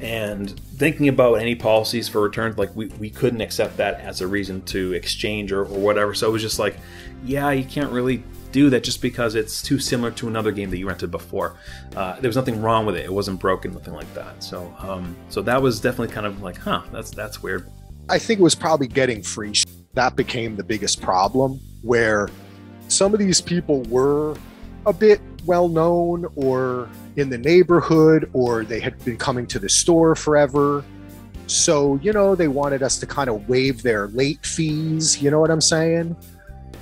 And 0.00 0.58
thinking 0.76 1.08
about 1.08 1.34
any 1.34 1.54
policies 1.54 2.06
for 2.08 2.20
returns, 2.20 2.58
like 2.58 2.74
we, 2.76 2.86
we 2.98 3.08
couldn't 3.08 3.40
accept 3.40 3.78
that 3.78 4.00
as 4.00 4.20
a 4.20 4.26
reason 4.26 4.60
to 4.66 4.92
exchange 4.92 5.52
or, 5.52 5.60
or 5.60 5.78
whatever. 5.78 6.12
So 6.12 6.28
it 6.28 6.32
was 6.32 6.42
just 6.42 6.58
like, 6.58 6.76
yeah, 7.24 7.50
you 7.50 7.64
can't 7.64 7.90
really 7.90 8.22
do 8.52 8.70
that 8.70 8.84
just 8.84 9.02
because 9.02 9.34
it's 9.34 9.62
too 9.62 9.78
similar 9.78 10.10
to 10.10 10.28
another 10.28 10.52
game 10.52 10.70
that 10.70 10.78
you 10.78 10.86
rented 10.86 11.10
before. 11.10 11.56
Uh, 11.94 12.18
there 12.20 12.28
was 12.28 12.36
nothing 12.36 12.60
wrong 12.60 12.86
with 12.86 12.96
it; 12.96 13.04
it 13.04 13.12
wasn't 13.12 13.40
broken, 13.40 13.72
nothing 13.72 13.94
like 13.94 14.12
that. 14.14 14.42
So, 14.42 14.74
um, 14.78 15.16
so 15.28 15.42
that 15.42 15.60
was 15.60 15.80
definitely 15.80 16.14
kind 16.14 16.26
of 16.26 16.42
like, 16.42 16.56
huh, 16.56 16.82
that's 16.92 17.10
that's 17.10 17.42
weird. 17.42 17.70
I 18.08 18.18
think 18.18 18.40
it 18.40 18.42
was 18.42 18.54
probably 18.54 18.86
getting 18.86 19.22
free. 19.22 19.52
That 19.94 20.14
became 20.14 20.56
the 20.56 20.64
biggest 20.64 21.02
problem 21.02 21.58
where 21.82 22.28
some 22.88 23.12
of 23.12 23.20
these 23.20 23.40
people 23.40 23.82
were 23.84 24.36
a 24.86 24.92
bit 24.92 25.20
well 25.44 25.68
known 25.68 26.26
or 26.36 26.88
in 27.16 27.28
the 27.28 27.38
neighborhood 27.38 28.30
or 28.32 28.64
they 28.64 28.80
had 28.80 29.02
been 29.04 29.16
coming 29.16 29.46
to 29.46 29.58
the 29.58 29.68
store 29.68 30.14
forever. 30.14 30.84
So, 31.46 31.96
you 32.02 32.12
know, 32.12 32.34
they 32.34 32.48
wanted 32.48 32.82
us 32.82 32.98
to 32.98 33.06
kind 33.06 33.30
of 33.30 33.48
waive 33.48 33.82
their 33.82 34.08
late 34.08 34.44
fees. 34.44 35.22
You 35.22 35.30
know 35.30 35.40
what 35.40 35.50
I'm 35.50 35.60
saying? 35.60 36.16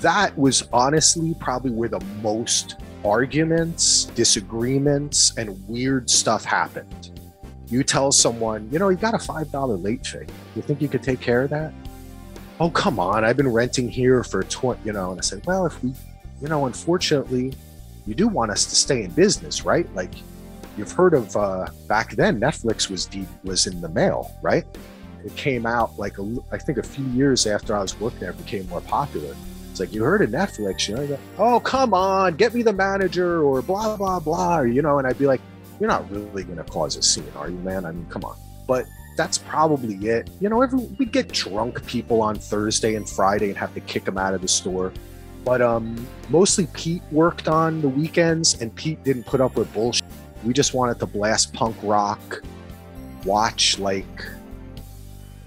That 0.01 0.37
was 0.39 0.69
honestly 0.73 1.35
probably 1.39 1.71
where 1.71 1.89
the 1.89 2.01
most 2.23 2.77
arguments, 3.05 4.07
disagreements, 4.15 5.37
and 5.37 5.67
weird 5.69 6.09
stuff 6.09 6.45
happened. 6.45 7.11
You 7.69 7.83
tell 7.83 8.13
someone, 8.13 8.69
you 8.71 8.79
know, 8.79 8.89
you 8.89 8.97
got 8.97 9.15
a 9.15 9.19
$5 9.19 9.83
late 9.83 10.07
fee. 10.07 10.27
You 10.57 10.63
think 10.63 10.81
you 10.81 10.89
could 10.89 11.03
take 11.03 11.21
care 11.21 11.43
of 11.43 11.51
that? 11.51 11.73
Oh, 12.61 12.71
come 12.71 13.01
on. 13.01 13.25
I've 13.25 13.37
been 13.37 13.49
renting 13.49 13.89
here 13.89 14.23
for 14.23 14.45
20, 14.45 14.81
you 14.85 14.93
know, 14.93 15.11
and 15.11 15.19
I 15.19 15.23
said, 15.23 15.45
well, 15.45 15.67
if 15.67 15.83
we, 15.83 15.93
you 16.41 16.49
know, 16.49 16.67
unfortunately, 16.67 17.53
you 18.07 18.15
do 18.15 18.29
want 18.29 18.51
us 18.51 18.65
to 18.67 18.75
stay 18.77 19.03
in 19.03 19.11
business, 19.11 19.65
right? 19.65 19.93
Like 19.95 20.13
you've 20.77 20.93
heard 20.93 21.15
of 21.15 21.37
uh, 21.37 21.67
back 21.89 22.15
then, 22.15 22.41
Netflix 22.41 22.89
was 22.89 23.07
deep, 23.07 23.27
was 23.43 23.67
in 23.67 23.81
the 23.81 23.89
mail, 23.89 24.37
right? 24.41 24.65
It 25.25 25.35
came 25.37 25.67
out 25.67 25.99
like 25.99 26.19
a, 26.19 26.37
I 26.53 26.59
think 26.59 26.79
a 26.79 26.83
few 26.83 27.07
years 27.07 27.47
after 27.47 27.75
I 27.75 27.83
was 27.83 27.99
working 27.99 28.21
there, 28.21 28.31
it 28.31 28.39
became 28.39 28.69
more 28.69 28.83
popular. 28.83 29.35
It's 29.71 29.81
like 29.81 29.93
you 29.93 30.05
heard 30.05 30.23
of 30.23 30.31
Netflix, 30.31 30.87
you 30.87 30.95
know? 30.95 31.07
Go, 31.07 31.19
oh, 31.39 31.59
come 31.59 31.93
on, 31.93 32.37
get 32.37 32.55
me 32.55 32.63
the 32.63 32.73
manager 32.73 33.43
or 33.43 33.63
blah 33.63 33.97
blah 33.97 34.21
blah, 34.21 34.61
you 34.61 34.83
know. 34.83 34.99
And 34.99 35.07
I'd 35.09 35.19
be 35.19 35.27
like, 35.27 35.41
you're 35.81 35.89
not 35.89 36.09
really 36.11 36.45
going 36.45 36.59
to 36.59 36.65
cause 36.65 36.97
a 36.97 37.03
scene, 37.03 37.33
are 37.35 37.49
you, 37.49 37.57
man? 37.59 37.85
I 37.85 37.91
mean, 37.91 38.07
come 38.09 38.25
on. 38.25 38.37
But 38.69 38.87
that's 39.17 39.39
probably 39.39 39.95
it. 40.09 40.31
You 40.41 40.49
know, 40.49 40.63
every, 40.63 40.81
we'd 40.99 41.13
get 41.13 41.29
drunk 41.29 41.85
people 41.87 42.23
on 42.23 42.37
Thursday 42.37 42.95
and 42.95 43.09
Friday 43.09 43.49
and 43.49 43.59
have 43.59 43.75
to 43.75 43.81
kick 43.81 44.05
them 44.05 44.19
out 44.19 44.35
of 44.35 44.41
the 44.41 44.49
store. 44.49 44.93
But 45.45 45.61
um, 45.61 46.07
mostly 46.31 46.67
Pete 46.73 47.03
worked 47.13 47.49
on 47.49 47.83
the 47.83 47.89
weekends, 47.89 48.61
and 48.61 48.75
Pete 48.75 49.03
didn't 49.05 49.25
put 49.25 49.41
up 49.41 49.57
with 49.57 49.73
bullshit. 49.75 50.05
We 50.43 50.53
just 50.53 50.75
wanted 50.75 50.99
to 51.01 51.07
blast 51.07 51.53
punk 51.53 51.77
rock, 51.83 52.43
watch 53.25 53.79
like 53.79 54.27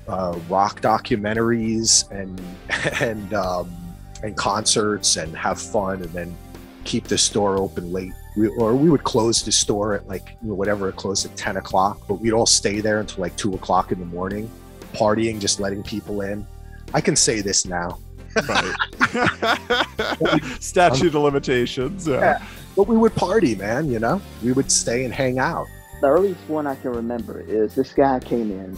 uh, 0.08 0.39
rock 0.49 0.82
documentaries 0.82 2.10
and 2.12 2.39
and 3.01 3.34
um, 3.34 3.75
and 4.23 4.36
concerts 4.38 5.17
and 5.17 5.36
have 5.36 5.60
fun, 5.60 6.03
and 6.03 6.12
then 6.12 6.38
keep 6.84 7.06
the 7.06 7.17
store 7.17 7.58
open 7.58 7.91
late. 7.91 8.13
We, 8.38 8.47
or 8.50 8.76
we 8.76 8.89
would 8.89 9.04
close 9.04 9.43
the 9.43 9.52
store 9.52 9.95
at 9.95 10.08
like 10.08 10.38
you 10.43 10.50
know, 10.50 10.54
whatever 10.54 10.88
it 10.89 10.95
closed 10.95 11.26
at 11.26 11.36
ten 11.36 11.58
o'clock, 11.58 12.00
but 12.08 12.15
we'd 12.15 12.34
all 12.34 12.45
stay 12.45 12.82
there 12.82 13.00
until 13.00 13.21
like 13.21 13.36
two 13.36 13.54
o'clock 13.56 13.91
in 13.91 14.00
the 14.00 14.06
morning, 14.06 14.50
partying, 14.93 15.39
just 15.39 15.60
letting 15.60 15.82
people 15.82 16.21
in. 16.21 16.45
I 16.93 17.02
can 17.02 17.15
say 17.15 17.41
this 17.41 17.65
now. 17.65 18.00
Right. 18.47 18.76
Statute 20.60 21.15
um, 21.15 21.17
of 21.17 21.23
limitations. 21.23 22.08
Yeah. 22.08 22.19
Yeah, 22.19 22.45
but 22.76 22.88
we 22.88 22.95
would 22.95 23.15
party, 23.15 23.56
man. 23.56 23.89
You 23.89 24.00
know, 24.00 24.21
we 24.43 24.52
would 24.52 24.71
stay 24.71 25.04
and 25.04 25.13
hang 25.13 25.39
out. 25.39 25.65
The 26.02 26.08
earliest 26.08 26.47
one 26.47 26.67
I 26.67 26.76
can 26.76 26.91
remember 26.91 27.41
is 27.41 27.73
this 27.73 27.91
guy 27.93 28.19
came 28.19 28.52
in, 28.52 28.78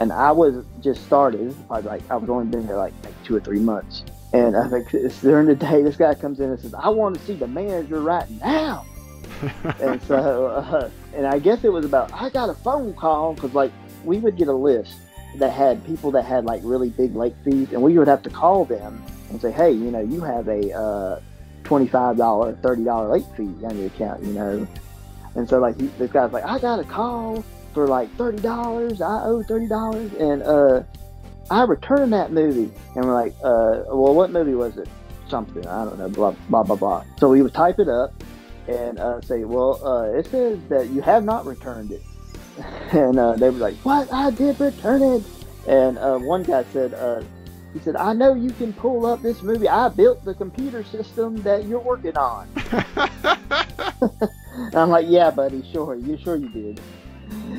and 0.00 0.12
I 0.12 0.30
was 0.30 0.64
just 0.80 1.04
started. 1.04 1.40
This 1.40 1.56
is 1.56 1.62
probably 1.64 1.90
like 1.90 2.10
I 2.10 2.16
was 2.16 2.30
only 2.30 2.46
been 2.46 2.64
here 2.64 2.76
like, 2.76 2.94
like 3.02 3.24
two 3.24 3.34
or 3.34 3.40
three 3.40 3.58
months, 3.58 4.04
and 4.32 4.56
I 4.56 4.68
think 4.68 4.94
it's 4.94 5.20
during 5.20 5.46
the 5.46 5.56
day 5.56 5.82
this 5.82 5.96
guy 5.96 6.14
comes 6.14 6.38
in 6.38 6.50
and 6.50 6.60
says, 6.60 6.74
"I 6.74 6.88
want 6.88 7.18
to 7.18 7.24
see 7.24 7.34
the 7.34 7.48
manager 7.48 8.00
right 8.00 8.30
now." 8.40 8.86
and 9.80 10.00
so, 10.02 10.46
uh, 10.46 10.90
and 11.14 11.26
I 11.26 11.38
guess 11.38 11.64
it 11.64 11.72
was 11.72 11.84
about 11.84 12.12
I 12.12 12.30
got 12.30 12.48
a 12.48 12.54
phone 12.54 12.94
call 12.94 13.34
because 13.34 13.54
like 13.54 13.72
we 14.04 14.18
would 14.18 14.36
get 14.36 14.48
a 14.48 14.52
list 14.52 14.94
that 15.38 15.52
had 15.52 15.84
people 15.84 16.10
that 16.12 16.24
had 16.24 16.44
like 16.44 16.60
really 16.64 16.90
big 16.90 17.16
late 17.16 17.34
fees, 17.44 17.72
and 17.72 17.82
we 17.82 17.98
would 17.98 18.08
have 18.08 18.22
to 18.22 18.30
call 18.30 18.64
them 18.64 19.02
and 19.30 19.40
say, 19.40 19.50
"Hey, 19.50 19.72
you 19.72 19.90
know, 19.90 20.00
you 20.00 20.20
have 20.20 20.46
a 20.48 20.72
uh, 20.72 21.20
twenty-five 21.64 22.16
dollar, 22.16 22.54
thirty 22.62 22.84
dollar 22.84 23.08
late 23.08 23.26
fee 23.36 23.52
on 23.64 23.76
your 23.76 23.86
account," 23.86 24.22
you 24.22 24.32
know. 24.32 24.66
And 25.34 25.48
so 25.48 25.58
like 25.58 25.80
he, 25.80 25.86
this 25.98 26.12
guy's 26.12 26.32
like, 26.32 26.44
"I 26.44 26.58
got 26.58 26.78
a 26.78 26.84
call 26.84 27.44
for 27.74 27.88
like 27.88 28.14
thirty 28.16 28.38
dollars. 28.38 29.00
I 29.00 29.24
owe 29.24 29.42
thirty 29.42 29.66
dollars," 29.66 30.12
and 30.14 30.42
uh, 30.42 30.82
I 31.50 31.64
returned 31.64 32.12
that 32.12 32.30
movie, 32.30 32.72
and 32.94 33.04
we're 33.04 33.14
like, 33.14 33.34
uh, 33.42 33.82
"Well, 33.88 34.14
what 34.14 34.30
movie 34.30 34.54
was 34.54 34.76
it?" 34.76 34.88
Something 35.28 35.66
I 35.66 35.84
don't 35.84 35.98
know, 35.98 36.08
blah 36.08 36.36
blah 36.48 36.62
blah 36.62 36.76
blah. 36.76 37.04
So 37.18 37.28
we 37.30 37.42
would 37.42 37.54
type 37.54 37.80
it 37.80 37.88
up 37.88 38.12
and 38.68 38.98
uh, 38.98 39.20
say, 39.22 39.44
"Well, 39.44 39.84
uh, 39.84 40.18
it 40.18 40.26
says 40.26 40.58
that 40.68 40.90
you 40.90 41.00
have 41.02 41.24
not 41.24 41.46
returned 41.46 41.92
it." 41.92 42.02
and 42.92 43.18
uh, 43.18 43.34
they 43.34 43.50
were 43.50 43.58
like, 43.58 43.74
"What? 43.76 44.12
I 44.12 44.30
did 44.30 44.60
return 44.60 45.02
it." 45.02 45.22
And 45.66 45.98
uh, 45.98 46.18
one 46.18 46.42
guy 46.42 46.64
said, 46.72 46.94
uh, 46.94 47.22
"He 47.72 47.80
said 47.80 47.96
I 47.96 48.12
know 48.12 48.34
you 48.34 48.50
can 48.50 48.72
pull 48.72 49.06
up 49.06 49.22
this 49.22 49.42
movie. 49.42 49.68
I 49.68 49.88
built 49.88 50.24
the 50.24 50.34
computer 50.34 50.84
system 50.84 51.36
that 51.42 51.64
you're 51.66 51.80
working 51.80 52.16
on." 52.16 52.48
and 54.60 54.74
I'm 54.74 54.90
like, 54.90 55.06
"Yeah, 55.08 55.30
buddy, 55.30 55.64
sure. 55.72 55.94
You 55.94 56.16
sure 56.16 56.36
you 56.36 56.48
did." 56.48 56.80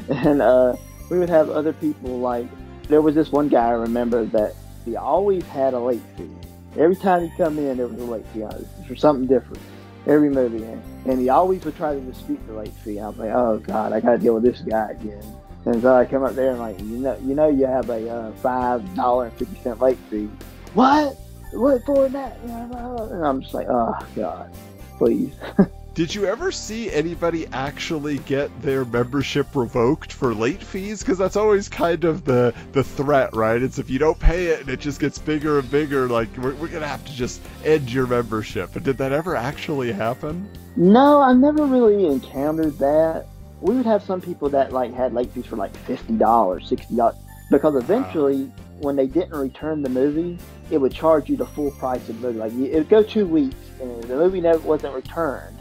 And 0.10 0.42
uh, 0.42 0.76
we 1.10 1.18
would 1.18 1.30
have 1.30 1.50
other 1.50 1.74
people 1.74 2.20
like 2.20 2.48
there 2.88 3.02
was 3.02 3.16
this 3.16 3.32
one 3.32 3.48
guy 3.48 3.68
I 3.68 3.72
remember 3.72 4.26
that 4.26 4.56
he 4.86 4.96
always 4.96 5.44
had 5.46 5.74
a 5.74 5.80
late 5.80 6.02
fee. 6.18 6.30
Every 6.78 6.96
time 6.96 7.28
he 7.28 7.38
come 7.38 7.58
in, 7.58 7.78
there 7.78 7.88
was 7.88 8.00
a 8.00 8.04
late 8.04 8.26
fee 8.34 8.46
for 8.88 8.96
something 8.96 9.28
different. 9.28 9.62
Every 10.06 10.30
movie, 10.30 10.64
and, 11.06 11.20
he 11.20 11.30
always 11.30 11.64
would 11.64 11.78
try 11.78 11.94
to 11.94 12.02
dispute 12.02 12.46
the 12.48 12.54
late 12.54 12.74
fee. 12.84 13.00
I 13.00 13.08
was 13.08 13.18
like, 13.18 13.32
oh 13.32 13.60
god, 13.60 13.94
I 13.94 14.02
got 14.02 14.12
to 14.12 14.18
deal 14.18 14.34
with 14.34 14.44
this 14.44 14.60
guy 14.62 14.92
again. 14.92 15.24
And 15.66 15.82
so 15.82 15.96
I 15.96 16.06
come 16.06 16.24
up 16.24 16.36
there 16.36 16.52
and 16.52 16.60
like, 16.60 16.80
you 16.80 16.98
know, 16.98 17.18
you 17.24 17.36
know, 17.36 17.48
you 17.48 17.66
have 17.66 17.90
a 17.90 18.10
uh, 18.10 18.32
five 18.34 18.96
dollar 18.96 19.28
and 19.28 19.34
fifty 19.38 19.56
cent 19.62 19.80
late 19.80 19.98
fee. 20.10 20.30
What? 20.74 21.16
What 21.54 21.84
for 21.86 22.10
that? 22.10 22.38
And 22.42 23.26
I'm 23.26 23.42
just 23.42 23.54
like, 23.54 23.68
oh 23.70 23.96
god, 24.16 24.54
please. 24.98 25.34
Did 25.96 26.16
you 26.16 26.26
ever 26.26 26.52
see 26.52 26.92
anybody 26.92 27.46
actually 27.54 28.18
get 28.20 28.50
their 28.64 28.84
membership 28.84 29.46
revoked 29.56 30.12
for 30.12 30.34
late 30.34 30.64
fees? 30.64 31.02
Because 31.02 31.20
that's 31.20 31.36
always 31.36 31.70
kind 31.70 32.04
of 32.04 32.26
the 32.26 32.52
the 32.72 32.84
threat, 32.84 33.36
right? 33.36 33.62
It's 33.62 33.78
if 33.78 33.92
you 33.92 34.00
don't 34.00 34.18
pay 34.18 34.48
it 34.48 34.62
and 34.62 34.70
it 34.70 34.80
just 34.80 35.00
gets 35.00 35.20
bigger 35.20 35.60
and 35.60 35.70
bigger, 35.70 36.08
like 36.10 36.36
we're, 36.38 36.56
we're 36.56 36.70
gonna 36.70 36.88
have 36.88 37.06
to 37.06 37.14
just 37.14 37.44
end 37.64 37.94
your 37.94 38.08
membership. 38.08 38.72
But 38.74 38.82
did 38.82 38.98
that 38.98 39.12
ever 39.12 39.36
actually 39.36 39.92
happen? 39.92 40.50
No, 40.76 41.22
I 41.22 41.32
never 41.34 41.64
really 41.64 42.08
encountered 42.08 42.80
that. 42.80 43.28
We 43.62 43.76
would 43.76 43.86
have 43.86 44.02
some 44.02 44.20
people 44.20 44.50
that 44.50 44.74
like 44.74 44.96
had 44.96 45.14
late 45.14 45.30
fees 45.30 45.46
for 45.46 45.58
like 45.58 45.78
fifty 45.78 46.14
dollars, 46.14 46.68
sixty 46.68 46.96
dollars, 46.96 47.18
because 47.52 47.76
eventually, 47.76 48.52
when 48.80 48.96
they 48.96 49.06
didn't 49.06 49.40
return 49.40 49.84
the 49.84 49.90
movie, 49.90 50.40
it 50.72 50.80
would 50.80 50.92
charge 50.92 51.30
you 51.30 51.38
the 51.38 51.46
full 51.46 51.70
price 51.70 52.10
of 52.10 52.20
the 52.20 52.28
movie. 52.30 52.40
Like 52.40 52.54
it 52.54 52.80
would 52.80 52.90
go 52.90 53.04
two 53.04 53.28
weeks, 53.28 53.58
and 53.80 54.04
the 54.06 54.16
movie 54.16 54.42
never 54.42 54.58
wasn't 54.58 54.96
returned. 54.96 55.60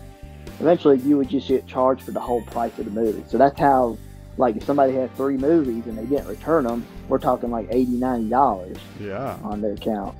Eventually, 0.62 0.98
you 0.98 1.18
would 1.18 1.29
just 1.29 1.48
get 1.48 1.66
charged 1.66 2.03
for 2.03 2.12
the 2.12 2.20
whole 2.20 2.40
price 2.42 2.79
of 2.79 2.85
the 2.85 2.90
movie. 2.92 3.25
So 3.29 3.37
that's 3.37 3.59
how, 3.59 3.98
like, 4.37 4.57
if 4.57 4.64
somebody 4.64 4.94
had 4.94 5.14
three 5.16 5.37
movies 5.37 5.87
and 5.87 5.98
they 5.98 6.07
didn't 6.07 6.29
return 6.29 6.64
them, 6.64 6.87
we're 7.09 7.18
talking 7.18 7.51
like 7.51 7.66
eighty, 7.70 7.92
ninety 7.96 8.31
dollars 8.31 8.77
Yeah. 9.01 9.37
on 9.42 9.61
their 9.61 9.72
account. 9.75 10.16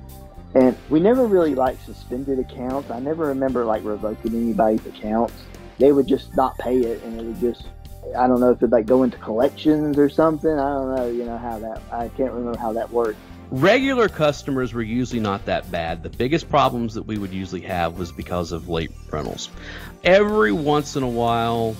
And 0.53 0.77
we 0.89 0.99
never 0.99 1.25
really 1.25 1.55
like 1.55 1.79
suspended 1.81 2.37
accounts. 2.39 2.91
I 2.91 2.99
never 2.99 3.25
remember 3.27 3.65
like 3.65 3.83
revoking 3.83 4.35
anybody's 4.35 4.85
accounts. 4.85 5.33
They 5.79 5.91
would 5.91 6.07
just 6.07 6.35
not 6.35 6.57
pay 6.59 6.77
it, 6.77 7.01
and 7.03 7.19
it 7.19 7.23
would 7.25 7.39
just 7.39 7.63
I 8.17 8.27
don't 8.27 8.39
know 8.41 8.51
if 8.51 8.57
it'd 8.57 8.71
like 8.71 8.85
go 8.85 9.03
into 9.03 9.17
collections 9.17 9.97
or 9.97 10.09
something. 10.09 10.51
I 10.51 10.69
don't 10.73 10.95
know. 10.95 11.07
You 11.09 11.23
know 11.25 11.37
how 11.37 11.57
that 11.59 11.81
I 11.91 12.09
can't 12.09 12.33
remember 12.33 12.59
how 12.59 12.73
that 12.73 12.91
worked. 12.91 13.17
Regular 13.53 14.09
customers 14.09 14.73
were 14.73 14.81
usually 14.81 15.19
not 15.19 15.45
that 15.45 15.69
bad. 15.69 16.01
The 16.01 16.09
biggest 16.09 16.49
problems 16.49 16.95
that 16.95 17.03
we 17.03 17.19
would 17.19 17.31
usually 17.31 17.61
have 17.61 17.99
was 17.99 18.11
because 18.11 18.51
of 18.51 18.67
late 18.67 18.89
rentals. 19.11 19.47
Every 20.03 20.51
once 20.51 20.95
in 20.95 21.03
a 21.03 21.07
while, 21.07 21.75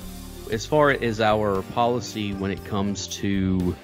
as 0.52 0.68
far 0.68 0.92
as 0.92 1.20
our 1.20 1.64
policy 1.64 2.32
when 2.32 2.52
it 2.52 2.64
comes 2.66 3.08
to 3.08 3.76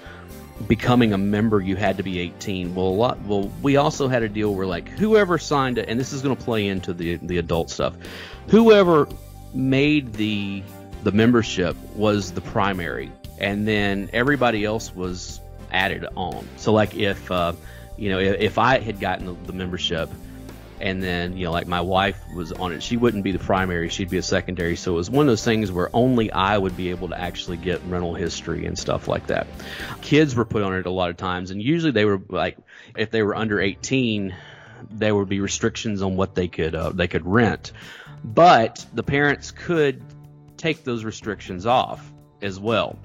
becoming 0.68 1.12
a 1.12 1.18
member, 1.18 1.60
you 1.60 1.74
had 1.74 1.96
to 1.96 2.04
be 2.04 2.20
18. 2.20 2.76
Well, 2.76 2.86
a 2.86 2.90
lot. 2.90 3.20
Well, 3.22 3.50
we 3.60 3.74
also 3.74 4.06
had 4.06 4.22
a 4.22 4.28
deal 4.28 4.54
where 4.54 4.68
like 4.68 4.88
whoever 4.88 5.36
signed 5.36 5.76
it, 5.76 5.88
and 5.88 5.98
this 5.98 6.12
is 6.12 6.22
going 6.22 6.36
to 6.36 6.44
play 6.44 6.68
into 6.68 6.94
the 6.94 7.16
the 7.16 7.38
adult 7.38 7.70
stuff. 7.70 7.94
Whoever 8.50 9.08
made 9.52 10.12
the 10.12 10.62
the 11.02 11.10
membership 11.10 11.74
was 11.96 12.30
the 12.30 12.40
primary, 12.40 13.10
and 13.40 13.66
then 13.66 14.10
everybody 14.12 14.64
else 14.64 14.94
was 14.94 15.40
added 15.72 16.06
on. 16.14 16.46
So 16.56 16.72
like 16.72 16.94
if 16.94 17.28
uh, 17.32 17.54
you 18.00 18.08
know 18.10 18.18
if, 18.18 18.58
I 18.58 18.80
had 18.80 18.98
gotten 18.98 19.26
the, 19.26 19.34
the 19.44 19.52
membership 19.52 20.10
and 20.80 21.02
then 21.02 21.36
you 21.36 21.44
know 21.44 21.52
like 21.52 21.66
my 21.66 21.82
wife 21.82 22.18
was 22.34 22.50
on 22.50 22.72
it 22.72 22.82
she 22.82 22.96
wouldn't 22.96 23.22
be 23.22 23.32
the 23.32 23.38
primary 23.38 23.90
she'd 23.90 24.08
be 24.08 24.16
a 24.16 24.22
secondary. 24.22 24.74
So 24.74 24.94
it 24.94 24.96
was 24.96 25.10
one 25.10 25.26
of 25.26 25.30
those 25.30 25.44
things 25.44 25.70
where 25.70 25.90
only 25.92 26.32
i 26.32 26.56
would 26.56 26.76
be 26.76 26.90
able 26.90 27.10
to 27.10 27.20
actually 27.20 27.58
get 27.58 27.82
rental 27.86 28.14
history 28.14 28.64
and 28.64 28.76
stuff 28.76 29.06
like 29.06 29.26
that. 29.26 29.46
Kids 30.00 30.34
were 30.34 30.46
put 30.46 30.62
on 30.62 30.74
it 30.74 30.86
a 30.86 30.90
lot 30.90 31.10
of 31.10 31.18
times 31.18 31.50
and 31.50 31.62
usually 31.62 31.92
they 31.92 32.06
were 32.06 32.20
like 32.28 32.56
if 32.96 33.10
they 33.10 33.22
were 33.22 33.36
under 33.36 33.60
18 33.60 34.34
there 34.90 35.14
would 35.14 35.28
be 35.28 35.40
restrictions 35.40 36.00
on 36.00 36.16
what 36.16 36.34
they 36.34 36.48
could 36.48 36.74
uh, 36.74 36.90
they 36.90 37.06
could 37.06 37.26
rent. 37.26 37.72
But 38.24 38.84
the 38.94 39.02
parents 39.02 39.50
could 39.50 40.02
take 40.56 40.84
those 40.84 41.04
restrictions 41.04 41.66
off 41.66 42.10
as 42.40 42.58
well. 42.58 42.98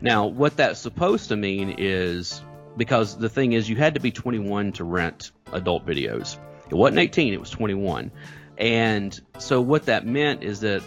Now 0.00 0.26
what 0.26 0.56
that's 0.56 0.80
supposed 0.80 1.28
to 1.28 1.36
mean 1.36 1.74
is 1.76 2.40
because 2.78 3.18
the 3.18 3.28
thing 3.28 3.52
is 3.52 3.68
you 3.68 3.76
had 3.76 3.94
to 3.94 4.00
be 4.00 4.10
21 4.10 4.72
to 4.72 4.84
rent 4.84 5.32
adult 5.52 5.84
videos 5.84 6.38
it 6.70 6.74
wasn't 6.74 6.98
18, 6.98 7.32
it 7.32 7.40
was 7.40 7.50
21. 7.50 8.10
And 8.56 9.18
so 9.38 9.60
what 9.60 9.86
that 9.86 10.06
meant 10.06 10.42
is 10.42 10.60
that 10.60 10.82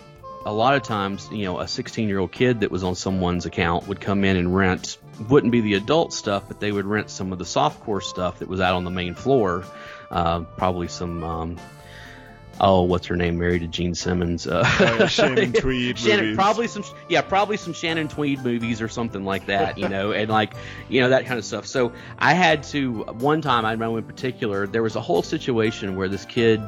a 0.46 0.54
lot 0.54 0.76
of 0.76 0.84
times, 0.84 1.30
you 1.32 1.46
know, 1.46 1.60
a 1.60 1.68
16 1.68 2.08
year 2.08 2.20
old 2.20 2.32
kid 2.32 2.62
that 2.62 2.72
was 2.72 2.84
on 2.84 2.96
someone's 2.96 3.46
account 3.46 3.88
would 3.88 4.02
come 4.02 4.24
in 4.24 4.38
and 4.38 4.56
rent, 4.56 4.98
wouldn't 5.30 5.52
be 5.52 5.62
the 5.62 5.76
adult 5.76 6.14
stuff, 6.14 6.44
but 6.48 6.60
they 6.60 6.72
would 6.72 6.86
rent 6.86 7.10
some 7.10 7.32
of 7.32 7.40
the 7.40 7.46
softcore 7.46 8.02
stuff 8.02 8.40
that 8.40 8.48
was 8.48 8.60
out 8.60 8.76
on 8.76 8.84
the 8.84 8.92
main 8.92 9.16
floor. 9.16 9.64
Uh, 10.10 10.42
probably 10.42 10.88
some, 10.88 11.24
um, 11.24 11.58
oh, 12.62 12.84
what's 12.84 13.08
her 13.08 13.16
name? 13.16 13.40
Married 13.40 13.62
to 13.62 13.68
Gene 13.68 13.96
Simmons. 13.96 14.48
Uh, 14.48 14.62
Oh, 14.80 14.98
yeah, 15.00 15.08
Shannon 15.08 15.52
Tweed 15.54 15.98
Shannon, 15.98 16.26
movies. 16.26 16.38
probably 16.38 16.68
some, 16.68 16.84
yeah, 17.10 17.22
probably 17.22 17.58
some 17.58 17.74
Shannon 17.74 18.08
Tweed 18.08 18.44
movies 18.44 18.82
or 18.82 18.88
something 18.88 19.26
like 19.26 19.48
that, 19.48 19.78
you 19.78 19.90
know, 19.90 20.12
and 20.12 20.30
like, 20.30 20.54
you 20.88 21.02
know, 21.02 21.10
that 21.10 21.26
kind 21.26 21.38
of 21.40 21.46
stuff. 21.46 21.66
So 21.66 21.92
I 22.18 22.34
had 22.34 22.64
to, 22.66 23.04
one 23.04 23.42
time 23.42 23.66
I 23.66 23.76
know 23.76 23.98
in 23.98 24.04
particular, 24.04 24.68
there 24.68 24.84
was 24.84 24.96
a 24.96 25.02
whole 25.02 25.24
situation 25.24 25.96
where 25.96 26.08
this 26.08 26.26
kid 26.26 26.62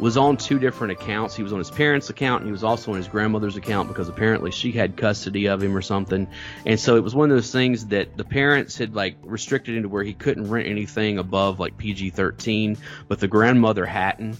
was 0.00 0.16
on 0.16 0.36
two 0.36 0.58
different 0.58 0.92
accounts. 0.92 1.36
He 1.36 1.42
was 1.42 1.52
on 1.52 1.58
his 1.58 1.70
parents' 1.70 2.08
account 2.10 2.40
and 2.40 2.48
he 2.48 2.52
was 2.52 2.64
also 2.64 2.90
on 2.92 2.96
his 2.96 3.06
grandmother's 3.06 3.56
account 3.56 3.88
because 3.88 4.08
apparently 4.08 4.50
she 4.50 4.72
had 4.72 4.96
custody 4.96 5.46
of 5.46 5.62
him 5.62 5.76
or 5.76 5.82
something. 5.82 6.26
And 6.64 6.80
so 6.80 6.96
it 6.96 7.04
was 7.04 7.14
one 7.14 7.30
of 7.30 7.36
those 7.36 7.52
things 7.52 7.86
that 7.86 8.16
the 8.16 8.24
parents 8.24 8.78
had 8.78 8.94
like 8.94 9.16
restricted 9.22 9.76
into 9.76 9.88
where 9.88 10.02
he 10.02 10.14
couldn't 10.14 10.48
rent 10.48 10.66
anything 10.66 11.18
above 11.18 11.60
like 11.60 11.76
PG 11.76 12.10
13, 12.10 12.78
but 13.08 13.20
the 13.20 13.28
grandmother 13.28 13.84
hadn't. 13.84 14.38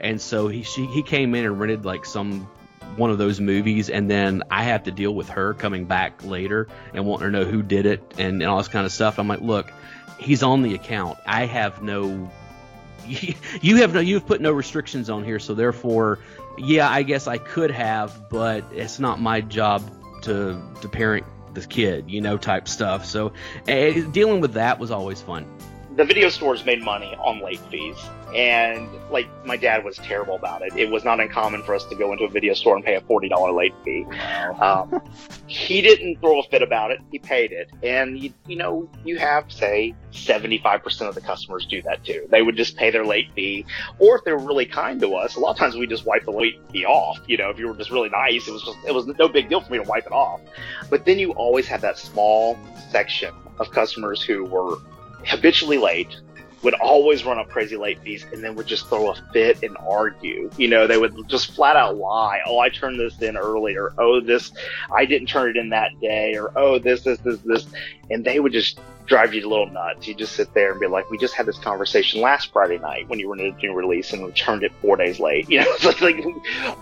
And 0.00 0.20
so 0.20 0.48
he 0.48 0.62
she, 0.62 0.86
he 0.86 1.02
came 1.02 1.34
in 1.34 1.44
and 1.44 1.58
rented 1.58 1.84
like 1.84 2.04
some 2.04 2.48
one 2.96 3.10
of 3.10 3.18
those 3.18 3.40
movies, 3.40 3.90
and 3.90 4.10
then 4.10 4.42
I 4.50 4.64
have 4.64 4.84
to 4.84 4.90
deal 4.90 5.14
with 5.14 5.28
her 5.30 5.54
coming 5.54 5.84
back 5.84 6.24
later 6.24 6.68
and 6.92 7.06
wanting 7.06 7.32
to 7.32 7.38
know 7.38 7.44
who 7.44 7.62
did 7.62 7.86
it 7.86 8.02
and, 8.18 8.42
and 8.42 8.44
all 8.44 8.58
this 8.58 8.68
kind 8.68 8.84
of 8.84 8.92
stuff. 8.92 9.18
I'm 9.18 9.28
like, 9.28 9.40
look, 9.40 9.72
he's 10.18 10.42
on 10.42 10.62
the 10.62 10.74
account. 10.74 11.18
I 11.26 11.46
have 11.46 11.82
no. 11.82 12.30
You 13.62 13.76
have 13.76 13.94
no. 13.94 14.00
You've 14.00 14.26
put 14.26 14.42
no 14.42 14.52
restrictions 14.52 15.08
on 15.08 15.24
here, 15.24 15.38
so 15.38 15.54
therefore, 15.54 16.18
yeah, 16.58 16.90
I 16.90 17.02
guess 17.02 17.26
I 17.26 17.38
could 17.38 17.70
have, 17.70 18.28
but 18.28 18.64
it's 18.72 18.98
not 18.98 19.18
my 19.18 19.40
job 19.40 19.82
to 20.22 20.60
to 20.82 20.88
parent 20.88 21.24
the 21.54 21.62
kid, 21.62 22.10
you 22.10 22.20
know, 22.20 22.36
type 22.36 22.68
stuff. 22.68 23.06
So 23.06 23.32
uh, 23.66 23.90
dealing 24.12 24.40
with 24.40 24.54
that 24.54 24.78
was 24.78 24.90
always 24.90 25.22
fun 25.22 25.46
the 25.98 26.04
video 26.04 26.28
stores 26.28 26.64
made 26.64 26.80
money 26.80 27.16
on 27.18 27.40
late 27.40 27.58
fees 27.72 27.96
and 28.32 28.88
like 29.10 29.26
my 29.44 29.56
dad 29.56 29.84
was 29.84 29.96
terrible 29.96 30.36
about 30.36 30.62
it. 30.62 30.72
It 30.76 30.88
was 30.88 31.02
not 31.02 31.18
uncommon 31.18 31.64
for 31.64 31.74
us 31.74 31.84
to 31.86 31.96
go 31.96 32.12
into 32.12 32.22
a 32.22 32.28
video 32.28 32.54
store 32.54 32.76
and 32.76 32.84
pay 32.84 32.94
a 32.94 33.00
$40 33.00 33.52
late 33.52 33.74
fee. 33.84 34.06
Um, 34.60 35.02
he 35.48 35.82
didn't 35.82 36.20
throw 36.20 36.38
a 36.38 36.44
fit 36.44 36.62
about 36.62 36.92
it. 36.92 37.00
He 37.10 37.18
paid 37.18 37.50
it. 37.50 37.68
And 37.82 38.16
you, 38.16 38.32
you 38.46 38.54
know 38.54 38.88
you 39.04 39.18
have 39.18 39.50
say 39.50 39.92
75% 40.12 41.08
of 41.08 41.16
the 41.16 41.20
customers 41.20 41.66
do 41.66 41.82
that 41.82 42.04
too. 42.04 42.28
They 42.30 42.42
would 42.42 42.54
just 42.54 42.76
pay 42.76 42.92
their 42.92 43.04
late 43.04 43.32
fee. 43.34 43.66
Or 43.98 44.18
if 44.18 44.24
they 44.24 44.30
were 44.30 44.38
really 44.38 44.66
kind 44.66 45.00
to 45.00 45.16
us 45.16 45.34
a 45.34 45.40
lot 45.40 45.50
of 45.50 45.56
times 45.56 45.74
we 45.74 45.88
just 45.88 46.06
wipe 46.06 46.24
the 46.24 46.30
late 46.30 46.60
fee 46.70 46.84
off. 46.84 47.18
You 47.26 47.38
know 47.38 47.50
if 47.50 47.58
you 47.58 47.66
were 47.66 47.76
just 47.76 47.90
really 47.90 48.10
nice 48.10 48.46
it 48.46 48.52
was 48.52 48.62
just 48.62 48.78
it 48.86 48.94
was 48.94 49.06
no 49.18 49.26
big 49.26 49.48
deal 49.48 49.60
for 49.60 49.72
me 49.72 49.78
to 49.78 49.88
wipe 49.88 50.06
it 50.06 50.12
off. 50.12 50.42
But 50.90 51.06
then 51.06 51.18
you 51.18 51.32
always 51.32 51.66
have 51.66 51.80
that 51.80 51.98
small 51.98 52.56
section 52.92 53.34
of 53.58 53.72
customers 53.72 54.22
who 54.22 54.44
were 54.44 54.78
habitually 55.28 55.78
late, 55.78 56.16
would 56.62 56.74
always 56.74 57.24
run 57.24 57.38
up 57.38 57.48
crazy 57.48 57.76
late 57.76 58.00
fees, 58.00 58.26
and 58.32 58.42
then 58.42 58.54
would 58.56 58.66
just 58.66 58.88
throw 58.88 59.10
a 59.10 59.14
fit 59.32 59.62
and 59.62 59.76
argue. 59.78 60.50
You 60.56 60.68
know, 60.68 60.86
they 60.86 60.98
would 60.98 61.28
just 61.28 61.52
flat 61.52 61.76
out 61.76 61.96
lie. 61.96 62.40
Oh, 62.46 62.58
I 62.58 62.68
turned 62.68 62.98
this 62.98 63.20
in 63.22 63.36
earlier. 63.36 63.92
Oh, 63.98 64.20
this, 64.20 64.52
I 64.92 65.04
didn't 65.04 65.28
turn 65.28 65.50
it 65.50 65.56
in 65.56 65.68
that 65.70 65.92
day. 66.00 66.34
Or, 66.36 66.50
oh, 66.56 66.78
this, 66.78 67.02
this, 67.02 67.18
this, 67.20 67.38
this. 67.44 67.66
And 68.10 68.24
they 68.24 68.40
would 68.40 68.52
just 68.52 68.80
drive 69.06 69.34
you 69.34 69.46
a 69.46 69.48
little 69.48 69.70
nuts. 69.70 70.06
You 70.06 70.14
just 70.14 70.34
sit 70.34 70.52
there 70.52 70.72
and 70.72 70.80
be 70.80 70.86
like, 70.86 71.08
we 71.10 71.18
just 71.18 71.34
had 71.34 71.46
this 71.46 71.58
conversation 71.58 72.20
last 72.20 72.52
Friday 72.52 72.78
night 72.78 73.08
when 73.08 73.18
you 73.18 73.28
were 73.28 73.36
in 73.36 73.40
a 73.40 73.56
new 73.56 73.72
release 73.72 74.12
and 74.12 74.26
returned 74.26 74.64
it 74.64 74.72
four 74.80 74.96
days 74.96 75.20
late. 75.20 75.48
You 75.58 75.60
know, 75.60 75.66
it's 75.68 75.84
like, 75.84 76.00
like 76.00 76.24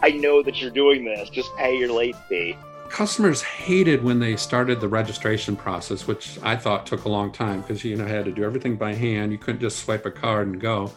I 0.02 0.11
know 0.11 0.42
that 0.42 0.61
you're 0.61 0.70
doing 0.70 1.04
this. 1.04 1.30
Just 1.30 1.54
pay 1.56 1.76
your 1.78 1.92
late 1.92 2.16
fee 2.28 2.56
customers 2.90 3.42
hated 3.42 4.03
when 4.03 4.18
they 4.18 4.37
started 4.37 4.81
the 4.81 4.88
registration 4.88 5.57
process, 5.57 6.07
which 6.07 6.38
I 6.42 6.57
thought 6.57 6.87
took 6.87 7.05
a 7.05 7.09
long 7.09 7.33
time 7.33 7.61
because 7.61 7.85
you 7.85 7.96
know 7.96 8.05
I 8.05 8.09
had 8.09 8.25
to 8.25 8.33
do 8.33 8.44
everything 8.44 8.77
by 8.77 8.94
hand. 8.94 9.33
You 9.33 9.38
couldn't 9.38 9.61
just 9.61 9.79
swipe 9.79 10.07
a 10.07 10.11
card 10.11 10.49
and 10.49 10.61
go. 10.61 10.92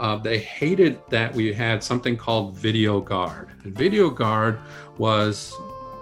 Uh, 0.00 0.16
they 0.16 0.38
hated 0.38 1.00
that 1.08 1.34
we 1.34 1.52
had 1.52 1.82
something 1.82 2.16
called 2.16 2.56
Video 2.56 3.00
Guard. 3.00 3.48
And 3.64 3.76
Video 3.76 4.10
Guard 4.10 4.60
was 4.96 5.54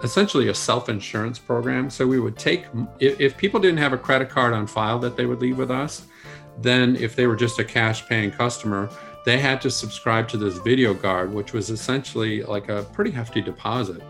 essentially 0.03 0.49
a 0.49 0.53
self-insurance 0.53 1.39
program. 1.39 1.89
So 1.89 2.05
we 2.05 2.19
would 2.19 2.37
take 2.37 2.65
if, 2.99 3.19
if 3.19 3.37
people 3.37 3.59
didn't 3.59 3.79
have 3.79 3.93
a 3.93 3.97
credit 3.97 4.29
card 4.29 4.53
on 4.53 4.67
file 4.67 4.99
that 4.99 5.17
they 5.17 5.25
would 5.25 5.41
leave 5.41 5.57
with 5.57 5.71
us, 5.71 6.05
then 6.61 6.95
if 6.95 7.15
they 7.15 7.25
were 7.27 7.35
just 7.35 7.59
a 7.59 7.63
cash-paying 7.63 8.31
customer, 8.31 8.89
they 9.25 9.39
had 9.39 9.61
to 9.61 9.71
subscribe 9.71 10.27
to 10.29 10.37
this 10.37 10.57
Video 10.59 10.93
Guard, 10.93 11.33
which 11.33 11.53
was 11.53 11.69
essentially 11.69 12.43
like 12.43 12.69
a 12.69 12.83
pretty 12.93 13.11
hefty 13.11 13.41
deposit 13.41 14.01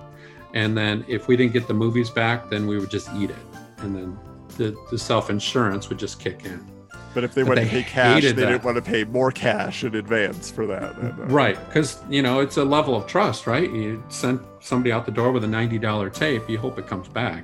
and 0.58 0.76
then 0.76 1.06
if 1.08 1.28
we 1.28 1.38
didn't 1.38 1.54
get 1.54 1.68
the 1.68 1.74
movies 1.74 2.10
back 2.10 2.50
then 2.50 2.66
we 2.66 2.80
would 2.80 2.90
just 2.90 3.10
eat 3.14 3.30
it. 3.30 3.46
And 3.78 3.96
then 3.96 4.20
the, 4.58 4.76
the 4.90 4.98
self-insurance 4.98 5.88
would 5.90 6.00
just 6.00 6.20
kick 6.20 6.46
in. 6.46 6.66
But 7.14 7.24
if 7.24 7.36
they 7.36 7.44
but 7.44 7.50
wanted 7.50 7.66
to 7.66 7.70
pay 7.70 7.84
cash 7.84 8.24
they 8.24 8.32
that. 8.32 8.36
didn't 8.36 8.64
want 8.64 8.76
to 8.76 8.82
pay 8.82 9.04
more 9.04 9.32
cash 9.32 9.84
in 9.84 9.94
advance 9.96 10.50
for 10.50 10.66
that 10.66 11.00
then, 11.00 11.16
right 11.30 11.58
because 11.68 12.00
you 12.10 12.22
know 12.22 12.40
it's 12.40 12.58
a 12.58 12.66
level 12.66 12.96
of 12.96 13.06
trust 13.06 13.46
right? 13.46 13.72
You 13.72 14.04
send 14.10 14.40
somebody 14.60 14.92
out 14.92 15.06
the 15.06 15.12
door 15.12 15.32
with 15.32 15.44
a 15.44 15.48
$90 15.48 16.14
tape 16.14 16.50
you 16.50 16.58
hope 16.58 16.80
it 16.80 16.88
comes 16.88 17.08
back. 17.08 17.44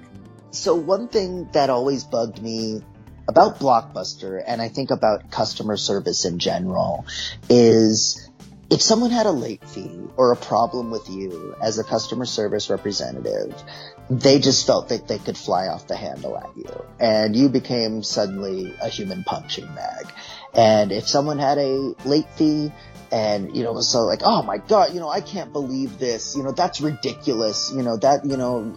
So 0.52 0.76
one 0.76 1.08
thing 1.08 1.50
that 1.54 1.70
always 1.70 2.04
bugged 2.04 2.42
me 2.42 2.82
about 3.28 3.58
blockbuster 3.58 4.44
and 4.46 4.62
i 4.62 4.68
think 4.68 4.92
about 4.92 5.32
customer 5.32 5.78
service 5.78 6.26
in 6.26 6.40
general 6.40 7.06
is 7.50 8.30
if 8.74 8.82
someone 8.82 9.12
had 9.12 9.28
a 9.28 9.32
late 9.32 9.64
fee 9.70 10.00
or 10.18 10.32
a 10.32 10.36
problem 10.36 10.90
with 10.90 11.08
you 11.08 11.56
as 11.62 11.78
a 11.78 11.84
customer 11.84 12.26
service 12.26 12.72
representative, 12.72 13.54
they 14.10 14.40
just 14.40 14.66
felt 14.66 14.90
that 14.90 15.08
they 15.08 15.20
could 15.20 15.38
fly 15.38 15.68
off 15.68 15.88
the 15.88 15.96
handle 15.96 16.36
at 16.36 16.50
you 16.58 16.86
and 17.00 17.36
you 17.36 17.50
became 17.50 18.02
suddenly 18.02 18.76
a 18.82 18.90
human 18.90 19.24
punching 19.24 19.68
bag. 19.76 20.08
And 20.54 20.92
if 20.92 21.08
someone 21.08 21.40
had 21.40 21.58
a 21.58 21.96
late 22.06 22.30
fee, 22.36 22.72
and 23.14 23.56
you 23.56 23.64
know 23.64 23.80
so 23.80 24.06
like 24.06 24.22
oh 24.24 24.42
my 24.42 24.58
god 24.58 24.92
you 24.92 25.00
know 25.00 25.08
i 25.08 25.22
can't 25.22 25.54
believe 25.54 26.00
this. 26.00 26.36
You 26.36 26.42
know 26.42 26.52
that's 26.52 26.82
ridiculous. 26.82 27.72
You 27.74 27.84
know 27.84 27.96
that 27.98 28.26
you 28.26 28.38
know 28.38 28.76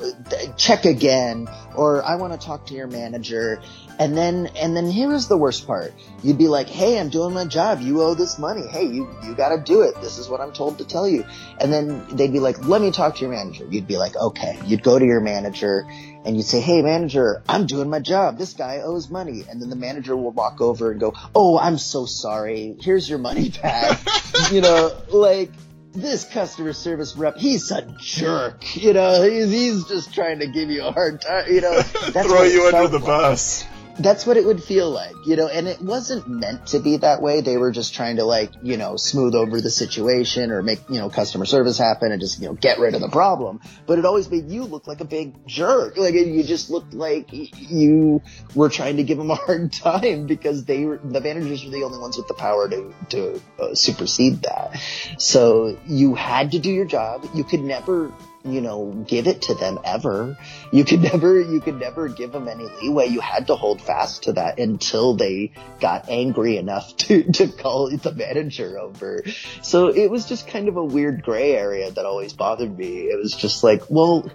check 0.59 0.85
again. 0.85 1.49
Or 1.75 2.05
i 2.05 2.17
want 2.17 2.39
to 2.39 2.47
talk 2.47 2.67
to 2.67 2.75
your 2.75 2.87
manager. 2.87 3.62
And 3.99 4.15
then 4.15 4.51
and 4.55 4.77
then 4.77 4.91
here 4.91 5.15
is 5.15 5.27
the 5.27 5.39
worst 5.39 5.67
part. 5.67 5.95
You'd 6.23 6.37
be 6.37 6.49
like 6.49 6.69
hey 6.69 7.01
i'm 7.01 7.09
doing 7.09 7.33
my 7.33 7.47
job. 7.47 7.81
You 7.81 8.03
owe 8.03 8.12
this 8.12 8.39
money. 8.39 8.67
Hey 8.67 8.85
you 8.85 9.09
you 9.25 9.35
got 9.35 9.57
to 9.57 9.62
do 9.62 9.81
it. 9.81 9.95
This 10.03 10.19
is 10.19 10.29
what 10.29 10.43
i'm 10.43 10.53
told 10.53 10.77
to 10.79 10.85
tell 10.85 11.09
you. 11.09 11.25
And 11.59 11.73
then 11.73 12.07
they'd 12.15 12.33
be 12.33 12.41
like 12.41 12.62
let 12.67 12.83
me 12.83 12.91
talk 12.91 13.15
to 13.15 13.21
your 13.23 13.31
manager. 13.31 13.67
You'd 13.71 13.89
be 13.89 13.97
like 13.97 14.15
okay. 14.17 14.59
You'd 14.67 14.83
go 14.83 14.99
to 14.99 15.05
your 15.05 15.21
manager 15.21 15.87
and 16.27 16.37
you 16.37 16.43
say, 16.43 16.61
Hey 16.61 16.83
manager, 16.83 17.43
I'm 17.49 17.67
doing 17.67 17.89
my 17.89 18.01
job. 18.01 18.37
This 18.37 18.53
guy 18.53 18.81
owes 18.81 19.09
money. 19.09 19.45
And 19.49 19.62
then 19.62 19.71
the 19.71 19.77
manager 19.77 20.17
will 20.17 20.33
walk 20.33 20.61
over 20.61 20.91
and 20.91 21.01
go, 21.01 21.15
Oh, 21.35 21.59
I'm 21.59 21.79
so 21.79 22.05
sorry. 22.05 22.77
Here's 22.81 23.09
your 23.09 23.19
money 23.19 23.51
back. 23.51 24.01
you 24.53 24.61
know, 24.61 24.91
like 25.11 25.51
this 25.93 26.25
customer 26.25 26.73
service 26.73 27.17
rep, 27.17 27.37
he's 27.37 27.71
a 27.71 27.83
jerk. 27.99 28.77
You 28.77 28.93
know, 28.93 29.23
he's, 29.23 29.51
he's 29.51 29.85
just 29.85 30.15
trying 30.15 30.41
to 30.41 30.49
give 30.49 30.69
you 30.69 30.85
a 30.85 30.93
hard 30.93 31.23
time. 31.23 31.45
You 31.49 31.61
know, 31.61 31.81
that's 32.12 32.29
throw 32.29 32.43
you 32.43 32.67
under 32.67 32.89
the 32.89 32.99
like. 32.99 33.07
bus 33.07 33.65
that's 33.98 34.26
what 34.26 34.37
it 34.37 34.44
would 34.44 34.62
feel 34.62 34.90
like, 34.90 35.14
you 35.24 35.37
know, 35.37 35.48
and 35.48 35.66
it 35.66 35.80
wasn't 35.80 36.28
meant 36.28 36.66
to 36.68 36.80
be 36.80 36.98
that 36.98 37.22
way. 37.22 37.40
They 37.40 37.56
were 37.56 37.70
just 37.70 37.94
trying 37.94 38.16
to 38.16 38.24
like, 38.24 38.50
you 38.62 38.76
know, 38.76 38.96
smooth 38.96 39.35
over 39.35 39.61
the 39.61 39.70
situation 39.70 40.50
or 40.50 40.62
make, 40.62 40.80
you 40.88 40.98
know, 40.98 41.09
customer 41.09 41.46
service 41.46 41.78
happen 41.78 42.12
and 42.12 42.20
just, 42.20 42.40
you 42.40 42.46
know, 42.46 42.54
get 42.54 42.78
rid 42.78 42.94
of 42.94 43.00
the 43.00 43.09
problem. 43.09 43.61
But 43.87 43.98
it 43.98 44.04
always 44.04 44.30
made 44.30 44.50
you 44.50 44.64
look 44.64 44.87
like 44.87 45.00
a 45.00 45.04
big 45.04 45.46
jerk. 45.46 45.96
Like 45.96 46.14
you 46.14 46.42
just 46.42 46.70
looked 46.70 46.92
like 46.92 47.28
you 47.32 48.22
were 48.54 48.68
trying 48.68 48.98
to 48.98 49.02
give 49.02 49.18
them 49.18 49.30
a 49.30 49.37
hard 49.37 49.72
time 49.72 50.26
because 50.26 50.64
they 50.64 50.85
were, 50.85 50.98
the 50.98 51.20
managers 51.20 51.64
were 51.64 51.70
the 51.70 51.85
only 51.85 51.98
ones 51.98 52.16
with 52.16 52.28
the 52.28 52.35
power 52.35 52.68
to, 52.68 52.94
to 53.11 53.40
uh, 53.59 53.74
supersede 53.74 54.42
that. 54.42 54.78
So 55.18 55.78
you 55.87 56.14
had 56.14 56.52
to 56.52 56.59
do 56.59 56.70
your 56.70 56.87
job. 56.87 57.26
You 57.35 57.44
could 57.44 57.61
never 57.61 58.12
you 58.46 58.61
know, 58.61 59.04
give 59.06 59.26
it 59.26 59.42
to 59.42 59.54
them 59.54 59.78
ever. 59.85 60.37
You 60.72 60.85
could 60.85 61.00
never, 61.12 61.40
you 61.40 61.61
could 61.61 61.78
never 61.78 62.09
give 62.09 62.32
them 62.32 62.48
any 62.48 62.66
leeway. 62.80 63.09
You 63.09 63.20
had 63.20 63.48
to 63.48 63.56
hold 63.56 63.80
fast 63.80 64.24
to 64.24 64.35
that 64.35 64.59
until 64.59 65.14
they 65.14 65.52
got 65.80 66.09
angry 66.09 66.56
enough 66.56 66.96
to, 66.96 67.30
to 67.32 67.48
call 67.48 67.90
the 67.90 68.12
manager 68.12 68.78
over. 68.78 69.22
So 69.62 69.88
it 69.88 70.11
was 70.11 70.26
just 70.26 70.48
kind 70.48 70.68
of 70.68 70.76
a 70.76 70.85
weird 70.85 71.22
gray 71.22 71.52
area 71.52 71.90
that 71.90 72.04
always 72.04 72.32
bothered 72.32 72.76
me. 72.76 73.02
It 73.02 73.18
was 73.18 73.32
just 73.32 73.62
like, 73.64 73.82
well, 73.88 74.30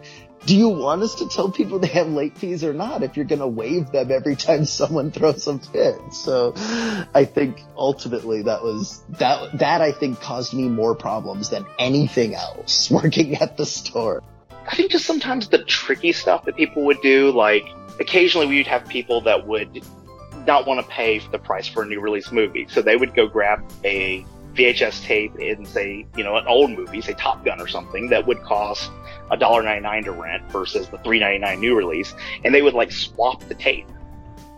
do 0.46 0.56
you 0.56 0.70
want 0.70 1.04
us 1.04 1.16
to 1.16 1.30
tell 1.30 1.52
people 1.52 1.80
they 1.80 1.88
have 1.88 2.08
late 2.08 2.38
fees 2.38 2.64
or 2.64 2.74
not 2.74 3.04
if 3.04 3.16
you're 3.16 3.26
going 3.26 3.40
to 3.40 3.48
waive 3.48 3.92
them 3.92 4.12
every 4.12 4.36
time 4.36 4.66
someone 4.66 5.12
throws 5.12 5.48
a 5.48 5.60
fit? 5.60 6.00
So 6.14 6.54
I 7.14 7.26
think 7.26 7.62
ultimately 7.78 8.44
that 8.44 8.64
was 8.64 9.04
that 9.20 9.60
that 9.60 9.82
I 9.82 9.92
think 9.92 10.20
caused 10.20 10.54
me 10.54 10.68
more 10.68 10.96
problems 10.96 11.50
than 11.50 11.66
anything 11.78 12.34
else 12.34 12.90
working 12.92 13.36
at 13.36 13.58
the 13.58 13.66
store. 13.66 14.24
I 14.68 14.76
think 14.76 14.92
just 14.92 15.06
sometimes 15.06 15.50
the 15.50 15.64
tricky 15.64 16.12
stuff 16.12 16.46
that 16.46 16.56
people 16.56 16.86
would 16.86 17.02
do, 17.02 17.32
like 17.32 17.66
occasionally 18.00 18.48
we'd 18.48 18.68
have 18.68 18.88
people 18.88 19.22
that 19.22 19.46
would 19.48 19.84
not 20.48 20.66
want 20.66 20.80
to 20.80 20.92
pay 20.92 21.20
the 21.20 21.38
price 21.38 21.68
for 21.68 21.84
a 21.84 21.86
new 21.86 22.00
release 22.00 22.32
movie. 22.32 22.68
So 22.70 22.82
they 22.82 22.96
would 22.96 23.14
go 23.14 23.28
grab 23.28 23.64
a 23.84 24.26
VHS 24.54 25.04
tape 25.04 25.36
in 25.38 25.66
say, 25.66 26.06
you 26.18 26.24
know, 26.24 26.36
an 26.36 26.46
old 26.48 26.72
movie, 26.72 27.02
say 27.02 27.14
Top 27.14 27.46
Gun 27.46 27.62
or 27.62 27.68
something, 27.68 28.10
that 28.10 28.28
would 28.28 28.42
cost 28.44 28.92
$1.99 29.32 30.06
to 30.06 30.12
rent 30.12 30.52
versus 30.52 30.88
the 30.90 30.98
$3.99 30.98 31.60
new 31.60 31.76
release, 31.76 32.14
and 32.44 32.54
they 32.54 32.62
would 32.62 32.74
like 32.74 32.92
swap 32.92 33.42
the 33.48 33.56
tape. 33.56 33.88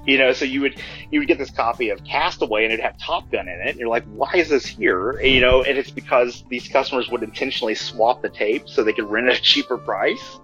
You 0.05 0.17
know, 0.17 0.33
so 0.33 0.43
you 0.43 0.59
would 0.61 0.81
you 1.11 1.19
would 1.21 1.29
get 1.29 1.37
this 1.37 1.49
copy 1.49 1.89
of 1.89 2.03
Castaway 2.03 2.65
and 2.65 2.73
it'd 2.73 2.83
have 2.83 2.97
Top 2.97 3.31
Gun 3.31 3.47
in 3.47 3.59
it, 3.61 3.69
and 3.69 3.79
you're 3.79 3.87
like, 3.87 4.03
why 4.05 4.31
is 4.35 4.49
this 4.49 4.65
here? 4.65 5.11
And, 5.11 5.31
you 5.31 5.39
know, 5.39 5.63
and 5.63 5.77
it's 5.77 5.91
because 5.91 6.43
these 6.49 6.67
customers 6.67 7.09
would 7.09 7.23
intentionally 7.23 7.75
swap 7.75 8.21
the 8.21 8.29
tape 8.29 8.67
so 8.67 8.83
they 8.83 8.91
could 8.91 9.09
rent 9.09 9.29
at 9.29 9.37
a 9.37 9.41
cheaper 9.41 9.77
price. 9.77 10.39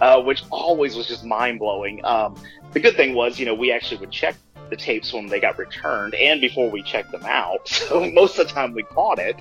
Uh, 0.00 0.20
which 0.20 0.42
always 0.50 0.96
was 0.96 1.06
just 1.06 1.22
mind 1.22 1.60
blowing. 1.60 2.04
Um, 2.04 2.34
the 2.72 2.80
good 2.80 2.96
thing 2.96 3.14
was, 3.14 3.38
you 3.38 3.46
know, 3.46 3.54
we 3.54 3.70
actually 3.70 3.98
would 3.98 4.10
check 4.10 4.34
the 4.72 4.76
tapes 4.76 5.12
when 5.12 5.26
they 5.26 5.38
got 5.38 5.58
returned 5.58 6.14
and 6.14 6.40
before 6.40 6.70
we 6.70 6.82
checked 6.82 7.12
them 7.12 7.24
out. 7.24 7.68
So 7.92 8.10
most 8.10 8.38
of 8.38 8.46
the 8.46 8.54
time 8.54 8.72
we 8.72 8.84
caught 8.84 9.18
it. 9.18 9.36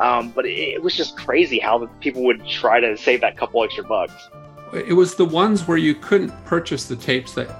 Um, 0.00 0.30
but 0.30 0.46
it, 0.46 0.76
it, 0.76 0.82
was 0.82 0.96
just 0.96 1.16
crazy 1.16 1.58
how 1.58 1.84
people 2.00 2.22
would 2.22 2.46
try 2.46 2.80
to 2.80 2.96
save 2.96 3.20
that 3.20 3.36
couple 3.36 3.62
extra 3.62 3.84
bucks. 3.84 4.14
It 4.72 4.94
was 4.94 5.16
the 5.16 5.24
ones 5.24 5.68
where 5.68 5.76
you 5.76 5.94
couldn't 5.94 6.30
purchase 6.46 6.86
the 6.86 6.96
tapes 6.96 7.34
that, 7.34 7.50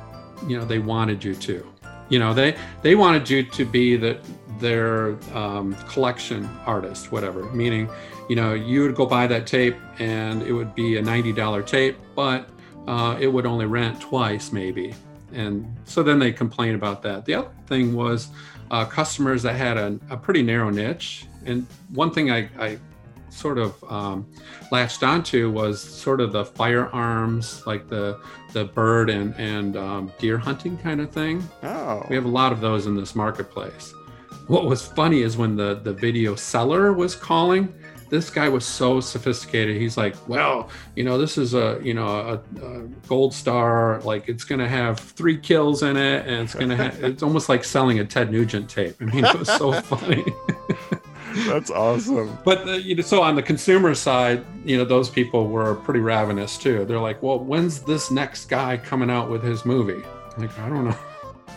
you 0.46 0.56
know, 0.56 0.64
they 0.64 0.78
wanted 0.78 1.22
you 1.22 1.34
to. 1.34 1.66
You 2.08 2.20
know, 2.20 2.32
they, 2.32 2.56
they 2.82 2.94
wanted 2.94 3.28
you 3.28 3.42
to 3.42 3.64
be 3.64 3.96
the, 3.96 4.18
their 4.60 5.16
um, 5.34 5.74
collection 5.88 6.48
artist, 6.64 7.12
whatever. 7.12 7.42
Meaning, 7.52 7.90
you 8.30 8.36
know, 8.36 8.54
you 8.54 8.82
would 8.82 8.94
go 8.94 9.04
buy 9.04 9.26
that 9.26 9.46
tape 9.46 9.76
and 9.98 10.42
it 10.42 10.52
would 10.52 10.74
be 10.74 10.96
a 10.96 11.02
$90 11.02 11.66
tape, 11.66 11.98
but 12.14 12.48
uh, 12.86 13.16
it 13.20 13.26
would 13.26 13.44
only 13.44 13.66
rent 13.66 14.00
twice, 14.00 14.52
maybe. 14.52 14.94
And 15.32 15.76
so 15.84 16.02
then 16.02 16.18
they 16.18 16.32
complain 16.32 16.74
about 16.74 17.02
that. 17.02 17.24
The 17.24 17.34
other 17.34 17.50
thing 17.66 17.94
was 17.94 18.28
uh, 18.70 18.84
customers 18.84 19.42
that 19.42 19.54
had 19.54 19.76
a, 19.76 19.98
a, 20.10 20.16
pretty 20.16 20.42
narrow 20.42 20.70
niche. 20.70 21.26
And 21.44 21.66
one 21.92 22.10
thing 22.12 22.30
I, 22.30 22.48
I 22.58 22.78
sort 23.30 23.58
of 23.58 23.82
um, 23.90 24.26
latched 24.70 25.02
onto 25.02 25.50
was 25.50 25.80
sort 25.80 26.20
of 26.20 26.32
the 26.32 26.44
firearms, 26.44 27.66
like 27.66 27.88
the 27.88 28.20
the 28.52 28.64
bird 28.64 29.10
and 29.10 29.34
and 29.38 29.76
um, 29.76 30.12
deer 30.18 30.38
hunting 30.38 30.76
kind 30.78 31.00
of 31.00 31.10
thing. 31.10 31.42
Oh, 31.62 32.04
we 32.08 32.16
have 32.16 32.24
a 32.24 32.28
lot 32.28 32.52
of 32.52 32.60
those 32.60 32.86
in 32.86 32.96
this 32.96 33.14
marketplace. 33.14 33.94
What 34.46 34.64
was 34.64 34.86
funny 34.86 35.22
is 35.22 35.36
when 35.36 35.56
the 35.56 35.80
the 35.82 35.92
video 35.92 36.34
seller 36.34 36.92
was 36.92 37.14
calling, 37.14 37.72
this 38.10 38.28
guy 38.28 38.48
was 38.48 38.66
so 38.66 39.00
sophisticated. 39.00 39.80
He's 39.80 39.96
like, 39.96 40.14
well, 40.28 40.68
you 40.96 41.04
know, 41.04 41.16
this 41.16 41.38
is 41.38 41.54
a, 41.54 41.80
you 41.82 41.94
know, 41.94 42.06
a, 42.06 42.64
a 42.64 42.80
gold 43.08 43.32
star. 43.32 44.00
Like 44.00 44.28
it's 44.28 44.44
going 44.44 44.58
to 44.58 44.68
have 44.68 44.98
three 44.98 45.38
kills 45.38 45.82
in 45.82 45.96
it. 45.96 46.26
And 46.26 46.42
it's 46.42 46.54
going 46.54 46.68
to 46.68 46.76
have, 46.76 47.02
it's 47.02 47.22
almost 47.22 47.48
like 47.48 47.64
selling 47.64 48.00
a 48.00 48.04
Ted 48.04 48.30
Nugent 48.30 48.68
tape. 48.68 48.96
I 49.00 49.04
mean, 49.04 49.24
it 49.24 49.38
was 49.38 49.48
so 49.48 49.72
funny. 49.80 50.24
That's 51.46 51.70
awesome. 51.70 52.36
But 52.44 52.68
uh, 52.68 52.72
you 52.72 52.96
know, 52.96 53.02
so 53.02 53.22
on 53.22 53.36
the 53.36 53.42
consumer 53.42 53.94
side, 53.94 54.44
you 54.64 54.76
know, 54.76 54.84
those 54.84 55.08
people 55.08 55.46
were 55.46 55.76
pretty 55.76 56.00
ravenous 56.00 56.58
too. 56.58 56.84
They're 56.84 56.98
like, 56.98 57.22
well, 57.22 57.38
when's 57.38 57.80
this 57.80 58.10
next 58.10 58.46
guy 58.46 58.76
coming 58.76 59.10
out 59.10 59.30
with 59.30 59.42
his 59.42 59.64
movie? 59.64 60.04
Like, 60.36 60.56
I 60.58 60.68
don't 60.68 60.84
know. 60.84 60.96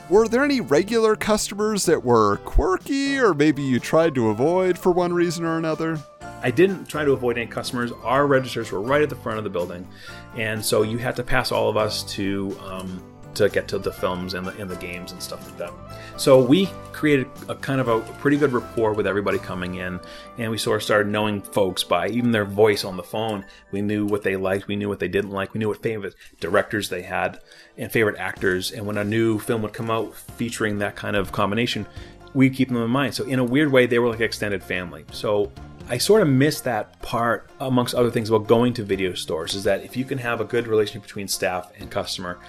Were 0.09 0.27
there 0.27 0.43
any 0.43 0.61
regular 0.61 1.15
customers 1.15 1.85
that 1.85 2.03
were 2.03 2.37
quirky 2.37 3.17
or 3.17 3.33
maybe 3.33 3.63
you 3.63 3.79
tried 3.79 4.13
to 4.15 4.29
avoid 4.29 4.77
for 4.77 4.91
one 4.91 5.13
reason 5.13 5.45
or 5.45 5.57
another? 5.57 5.97
I 6.43 6.51
didn't 6.51 6.85
try 6.85 7.05
to 7.05 7.11
avoid 7.13 7.37
any 7.37 7.47
customers. 7.47 7.91
Our 8.03 8.27
registers 8.27 8.71
were 8.71 8.81
right 8.81 9.01
at 9.01 9.09
the 9.09 9.15
front 9.15 9.37
of 9.37 9.45
the 9.45 9.49
building, 9.49 9.87
and 10.35 10.63
so 10.63 10.83
you 10.83 10.97
had 10.97 11.15
to 11.15 11.23
pass 11.23 11.51
all 11.51 11.69
of 11.69 11.77
us 11.77 12.03
to 12.13 12.55
um, 12.61 13.01
to 13.35 13.49
get 13.49 13.67
to 13.69 13.79
the 13.79 13.91
films 13.91 14.33
and 14.33 14.45
the 14.45 14.51
and 14.61 14.69
the 14.69 14.75
games 14.75 15.13
and 15.13 15.23
stuff 15.23 15.45
like 15.47 15.57
that. 15.57 15.73
So 16.17 16.43
we 16.43 16.69
created 16.91 17.27
a 17.47 17.55
kind 17.55 17.79
of 17.79 17.87
a 17.87 18.01
pretty 18.19 18.37
good 18.37 18.51
rapport 18.51 18.93
with 18.93 19.07
everybody 19.07 19.39
coming 19.39 19.75
in, 19.75 19.99
and 20.37 20.51
we 20.51 20.57
sort 20.57 20.77
of 20.77 20.83
started 20.83 21.11
knowing 21.11 21.41
folks 21.41 21.83
by 21.83 22.09
even 22.09 22.31
their 22.31 22.45
voice 22.45 22.83
on 22.83 22.97
the 22.97 23.03
phone. 23.03 23.45
We 23.71 23.81
knew 23.81 24.05
what 24.05 24.23
they 24.23 24.35
liked, 24.35 24.67
we 24.67 24.75
knew 24.75 24.89
what 24.89 24.99
they 24.99 25.07
didn't 25.07 25.31
like, 25.31 25.53
we 25.53 25.59
knew 25.59 25.69
what 25.69 25.81
favorite 25.81 26.15
directors 26.41 26.89
they 26.89 27.03
had, 27.03 27.39
and 27.77 27.91
favorite 27.91 28.17
actors. 28.19 28.71
And 28.71 28.85
when 28.85 28.97
a 28.97 29.03
new 29.03 29.39
film 29.39 29.61
would 29.61 29.73
come 29.73 29.89
out 29.89 30.13
featuring 30.13 30.79
that 30.79 30.95
kind 30.95 31.15
of 31.15 31.31
combination, 31.31 31.87
we 32.33 32.49
keep 32.49 32.67
them 32.67 32.77
in 32.77 32.89
mind. 32.89 33.13
So 33.13 33.23
in 33.25 33.39
a 33.39 33.43
weird 33.43 33.71
way, 33.71 33.85
they 33.85 33.99
were 33.99 34.09
like 34.09 34.21
extended 34.21 34.63
family. 34.63 35.05
So 35.11 35.51
I 35.89 35.97
sort 35.97 36.21
of 36.21 36.29
miss 36.29 36.61
that 36.61 36.99
part, 37.01 37.49
amongst 37.59 37.93
other 37.93 38.09
things, 38.09 38.29
about 38.29 38.47
going 38.47 38.73
to 38.75 38.83
video 38.83 39.13
stores. 39.13 39.53
Is 39.53 39.63
that 39.65 39.83
if 39.83 39.97
you 39.97 40.05
can 40.05 40.17
have 40.17 40.39
a 40.39 40.45
good 40.45 40.67
relationship 40.67 41.03
between 41.03 41.27
staff 41.27 41.71
and 41.77 41.91
customer, 41.91 42.39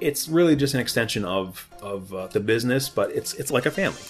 it's 0.00 0.28
really 0.28 0.56
just 0.56 0.74
an 0.74 0.80
extension 0.80 1.24
of 1.24 1.68
of 1.82 2.12
uh, 2.14 2.28
the 2.28 2.40
business, 2.40 2.88
but 2.88 3.10
it's 3.10 3.34
it's 3.34 3.50
like 3.50 3.66
a 3.66 3.70
family. 3.70 4.00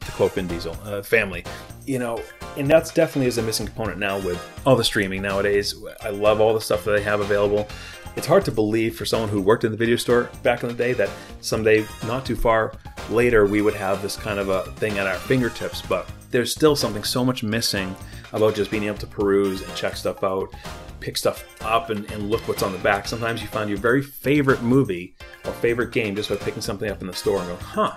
To 0.00 0.12
quote 0.12 0.32
Vin 0.32 0.46
Diesel, 0.46 0.76
uh, 0.84 1.02
family, 1.02 1.44
you 1.86 1.98
know, 1.98 2.22
and 2.56 2.68
that's 2.68 2.92
definitely 2.92 3.26
is 3.26 3.38
a 3.38 3.42
missing 3.42 3.66
component 3.66 3.98
now 3.98 4.18
with 4.18 4.40
all 4.64 4.76
the 4.76 4.84
streaming 4.84 5.22
nowadays. 5.22 5.74
I 6.02 6.10
love 6.10 6.40
all 6.40 6.54
the 6.54 6.60
stuff 6.60 6.84
that 6.84 6.92
they 6.92 7.02
have 7.02 7.20
available. 7.20 7.66
It's 8.14 8.26
hard 8.26 8.44
to 8.44 8.52
believe 8.52 8.96
for 8.96 9.04
someone 9.04 9.28
who 9.28 9.40
worked 9.40 9.64
in 9.64 9.70
the 9.70 9.76
video 9.76 9.96
store 9.96 10.30
back 10.42 10.62
in 10.62 10.68
the 10.68 10.74
day 10.74 10.92
that 10.92 11.10
someday, 11.40 11.86
not 12.06 12.26
too 12.26 12.36
far 12.36 12.74
later, 13.10 13.46
we 13.46 13.62
would 13.62 13.74
have 13.74 14.02
this 14.02 14.16
kind 14.16 14.38
of 14.38 14.48
a 14.48 14.64
thing 14.72 14.98
at 14.98 15.06
our 15.06 15.14
fingertips. 15.14 15.82
But 15.82 16.08
there's 16.30 16.52
still 16.52 16.76
something 16.76 17.04
so 17.04 17.24
much 17.24 17.42
missing 17.42 17.94
about 18.32 18.54
just 18.54 18.70
being 18.70 18.84
able 18.84 18.98
to 18.98 19.06
peruse 19.06 19.62
and 19.62 19.74
check 19.74 19.96
stuff 19.96 20.22
out, 20.22 20.54
pick 21.00 21.16
stuff 21.16 21.44
up, 21.62 21.90
and, 21.90 22.10
and 22.10 22.30
look 22.30 22.46
what's 22.48 22.62
on 22.62 22.72
the 22.72 22.78
back. 22.78 23.06
Sometimes 23.06 23.40
you 23.40 23.48
find 23.48 23.68
your 23.68 23.78
very 23.78 24.02
favorite 24.02 24.62
movie 24.62 25.14
or 25.44 25.52
favorite 25.52 25.92
game 25.92 26.16
just 26.16 26.28
by 26.28 26.36
picking 26.36 26.62
something 26.62 26.90
up 26.90 27.00
in 27.00 27.06
the 27.06 27.12
store 27.12 27.38
and 27.38 27.48
going, 27.48 27.60
huh, 27.60 27.96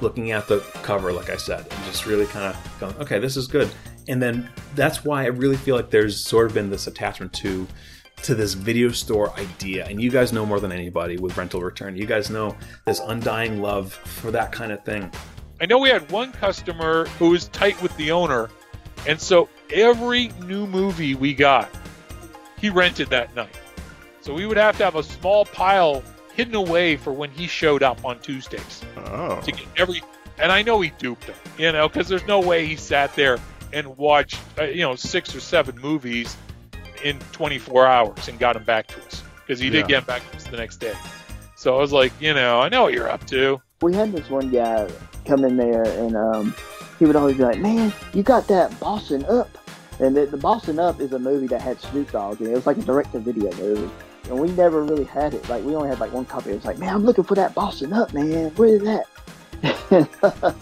looking 0.00 0.32
at 0.32 0.46
the 0.48 0.60
cover, 0.82 1.12
like 1.12 1.30
I 1.30 1.36
said, 1.36 1.60
and 1.60 1.84
just 1.84 2.06
really 2.06 2.26
kind 2.26 2.46
of 2.46 2.80
going, 2.80 2.96
okay, 2.96 3.18
this 3.18 3.36
is 3.36 3.46
good. 3.46 3.70
And 4.08 4.22
then 4.22 4.48
that's 4.74 5.04
why 5.04 5.24
I 5.24 5.28
really 5.28 5.56
feel 5.56 5.76
like 5.76 5.90
there's 5.90 6.22
sort 6.22 6.46
of 6.46 6.54
been 6.54 6.70
this 6.70 6.86
attachment 6.86 7.32
to 7.34 7.66
to 8.22 8.34
this 8.34 8.54
video 8.54 8.88
store 8.88 9.32
idea. 9.38 9.84
And 9.86 10.00
you 10.00 10.10
guys 10.10 10.32
know 10.32 10.46
more 10.46 10.58
than 10.58 10.72
anybody 10.72 11.18
with 11.18 11.36
rental 11.36 11.60
return. 11.60 11.94
You 11.94 12.06
guys 12.06 12.30
know 12.30 12.56
this 12.86 13.00
undying 13.00 13.60
love 13.60 13.92
for 13.92 14.30
that 14.30 14.50
kind 14.50 14.72
of 14.72 14.82
thing. 14.84 15.10
I 15.60 15.66
know 15.66 15.78
we 15.78 15.90
had 15.90 16.10
one 16.10 16.32
customer 16.32 17.06
who 17.18 17.30
was 17.30 17.48
tight 17.48 17.80
with 17.82 17.94
the 17.96 18.10
owner, 18.12 18.50
and 19.06 19.20
so 19.20 19.48
every 19.70 20.28
new 20.46 20.66
movie 20.66 21.14
we 21.14 21.34
got, 21.34 21.70
he 22.58 22.70
rented 22.70 23.08
that 23.10 23.34
night. 23.34 23.56
So 24.20 24.32
we 24.32 24.46
would 24.46 24.56
have 24.56 24.76
to 24.78 24.84
have 24.84 24.96
a 24.96 25.02
small 25.02 25.44
pile 25.44 26.02
hidden 26.34 26.54
away 26.54 26.96
for 26.96 27.12
when 27.12 27.30
he 27.30 27.46
showed 27.46 27.82
up 27.82 28.04
on 28.04 28.18
Tuesdays. 28.20 28.82
Oh. 28.96 29.40
To 29.40 29.52
get 29.52 29.66
every, 29.76 30.02
and 30.38 30.50
I 30.50 30.62
know 30.62 30.80
he 30.80 30.90
duped 30.98 31.24
him, 31.24 31.36
you 31.58 31.70
know, 31.72 31.88
because 31.88 32.08
there's 32.08 32.26
no 32.26 32.40
way 32.40 32.66
he 32.66 32.76
sat 32.76 33.14
there 33.14 33.38
and 33.72 33.96
watched, 33.96 34.38
uh, 34.58 34.64
you 34.64 34.82
know, 34.82 34.96
six 34.96 35.34
or 35.34 35.40
seven 35.40 35.78
movies 35.80 36.36
in 37.02 37.18
24 37.32 37.86
hours 37.86 38.28
and 38.28 38.38
got 38.38 38.54
them 38.54 38.64
back 38.64 38.86
to 38.88 39.04
us 39.04 39.22
because 39.40 39.60
he 39.60 39.68
did 39.68 39.82
get 39.82 39.88
get 39.88 39.96
'em 39.98 40.04
back 40.04 40.30
to 40.30 40.36
us 40.36 40.44
the 40.44 40.56
next 40.56 40.78
day. 40.78 40.94
So 41.56 41.76
I 41.76 41.80
was 41.80 41.92
like, 41.92 42.12
you 42.20 42.34
know, 42.34 42.60
I 42.60 42.68
know 42.68 42.82
what 42.82 42.94
you're 42.94 43.10
up 43.10 43.26
to. 43.28 43.60
We 43.82 43.94
had 43.94 44.12
this 44.12 44.28
one 44.30 44.50
guy 44.50 44.88
come 45.26 45.44
in 45.44 45.56
there, 45.56 45.84
and 45.84 46.16
um, 46.16 46.54
he 46.98 47.06
would 47.06 47.16
always 47.16 47.36
be 47.36 47.42
like, 47.42 47.58
"Man, 47.58 47.92
you 48.12 48.22
got 48.22 48.46
that 48.48 48.70
Boss'n 48.80 49.28
Up," 49.28 49.56
and 50.00 50.16
the, 50.16 50.26
the 50.26 50.36
Boss'n 50.36 50.78
Up 50.78 51.00
is 51.00 51.12
a 51.12 51.18
movie 51.18 51.46
that 51.48 51.60
had 51.60 51.80
Snoop 51.80 52.10
Dogg 52.12 52.40
in 52.40 52.48
it. 52.48 52.54
Was 52.54 52.66
like 52.66 52.78
a 52.78 52.82
direct-to-video 52.82 53.52
movie, 53.56 53.90
and 54.28 54.38
we 54.38 54.50
never 54.52 54.82
really 54.82 55.04
had 55.04 55.34
it. 55.34 55.48
Like 55.48 55.64
we 55.64 55.74
only 55.74 55.88
had 55.88 56.00
like 56.00 56.12
one 56.12 56.24
copy. 56.24 56.50
It 56.50 56.56
was 56.56 56.64
like, 56.64 56.78
"Man, 56.78 56.94
I'm 56.94 57.04
looking 57.04 57.24
for 57.24 57.34
that 57.34 57.54
Boss'n 57.54 57.92
Up, 57.92 58.12
man. 58.12 58.50
Where 58.56 58.68
is 58.68 58.82
that?" 58.82 59.06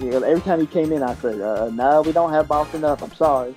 you 0.00 0.10
know, 0.10 0.22
every 0.22 0.40
time 0.42 0.60
he 0.60 0.66
came 0.66 0.92
in, 0.92 1.02
I 1.02 1.14
said, 1.16 1.40
uh, 1.40 1.70
"No, 1.70 2.02
we 2.02 2.12
don't 2.12 2.32
have 2.32 2.46
Boss'n 2.46 2.84
Up. 2.84 3.02
I'm 3.02 3.14
sorry." 3.14 3.54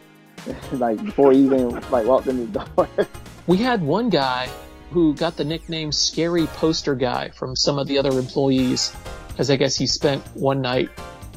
like 0.73 1.03
before 1.03 1.31
he 1.31 1.39
even 1.39 1.69
like 1.89 2.05
walked 2.05 2.27
in 2.27 2.51
the 2.51 2.59
door. 2.59 2.89
We 3.47 3.57
had 3.57 3.81
one 3.81 4.11
guy 4.11 4.47
who 4.91 5.15
got 5.15 5.35
the 5.35 5.43
nickname 5.43 5.91
Scary 5.91 6.45
Poster 6.45 6.93
Guy 6.93 7.29
from 7.29 7.55
some 7.55 7.79
of 7.79 7.87
the 7.87 7.97
other 7.97 8.11
employees, 8.11 8.95
because 9.29 9.49
I 9.49 9.55
guess 9.55 9.75
he 9.75 9.87
spent 9.87 10.23
one 10.35 10.61
night 10.61 10.91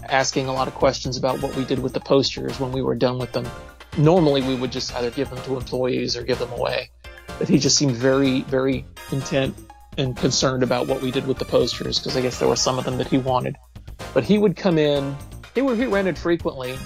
asking 0.09 0.47
a 0.49 0.53
lot 0.53 0.69
of 0.69 0.75
questions 0.75 1.17
about 1.17 1.41
what 1.43 1.55
we 1.57 1.65
did 1.65 1.79
with 1.79 1.93
the 1.93 2.01
posters 2.01 2.59
when 2.61 2.73
we 2.73 2.83
were 2.83 2.95
done 2.95 3.19
with 3.19 3.33
them. 3.33 3.47
Normally, 3.99 4.43
we 4.43 4.55
would 4.55 4.73
just 4.73 4.95
either 4.95 5.11
give 5.11 5.31
them 5.31 5.43
to 5.45 5.57
employees 5.57 6.17
or 6.17 6.23
give 6.23 6.39
them 6.39 6.51
away, 6.53 6.91
but 7.39 7.49
he 7.49 7.59
just 7.59 7.77
seemed 7.77 7.95
very, 7.95 8.43
very 8.43 8.85
intent 9.11 9.55
and 9.99 10.17
concerned 10.17 10.63
about 10.63 10.87
what 10.87 11.03
we 11.03 11.11
did 11.11 11.27
with 11.27 11.39
the 11.39 11.45
posters, 11.45 11.99
because 11.99 12.17
I 12.17 12.23
guess 12.23 12.39
there 12.39 12.49
were 12.49 12.57
some 12.57 12.79
of 12.79 12.85
them 12.85 12.97
that 12.99 13.09
he 13.09 13.19
wanted. 13.19 13.57
But 14.15 14.25
he 14.25 14.39
would 14.39 14.57
come 14.57 14.79
in. 14.79 15.15
He 15.55 15.61
were 15.61 15.77
he 15.77 15.85
rented 15.85 16.17
frequently. 16.17 16.79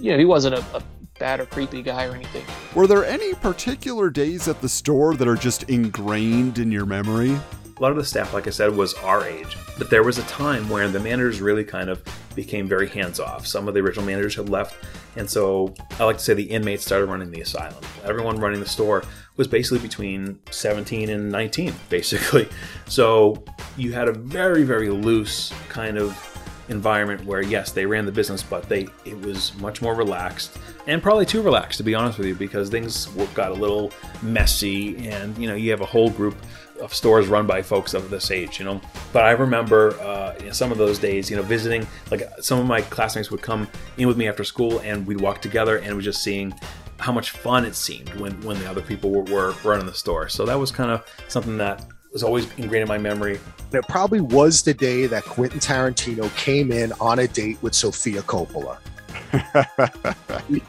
You 0.00 0.12
know, 0.12 0.18
he 0.18 0.24
wasn't 0.24 0.56
a, 0.56 0.76
a 0.76 0.82
bad 1.18 1.40
or 1.40 1.46
creepy 1.46 1.82
guy 1.82 2.06
or 2.06 2.14
anything. 2.14 2.44
Were 2.74 2.86
there 2.86 3.04
any 3.04 3.34
particular 3.34 4.10
days 4.10 4.48
at 4.48 4.60
the 4.60 4.68
store 4.68 5.14
that 5.16 5.28
are 5.28 5.36
just 5.36 5.64
ingrained 5.64 6.58
in 6.58 6.72
your 6.72 6.86
memory? 6.86 7.38
A 7.76 7.82
lot 7.82 7.90
of 7.90 7.96
the 7.96 8.04
staff, 8.04 8.32
like 8.32 8.46
I 8.46 8.50
said, 8.50 8.74
was 8.74 8.94
our 8.94 9.26
age. 9.26 9.56
But 9.78 9.90
there 9.90 10.04
was 10.04 10.18
a 10.18 10.22
time 10.24 10.68
where 10.68 10.88
the 10.88 11.00
managers 11.00 11.40
really 11.40 11.64
kind 11.64 11.90
of 11.90 12.02
became 12.36 12.68
very 12.68 12.88
hands 12.88 13.18
off. 13.18 13.46
Some 13.46 13.66
of 13.66 13.74
the 13.74 13.80
original 13.80 14.06
managers 14.06 14.36
had 14.36 14.48
left. 14.48 14.76
And 15.16 15.28
so 15.28 15.74
I 15.98 16.04
like 16.04 16.18
to 16.18 16.22
say 16.22 16.34
the 16.34 16.44
inmates 16.44 16.84
started 16.84 17.06
running 17.06 17.30
the 17.30 17.40
asylum. 17.40 17.82
Everyone 18.04 18.38
running 18.38 18.60
the 18.60 18.68
store 18.68 19.02
was 19.36 19.48
basically 19.48 19.80
between 19.80 20.38
17 20.50 21.08
and 21.08 21.30
19, 21.30 21.74
basically. 21.88 22.48
So 22.86 23.44
you 23.76 23.92
had 23.92 24.08
a 24.08 24.12
very, 24.12 24.62
very 24.62 24.90
loose 24.90 25.52
kind 25.68 25.98
of 25.98 26.30
environment 26.68 27.24
where 27.26 27.42
yes 27.42 27.72
they 27.72 27.84
ran 27.84 28.06
the 28.06 28.12
business 28.12 28.42
but 28.42 28.66
they 28.70 28.88
it 29.04 29.20
was 29.20 29.54
much 29.56 29.82
more 29.82 29.94
relaxed 29.94 30.58
and 30.86 31.02
probably 31.02 31.26
too 31.26 31.42
relaxed 31.42 31.76
to 31.76 31.84
be 31.84 31.94
honest 31.94 32.16
with 32.16 32.26
you 32.26 32.34
because 32.34 32.70
things 32.70 33.06
got 33.34 33.50
a 33.50 33.54
little 33.54 33.92
messy 34.22 35.08
and 35.08 35.36
you 35.36 35.46
know 35.46 35.54
you 35.54 35.70
have 35.70 35.82
a 35.82 35.86
whole 35.86 36.08
group 36.08 36.34
of 36.80 36.94
stores 36.94 37.28
run 37.28 37.46
by 37.46 37.62
folks 37.62 37.94
of 37.94 38.10
this 38.10 38.30
age 38.30 38.58
you 38.58 38.64
know 38.64 38.80
but 39.12 39.24
i 39.24 39.30
remember 39.30 39.98
uh, 40.00 40.34
in 40.44 40.52
some 40.52 40.72
of 40.72 40.78
those 40.78 40.98
days 40.98 41.30
you 41.30 41.36
know 41.36 41.42
visiting 41.42 41.86
like 42.10 42.22
some 42.40 42.58
of 42.58 42.66
my 42.66 42.80
classmates 42.80 43.30
would 43.30 43.42
come 43.42 43.68
in 43.96 44.08
with 44.08 44.16
me 44.16 44.28
after 44.28 44.44
school 44.44 44.80
and 44.80 45.06
we'd 45.06 45.20
walk 45.20 45.40
together 45.40 45.78
and 45.78 45.94
we're 45.94 46.02
just 46.02 46.22
seeing 46.22 46.54
how 46.98 47.12
much 47.12 47.30
fun 47.30 47.64
it 47.64 47.74
seemed 47.74 48.08
when 48.20 48.32
when 48.42 48.58
the 48.58 48.68
other 48.68 48.82
people 48.82 49.10
were, 49.10 49.22
were 49.24 49.54
running 49.64 49.86
the 49.86 49.94
store 49.94 50.28
so 50.28 50.44
that 50.44 50.58
was 50.58 50.70
kind 50.70 50.90
of 50.90 51.04
something 51.28 51.56
that 51.56 51.84
was 52.12 52.22
always 52.22 52.46
ingrained 52.58 52.82
in 52.82 52.88
my 52.88 52.96
memory 52.98 53.38
It 53.72 53.86
probably 53.88 54.20
was 54.20 54.62
the 54.62 54.72
day 54.72 55.06
that 55.06 55.24
Quentin 55.24 55.58
Tarantino 55.58 56.34
came 56.36 56.70
in 56.70 56.92
on 57.00 57.18
a 57.18 57.26
date 57.26 57.58
with 57.60 57.74
Sofia 57.74 58.22
Coppola. 58.22 58.78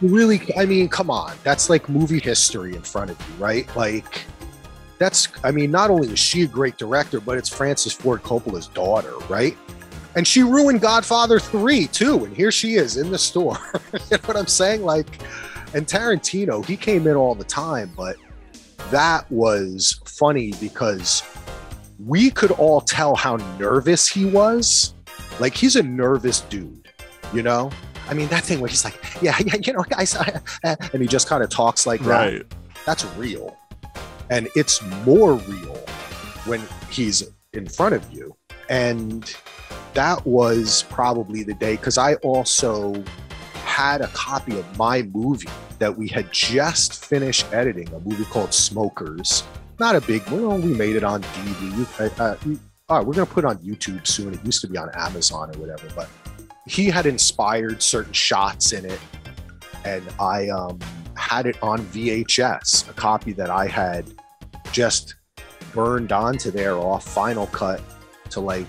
Really, 0.02 0.42
I 0.58 0.66
mean, 0.66 0.88
come 0.90 1.10
on. 1.10 1.36
That's 1.44 1.70
like 1.70 1.90
movie 1.90 2.20
history 2.20 2.76
in 2.76 2.82
front 2.82 3.12
of 3.12 3.20
you, 3.20 3.44
right? 3.44 3.76
Like, 3.76 4.24
that's, 4.98 5.28
I 5.44 5.52
mean, 5.52 5.72
not 5.72 5.90
only 5.90 6.08
is 6.10 6.20
she 6.20 6.44
a 6.44 6.48
great 6.48 6.78
director, 6.78 7.20
but 7.20 7.38
it's 7.38 7.50
Francis 7.50 7.94
Ford 7.94 8.24
Coppola's 8.24 8.68
daughter, 8.68 9.14
right? 9.30 9.58
And 10.16 10.26
she 10.26 10.44
ruined 10.44 10.82
Godfather 10.82 11.40
3 11.40 11.88
too. 11.88 12.26
And 12.26 12.36
here 12.36 12.52
she 12.52 12.76
is 12.76 12.98
in 12.98 13.12
the 13.12 13.18
store. 13.18 13.58
you 13.94 14.00
know 14.12 14.18
what 14.26 14.38
I'm 14.38 14.48
saying? 14.48 14.84
Like, 14.84 15.22
and 15.74 15.86
Tarantino, 15.86 16.66
he 16.66 16.78
came 16.78 17.06
in 17.08 17.16
all 17.16 17.36
the 17.36 17.44
time, 17.44 17.92
but 17.98 18.16
that 18.92 19.30
was 19.30 20.00
funny 20.06 20.54
because 20.62 21.24
we 22.00 22.30
could 22.32 22.52
all 22.52 22.80
tell 22.80 23.16
how 23.16 23.36
nervous 23.60 24.08
he 24.08 24.26
was. 24.26 24.94
Like, 25.40 25.54
he's 25.54 25.76
a 25.76 25.84
nervous 25.84 26.42
dude, 26.42 26.88
you 27.34 27.44
know? 27.44 27.72
I 28.08 28.14
mean, 28.14 28.28
that 28.30 28.44
thing 28.44 28.62
where 28.62 28.70
he's 28.70 28.86
like, 28.86 28.98
yeah, 29.22 29.36
yeah, 29.46 29.56
you 29.62 29.74
know, 29.74 29.84
guys, 29.90 30.16
and 30.64 31.02
he 31.02 31.08
just 31.08 31.28
kind 31.28 31.44
of 31.44 31.50
talks 31.50 31.86
like 31.86 32.00
that. 32.02 32.08
Right. 32.08 32.46
That's 32.86 33.04
real. 33.18 33.58
And 34.30 34.48
it's 34.56 34.82
more 35.06 35.34
real 35.34 35.76
when 36.46 36.62
he's 36.90 37.24
in 37.54 37.68
front 37.68 37.96
of 37.96 38.12
you. 38.12 38.36
And 38.70 39.36
that 39.94 40.26
was 40.26 40.84
probably 40.90 41.44
the 41.44 41.54
day 41.54 41.76
because 41.76 41.98
I 41.98 42.16
also 42.16 43.04
had 43.54 44.02
a 44.02 44.08
copy 44.08 44.58
of 44.58 44.78
my 44.78 45.04
movie 45.04 45.50
that 45.80 45.96
we 45.96 46.08
had 46.08 46.32
just 46.32 47.04
finished 47.04 47.46
editing, 47.52 47.94
a 47.94 48.00
movie 48.00 48.26
called 48.26 48.54
Smokers. 48.54 49.44
Not 49.80 49.96
a 49.96 50.02
big, 50.02 50.26
well, 50.30 50.58
we 50.58 50.74
made 50.74 50.96
it 50.96 51.04
on 51.04 51.22
DVD. 51.22 52.20
Uh, 52.20 52.24
uh, 52.24 52.38
all 52.88 52.98
right, 52.98 53.06
we're 53.06 53.14
going 53.14 53.28
to 53.28 53.34
put 53.34 53.44
it 53.44 53.48
on 53.48 53.58
YouTube 53.58 54.08
soon. 54.08 54.34
It 54.34 54.46
used 54.46 54.62
to 54.62 54.68
be 54.68 54.78
on 54.78 54.90
Amazon 54.94 55.54
or 55.54 55.60
whatever, 55.60 55.88
but 55.96 56.10
he 56.68 56.86
had 56.86 57.06
inspired 57.06 57.82
certain 57.82 58.14
shots 58.14 58.72
in 58.72 58.86
it. 58.86 59.00
And 59.84 60.04
I 60.20 60.50
um, 60.50 60.80
had 61.16 61.46
it 61.46 61.58
on 61.62 61.80
VHS, 61.88 62.90
a 62.90 62.94
copy 62.94 63.34
that 63.34 63.50
I 63.50 63.68
had 63.68 64.06
just 64.72 65.16
burned 65.74 66.12
onto 66.12 66.52
there 66.52 66.76
off 66.76 67.04
Final 67.08 67.48
Cut 67.48 67.82
to 68.32 68.40
like, 68.40 68.66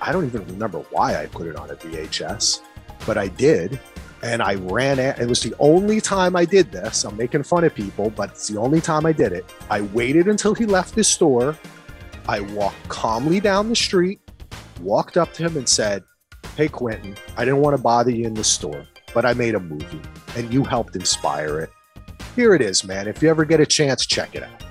I 0.00 0.12
don't 0.12 0.24
even 0.24 0.44
remember 0.46 0.80
why 0.90 1.20
I 1.20 1.26
put 1.26 1.46
it 1.46 1.56
on 1.56 1.70
a 1.70 1.74
VHS, 1.74 2.60
but 3.06 3.16
I 3.16 3.28
did. 3.28 3.80
And 4.24 4.40
I 4.40 4.54
ran 4.54 5.00
it. 5.00 5.18
It 5.18 5.28
was 5.28 5.42
the 5.42 5.52
only 5.58 6.00
time 6.00 6.36
I 6.36 6.44
did 6.44 6.70
this. 6.70 7.04
I'm 7.04 7.16
making 7.16 7.42
fun 7.42 7.64
of 7.64 7.74
people, 7.74 8.08
but 8.10 8.30
it's 8.30 8.46
the 8.46 8.56
only 8.56 8.80
time 8.80 9.04
I 9.04 9.10
did 9.10 9.32
it. 9.32 9.52
I 9.68 9.80
waited 9.80 10.28
until 10.28 10.54
he 10.54 10.64
left 10.64 10.94
the 10.94 11.02
store. 11.02 11.58
I 12.28 12.38
walked 12.38 12.88
calmly 12.88 13.40
down 13.40 13.68
the 13.68 13.74
street, 13.74 14.20
walked 14.80 15.16
up 15.16 15.32
to 15.34 15.42
him 15.42 15.56
and 15.56 15.68
said, 15.68 16.04
Hey, 16.56 16.68
Quentin, 16.68 17.16
I 17.36 17.44
didn't 17.44 17.60
want 17.60 17.76
to 17.76 17.82
bother 17.82 18.12
you 18.12 18.26
in 18.26 18.34
the 18.34 18.44
store, 18.44 18.86
but 19.14 19.24
I 19.24 19.34
made 19.34 19.54
a 19.54 19.60
movie 19.60 20.00
and 20.36 20.52
you 20.52 20.64
helped 20.64 20.96
inspire 20.96 21.60
it. 21.60 21.70
Here 22.34 22.54
it 22.54 22.62
is, 22.62 22.84
man. 22.84 23.08
If 23.08 23.22
you 23.22 23.28
ever 23.28 23.44
get 23.44 23.60
a 23.60 23.66
chance, 23.66 24.06
check 24.06 24.34
it 24.34 24.42
out. 24.42 24.64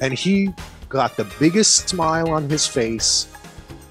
And 0.00 0.14
he 0.14 0.50
got 0.88 1.16
the 1.16 1.26
biggest 1.40 1.88
smile 1.88 2.30
on 2.30 2.48
his 2.48 2.66
face, 2.66 3.28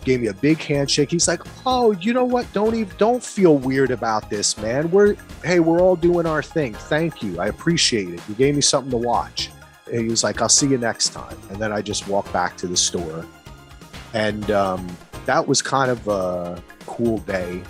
gave 0.06 0.22
me 0.22 0.28
a 0.28 0.34
big 0.34 0.60
handshake. 0.60 1.12
He's 1.12 1.28
like, 1.28 1.42
"Oh, 1.66 1.92
you 1.92 2.14
know 2.14 2.24
what? 2.24 2.52
Don't 2.54 2.76
even 2.76 2.96
don't 2.98 3.24
feel 3.24 3.58
weird 3.58 3.92
about 3.92 4.30
this, 4.30 4.58
man. 4.58 4.90
We're 4.92 5.16
hey, 5.44 5.60
we're 5.60 5.82
all 5.82 5.96
doing 5.96 6.26
our 6.26 6.44
thing. 6.44 6.74
Thank 6.74 7.22
you. 7.22 7.40
I 7.40 7.48
appreciate 7.48 8.10
it. 8.10 8.22
You 8.30 8.36
gave 8.36 8.56
me 8.56 8.62
something 8.62 8.92
to 8.92 8.98
watch." 8.98 9.50
And 9.92 10.02
he 10.02 10.08
was 10.08 10.24
like, 10.24 10.42
"I'll 10.42 10.50
see 10.50 10.68
you 10.68 10.78
next 10.78 11.10
time." 11.10 11.38
And 11.50 11.58
then 11.58 11.74
I 11.74 11.82
just 11.82 12.08
walked 12.08 12.32
back 12.32 12.56
to 12.58 12.68
the 12.68 12.78
store, 12.78 13.26
and 14.14 14.50
um, 14.52 14.88
that 15.26 15.46
was 15.46 15.62
kind 15.62 15.92
of 15.92 16.08
a 16.08 16.62
cool 16.86 17.18
day 17.20 17.62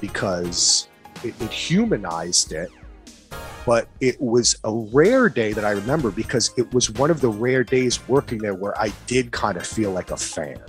because 0.00 0.88
it, 1.24 1.34
it 1.40 1.50
humanized 1.50 2.52
it 2.52 2.70
but 3.64 3.88
it 4.00 4.20
was 4.20 4.56
a 4.64 4.72
rare 4.72 5.28
day 5.28 5.52
that 5.52 5.64
I 5.64 5.70
remember 5.70 6.10
because 6.10 6.50
it 6.56 6.72
was 6.74 6.90
one 6.90 7.10
of 7.10 7.20
the 7.20 7.28
rare 7.28 7.62
days 7.62 8.06
working 8.08 8.38
there 8.38 8.54
where 8.54 8.78
I 8.80 8.92
did 9.06 9.30
kind 9.30 9.56
of 9.56 9.66
feel 9.66 9.92
like 9.92 10.10
a 10.10 10.16
fan. 10.16 10.60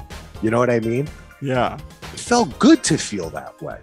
You 0.42 0.52
know 0.52 0.60
what 0.60 0.70
I 0.70 0.80
mean? 0.80 1.08
Yeah. 1.42 1.80
It 2.14 2.20
felt 2.20 2.58
good 2.60 2.84
to 2.86 2.98
feel 2.98 3.30
that 3.32 3.60
way. 3.62 3.80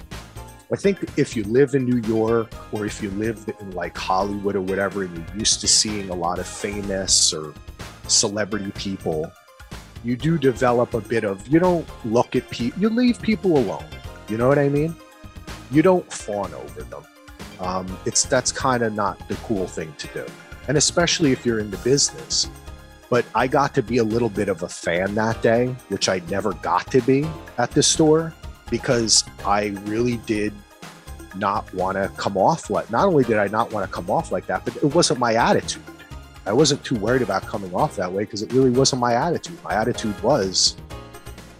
I 0.72 0.76
think 0.76 0.98
if 1.18 1.34
you 1.34 1.42
live 1.44 1.74
in 1.74 1.84
New 1.84 2.00
York 2.08 2.52
or 2.72 2.86
if 2.86 3.02
you 3.02 3.10
live 3.10 3.52
in 3.60 3.72
like 3.72 3.96
Hollywood 3.96 4.54
or 4.54 4.60
whatever, 4.60 5.02
and 5.02 5.16
you're 5.16 5.38
used 5.38 5.60
to 5.62 5.68
seeing 5.68 6.10
a 6.10 6.14
lot 6.14 6.38
of 6.38 6.46
famous 6.46 7.34
or 7.34 7.52
celebrity 8.06 8.70
people, 8.76 9.32
you 10.04 10.16
do 10.16 10.38
develop 10.38 10.94
a 10.94 11.00
bit 11.00 11.24
of, 11.24 11.46
you 11.48 11.58
don't 11.58 11.86
look 12.04 12.36
at 12.36 12.48
people, 12.50 12.80
you 12.80 12.88
leave 12.88 13.20
people 13.20 13.58
alone. 13.58 13.84
You 14.28 14.38
know 14.38 14.46
what 14.46 14.60
I 14.60 14.68
mean? 14.68 14.94
You 15.70 15.82
don't 15.82 16.10
fawn 16.12 16.52
over 16.54 16.82
them. 16.82 17.02
Um, 17.60 17.98
it's 18.06 18.24
that's 18.24 18.52
kind 18.52 18.82
of 18.82 18.94
not 18.94 19.28
the 19.28 19.34
cool 19.36 19.66
thing 19.66 19.92
to 19.98 20.06
do, 20.08 20.26
and 20.68 20.76
especially 20.76 21.32
if 21.32 21.44
you're 21.44 21.60
in 21.60 21.70
the 21.70 21.76
business. 21.78 22.50
But 23.08 23.24
I 23.34 23.46
got 23.46 23.74
to 23.74 23.82
be 23.82 23.98
a 23.98 24.04
little 24.04 24.28
bit 24.28 24.48
of 24.48 24.62
a 24.62 24.68
fan 24.68 25.14
that 25.16 25.42
day, 25.42 25.66
which 25.88 26.08
I 26.08 26.20
never 26.30 26.52
got 26.54 26.90
to 26.92 27.00
be 27.02 27.26
at 27.58 27.72
the 27.72 27.82
store 27.82 28.32
because 28.70 29.24
I 29.44 29.68
really 29.84 30.18
did 30.18 30.54
not 31.34 31.72
want 31.74 31.96
to 31.96 32.08
come 32.16 32.36
off 32.36 32.70
like. 32.70 32.90
Not 32.90 33.06
only 33.06 33.24
did 33.24 33.38
I 33.38 33.48
not 33.48 33.72
want 33.72 33.84
to 33.86 33.92
come 33.92 34.10
off 34.10 34.32
like 34.32 34.46
that, 34.46 34.64
but 34.64 34.76
it 34.76 34.94
wasn't 34.94 35.18
my 35.18 35.34
attitude. 35.34 35.82
I 36.46 36.52
wasn't 36.52 36.82
too 36.84 36.96
worried 36.96 37.22
about 37.22 37.42
coming 37.42 37.74
off 37.74 37.96
that 37.96 38.10
way 38.10 38.24
because 38.24 38.42
it 38.42 38.52
really 38.52 38.70
wasn't 38.70 39.00
my 39.00 39.14
attitude. 39.14 39.62
My 39.62 39.74
attitude 39.74 40.20
was, 40.22 40.76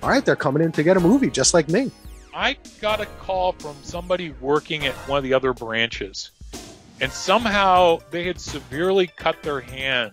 all 0.02 0.08
right, 0.08 0.24
they're 0.24 0.36
coming 0.36 0.62
in 0.62 0.72
to 0.72 0.82
get 0.82 0.96
a 0.96 1.00
movie 1.00 1.30
just 1.30 1.52
like 1.52 1.68
me. 1.68 1.90
I 2.34 2.56
got 2.80 3.00
a 3.00 3.06
call 3.06 3.52
from 3.52 3.76
somebody 3.82 4.30
working 4.40 4.86
at 4.86 4.94
one 5.08 5.18
of 5.18 5.24
the 5.24 5.34
other 5.34 5.52
branches, 5.52 6.30
and 7.00 7.10
somehow 7.10 7.98
they 8.10 8.24
had 8.24 8.40
severely 8.40 9.08
cut 9.08 9.42
their 9.42 9.60
hand 9.60 10.12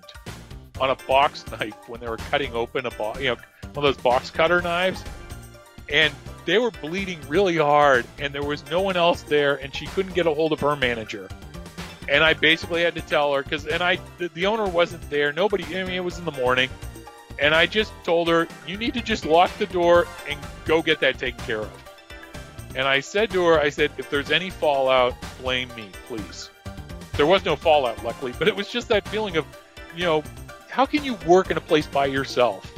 on 0.79 0.89
a 0.89 0.95
box 1.07 1.45
knife 1.51 1.75
when 1.87 1.99
they 1.99 2.07
were 2.07 2.17
cutting 2.17 2.53
open 2.53 2.85
a 2.85 2.91
box, 2.91 3.19
you 3.19 3.27
know, 3.27 3.35
one 3.73 3.85
of 3.85 3.95
those 3.95 4.01
box 4.01 4.31
cutter 4.31 4.61
knives, 4.61 5.03
and 5.89 6.13
they 6.45 6.57
were 6.57 6.71
bleeding 6.71 7.19
really 7.27 7.57
hard, 7.57 8.05
and 8.19 8.33
there 8.33 8.43
was 8.43 8.69
no 8.71 8.81
one 8.81 8.97
else 8.97 9.21
there, 9.23 9.55
and 9.55 9.75
she 9.75 9.85
couldn't 9.87 10.13
get 10.13 10.25
a 10.25 10.33
hold 10.33 10.53
of 10.53 10.59
her 10.61 10.75
manager. 10.75 11.29
And 12.09 12.23
I 12.23 12.33
basically 12.33 12.83
had 12.83 12.95
to 12.95 13.01
tell 13.01 13.33
her 13.33 13.43
because, 13.43 13.67
and 13.67 13.83
I, 13.83 13.99
the, 14.17 14.29
the 14.29 14.45
owner 14.45 14.65
wasn't 14.65 15.07
there. 15.09 15.33
Nobody, 15.33 15.65
I 15.65 15.83
mean, 15.83 15.95
it 15.95 16.03
was 16.03 16.17
in 16.17 16.25
the 16.25 16.31
morning, 16.31 16.69
and 17.37 17.53
I 17.53 17.65
just 17.65 17.91
told 18.03 18.29
her, 18.29 18.47
you 18.65 18.77
need 18.77 18.93
to 18.93 19.01
just 19.01 19.25
lock 19.25 19.55
the 19.57 19.65
door 19.67 20.07
and 20.27 20.39
go 20.65 20.81
get 20.81 21.01
that 21.01 21.19
taken 21.19 21.39
care 21.45 21.59
of. 21.61 21.86
And 22.75 22.87
I 22.87 22.99
said 22.99 23.31
to 23.31 23.45
her, 23.45 23.59
I 23.59 23.69
said, 23.69 23.91
if 23.97 24.09
there's 24.09 24.31
any 24.31 24.49
fallout, 24.49 25.15
blame 25.41 25.69
me, 25.75 25.89
please. 26.07 26.49
There 27.13 27.25
was 27.25 27.43
no 27.45 27.55
fallout, 27.55 28.03
luckily, 28.03 28.33
but 28.37 28.47
it 28.47 28.55
was 28.55 28.69
just 28.69 28.89
that 28.89 29.07
feeling 29.07 29.37
of, 29.37 29.45
you 29.95 30.03
know, 30.03 30.23
how 30.69 30.85
can 30.85 31.03
you 31.03 31.15
work 31.25 31.49
in 31.49 31.57
a 31.57 31.61
place 31.61 31.87
by 31.87 32.05
yourself? 32.05 32.71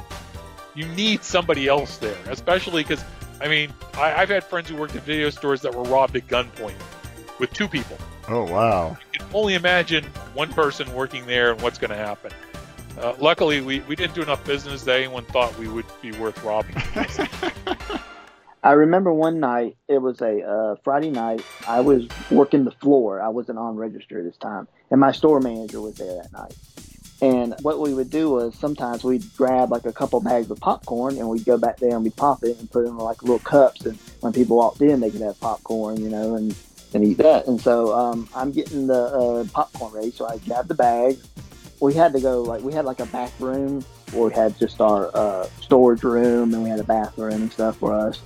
You 0.76 0.86
need 0.88 1.24
somebody 1.24 1.68
else 1.68 1.98
there, 1.98 2.18
especially 2.28 2.84
because, 2.84 3.04
I 3.42 3.50
mean, 3.50 3.74
I, 3.96 4.14
I've 4.14 4.30
had 4.30 4.44
friends 4.46 4.70
who 4.70 4.78
worked 4.78 4.96
at 4.96 5.04
video 5.04 5.30
stores 5.30 5.62
that 5.64 5.76
were 5.76 5.84
robbed 5.84 6.16
at 6.16 6.28
gunpoint 6.28 6.80
with 7.40 7.52
two 7.52 7.68
people. 7.68 7.98
Oh, 8.30 8.44
wow. 8.44 8.96
You 9.14 9.20
can 9.20 9.28
only 9.34 9.56
imagine 9.56 10.06
one 10.34 10.54
person 10.54 10.94
working 10.94 11.26
there 11.26 11.52
and 11.52 11.62
what's 11.62 11.78
going 11.78 11.90
to 11.90 11.98
happen. 11.98 12.32
Uh, 12.98 13.16
luckily, 13.20 13.60
we, 13.62 13.80
we 13.82 13.96
didn't 13.96 14.14
do 14.14 14.22
enough 14.22 14.46
business 14.46 14.84
that 14.84 14.98
anyone 14.98 15.26
thought 15.26 15.58
we 15.58 15.68
would 15.68 15.86
be 16.02 16.12
worth 16.14 16.42
robbing. 16.44 16.76
I 18.70 18.74
remember 18.74 19.12
one 19.12 19.40
night, 19.40 19.78
it 19.88 19.98
was 19.98 20.22
a 20.22 20.44
uh, 20.44 20.76
Friday 20.84 21.10
night. 21.10 21.44
I 21.68 21.80
was 21.80 22.08
working 22.30 22.66
the 22.66 22.72
floor. 22.72 23.20
I 23.20 23.30
wasn't 23.30 23.58
on 23.58 23.78
register 23.78 24.24
this 24.24 24.38
time. 24.38 24.68
And 24.92 25.00
my 25.00 25.12
store 25.12 25.40
manager 25.40 25.82
was 25.82 25.96
there 25.96 26.22
that 26.22 26.32
night. 26.32 26.54
And 27.20 27.56
what 27.64 27.80
we 27.80 27.96
would 27.96 28.12
do 28.12 28.30
was 28.30 28.54
sometimes 28.54 29.04
we'd 29.04 29.26
grab 29.36 29.72
like 29.72 29.86
a 29.88 29.92
couple 29.92 30.22
bags 30.22 30.52
of 30.52 30.60
popcorn 30.60 31.18
and 31.18 31.28
we'd 31.28 31.46
go 31.46 31.58
back 31.58 31.78
there 31.78 31.96
and 31.96 32.04
we'd 32.04 32.16
pop 32.16 32.44
it 32.44 32.60
and 32.60 32.70
put 32.70 32.86
it 32.86 32.90
in 32.90 32.98
like 32.98 33.24
little 33.24 33.40
cups. 33.40 33.88
And 33.88 33.98
when 34.20 34.34
people 34.34 34.58
walked 34.58 34.82
in, 34.82 35.00
they 35.00 35.10
could 35.10 35.22
have 35.22 35.40
popcorn, 35.40 36.00
you 36.00 36.10
know, 36.10 36.36
and, 36.36 36.56
and 36.94 37.04
eat 37.04 37.18
that. 37.18 37.48
And 37.48 37.60
so 37.60 37.92
um, 37.98 38.30
I'm 38.36 38.52
getting 38.52 38.86
the 38.86 39.02
uh, 39.02 39.46
popcorn 39.52 39.94
ready. 39.94 40.12
So 40.12 40.28
I 40.28 40.38
grabbed 40.38 40.68
the 40.68 40.76
bag. 40.76 41.18
We 41.80 41.96
had 41.96 42.14
to 42.14 42.20
go, 42.20 42.44
like, 42.44 42.62
we 42.62 42.74
had 42.74 42.86
like 42.86 43.00
a 43.00 43.08
back 43.08 43.32
room 43.40 43.84
we 44.14 44.34
had 44.34 44.58
just 44.58 44.82
our 44.82 45.12
uh, 45.16 45.48
storage 45.62 46.04
room 46.04 46.54
and 46.54 46.64
we 46.64 46.70
had 46.70 46.80
a 46.80 46.84
bathroom 46.84 47.34
and 47.34 47.52
stuff 47.52 47.78
for 47.78 47.94
us. 47.94 48.22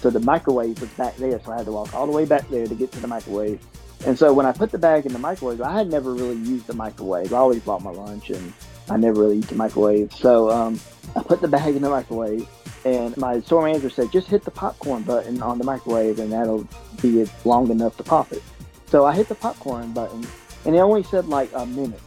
So 0.00 0.10
the 0.10 0.20
microwave 0.20 0.80
was 0.80 0.90
back 0.90 1.16
there, 1.16 1.40
so 1.44 1.52
I 1.52 1.56
had 1.56 1.66
to 1.66 1.72
walk 1.72 1.92
all 1.94 2.06
the 2.06 2.12
way 2.12 2.24
back 2.24 2.48
there 2.50 2.66
to 2.66 2.74
get 2.74 2.92
to 2.92 3.00
the 3.00 3.08
microwave. 3.08 3.60
And 4.06 4.16
so 4.16 4.32
when 4.32 4.46
I 4.46 4.52
put 4.52 4.70
the 4.70 4.78
bag 4.78 5.06
in 5.06 5.12
the 5.12 5.18
microwave, 5.18 5.60
I 5.60 5.72
had 5.72 5.88
never 5.88 6.14
really 6.14 6.36
used 6.36 6.68
the 6.68 6.74
microwave. 6.74 7.32
I 7.32 7.38
always 7.38 7.60
bought 7.62 7.82
my 7.82 7.90
lunch, 7.90 8.30
and 8.30 8.52
I 8.88 8.96
never 8.96 9.20
really 9.20 9.36
used 9.36 9.48
the 9.48 9.56
microwave. 9.56 10.12
So 10.12 10.50
um, 10.50 10.80
I 11.16 11.22
put 11.22 11.40
the 11.40 11.48
bag 11.48 11.74
in 11.74 11.82
the 11.82 11.90
microwave, 11.90 12.48
and 12.84 13.16
my 13.16 13.40
store 13.40 13.64
manager 13.64 13.90
said, 13.90 14.12
just 14.12 14.28
hit 14.28 14.44
the 14.44 14.52
popcorn 14.52 15.02
button 15.02 15.42
on 15.42 15.58
the 15.58 15.64
microwave, 15.64 16.20
and 16.20 16.32
that'll 16.32 16.68
be 17.02 17.28
long 17.44 17.70
enough 17.70 17.96
to 17.96 18.04
pop 18.04 18.30
it. 18.32 18.42
So 18.86 19.04
I 19.04 19.14
hit 19.16 19.28
the 19.28 19.34
popcorn 19.34 19.92
button, 19.92 20.24
and 20.64 20.76
it 20.76 20.78
only 20.78 21.02
said 21.02 21.26
like 21.26 21.50
a 21.54 21.66
minute. 21.66 22.00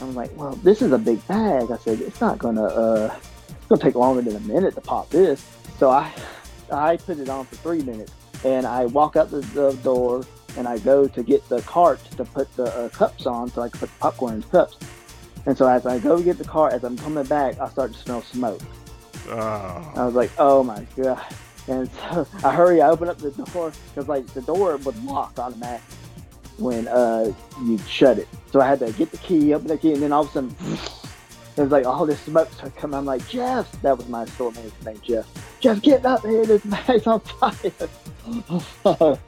I 0.00 0.04
was 0.04 0.16
like, 0.16 0.36
well, 0.36 0.56
this 0.56 0.82
is 0.82 0.92
a 0.92 0.98
big 0.98 1.26
bag. 1.28 1.70
I 1.70 1.76
said, 1.76 2.00
it's 2.00 2.20
not 2.20 2.38
gonna, 2.38 2.64
uh, 2.64 3.16
it's 3.48 3.66
gonna 3.68 3.80
take 3.80 3.94
longer 3.94 4.22
than 4.22 4.34
a 4.34 4.40
minute 4.40 4.74
to 4.74 4.80
pop 4.80 5.10
this. 5.10 5.46
So 5.78 5.90
I 5.90 6.12
I 6.72 6.96
put 6.96 7.18
it 7.18 7.28
on 7.28 7.46
for 7.46 7.56
three 7.56 7.82
minutes, 7.82 8.12
and 8.44 8.66
I 8.66 8.86
walk 8.86 9.16
out 9.16 9.30
the, 9.30 9.40
the 9.40 9.72
door 9.82 10.24
and 10.56 10.66
I 10.66 10.78
go 10.78 11.06
to 11.06 11.22
get 11.22 11.48
the 11.48 11.62
cart 11.62 12.00
to 12.16 12.24
put 12.24 12.54
the 12.56 12.64
uh, 12.64 12.88
cups 12.88 13.26
on 13.26 13.50
so 13.50 13.62
I 13.62 13.68
can 13.68 13.80
put 13.80 13.90
the 13.90 13.98
popcorn 13.98 14.34
in 14.34 14.40
the 14.40 14.46
cups. 14.48 14.76
And 15.46 15.56
so 15.56 15.66
as 15.68 15.86
I 15.86 15.98
go 15.98 16.22
get 16.22 16.38
the 16.38 16.44
cart, 16.44 16.72
as 16.72 16.84
I'm 16.84 16.96
coming 16.98 17.24
back, 17.24 17.58
I 17.60 17.68
start 17.68 17.92
to 17.92 17.98
smell 17.98 18.22
smoke. 18.22 18.60
Oh. 19.28 19.92
I 19.96 20.04
was 20.04 20.14
like, 20.14 20.30
oh 20.38 20.62
my 20.62 20.86
god. 20.96 21.22
And 21.68 21.90
so 22.10 22.26
I 22.44 22.54
hurry, 22.54 22.80
I 22.80 22.90
open 22.90 23.08
up 23.08 23.18
the 23.18 23.30
door 23.30 23.72
because 23.88 24.08
like 24.08 24.26
the 24.28 24.42
door 24.42 24.76
would 24.78 25.04
lock 25.04 25.38
automatically 25.38 25.96
when 26.58 26.88
uh 26.88 27.32
you 27.62 27.78
shut 27.78 28.18
it. 28.18 28.28
So 28.52 28.60
I 28.60 28.66
had 28.66 28.80
to 28.80 28.92
get 28.92 29.10
the 29.10 29.18
key, 29.18 29.54
open 29.54 29.68
the 29.68 29.78
key, 29.78 29.92
and 29.94 30.02
then 30.02 30.12
all 30.12 30.22
of 30.22 30.28
a 30.28 30.32
sudden 30.32 30.56
it 31.56 31.62
was 31.62 31.70
like 31.70 31.84
oh, 31.84 31.90
all 31.90 32.06
this 32.06 32.20
smoke 32.20 32.50
started 32.52 32.76
coming. 32.76 32.96
I'm 32.96 33.04
like, 33.04 33.26
Jeff, 33.28 33.70
that 33.82 33.96
was 33.96 34.08
my 34.08 34.24
store 34.26 34.52
manager's 34.52 34.84
name, 34.84 35.00
Jeff. 35.02 35.60
Jeff, 35.60 35.82
get 35.82 36.04
up 36.06 36.24
here, 36.24 36.46
this 36.46 36.64
bag's 36.64 37.06
on 37.06 37.20
fire. 37.20 37.52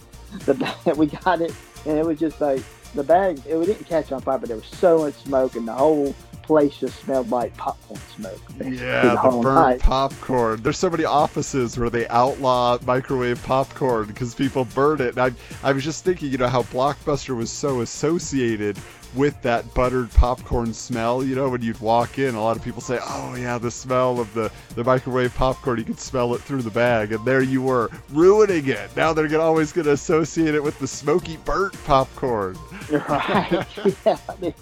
the 0.44 0.54
bag, 0.54 0.96
we 0.96 1.06
got 1.06 1.40
it, 1.40 1.54
and 1.86 1.98
it 1.98 2.04
was 2.04 2.18
just 2.18 2.40
like 2.40 2.62
the 2.94 3.02
bag. 3.02 3.38
It 3.46 3.66
didn't 3.66 3.84
catch 3.84 4.12
on 4.12 4.20
fire, 4.20 4.38
but 4.38 4.48
there 4.48 4.56
was 4.56 4.66
so 4.66 4.98
much 4.98 5.14
smoke, 5.14 5.56
and 5.56 5.66
the 5.66 5.72
whole 5.72 6.14
place 6.42 6.76
just 6.78 7.00
smelled 7.00 7.30
like 7.30 7.56
popcorn 7.56 8.00
smoke. 8.14 8.40
Yeah, 8.58 9.02
the 9.02 9.16
whole 9.16 9.42
burnt 9.42 9.54
night. 9.54 9.80
popcorn. 9.80 10.62
There's 10.62 10.78
so 10.78 10.90
many 10.90 11.04
offices 11.04 11.78
where 11.78 11.90
they 11.90 12.06
outlaw 12.08 12.78
microwave 12.84 13.42
popcorn 13.44 14.06
because 14.06 14.34
people 14.34 14.64
burn 14.66 15.00
it. 15.00 15.16
And 15.16 15.18
I, 15.18 15.68
I 15.68 15.72
was 15.72 15.84
just 15.84 16.04
thinking, 16.04 16.30
you 16.30 16.38
know, 16.38 16.48
how 16.48 16.62
Blockbuster 16.64 17.36
was 17.36 17.50
so 17.50 17.80
associated 17.80 18.78
with 19.14 19.40
that 19.42 19.72
buttered 19.74 20.10
popcorn 20.12 20.72
smell. 20.72 21.22
You 21.24 21.34
know, 21.34 21.48
when 21.48 21.62
you'd 21.62 21.80
walk 21.80 22.18
in, 22.18 22.34
a 22.34 22.42
lot 22.42 22.56
of 22.56 22.62
people 22.62 22.80
say, 22.80 22.98
"Oh 23.02 23.34
yeah, 23.36 23.58
the 23.58 23.70
smell 23.70 24.20
of 24.20 24.32
the 24.34 24.50
the 24.74 24.84
microwave 24.84 25.34
popcorn. 25.34 25.78
You 25.78 25.84
could 25.84 26.00
smell 26.00 26.34
it 26.34 26.40
through 26.40 26.62
the 26.62 26.70
bag." 26.70 27.12
And 27.12 27.24
there 27.24 27.42
you 27.42 27.62
were, 27.62 27.90
ruining 28.10 28.68
it. 28.68 28.94
Now 28.96 29.12
they're 29.12 29.28
gonna, 29.28 29.42
always 29.42 29.72
going 29.72 29.86
to 29.86 29.92
associate 29.92 30.54
it 30.54 30.62
with 30.62 30.78
the 30.78 30.86
smoky 30.86 31.36
burnt 31.44 31.74
popcorn. 31.84 32.56
Right. 32.92 33.66
yeah. 34.04 34.18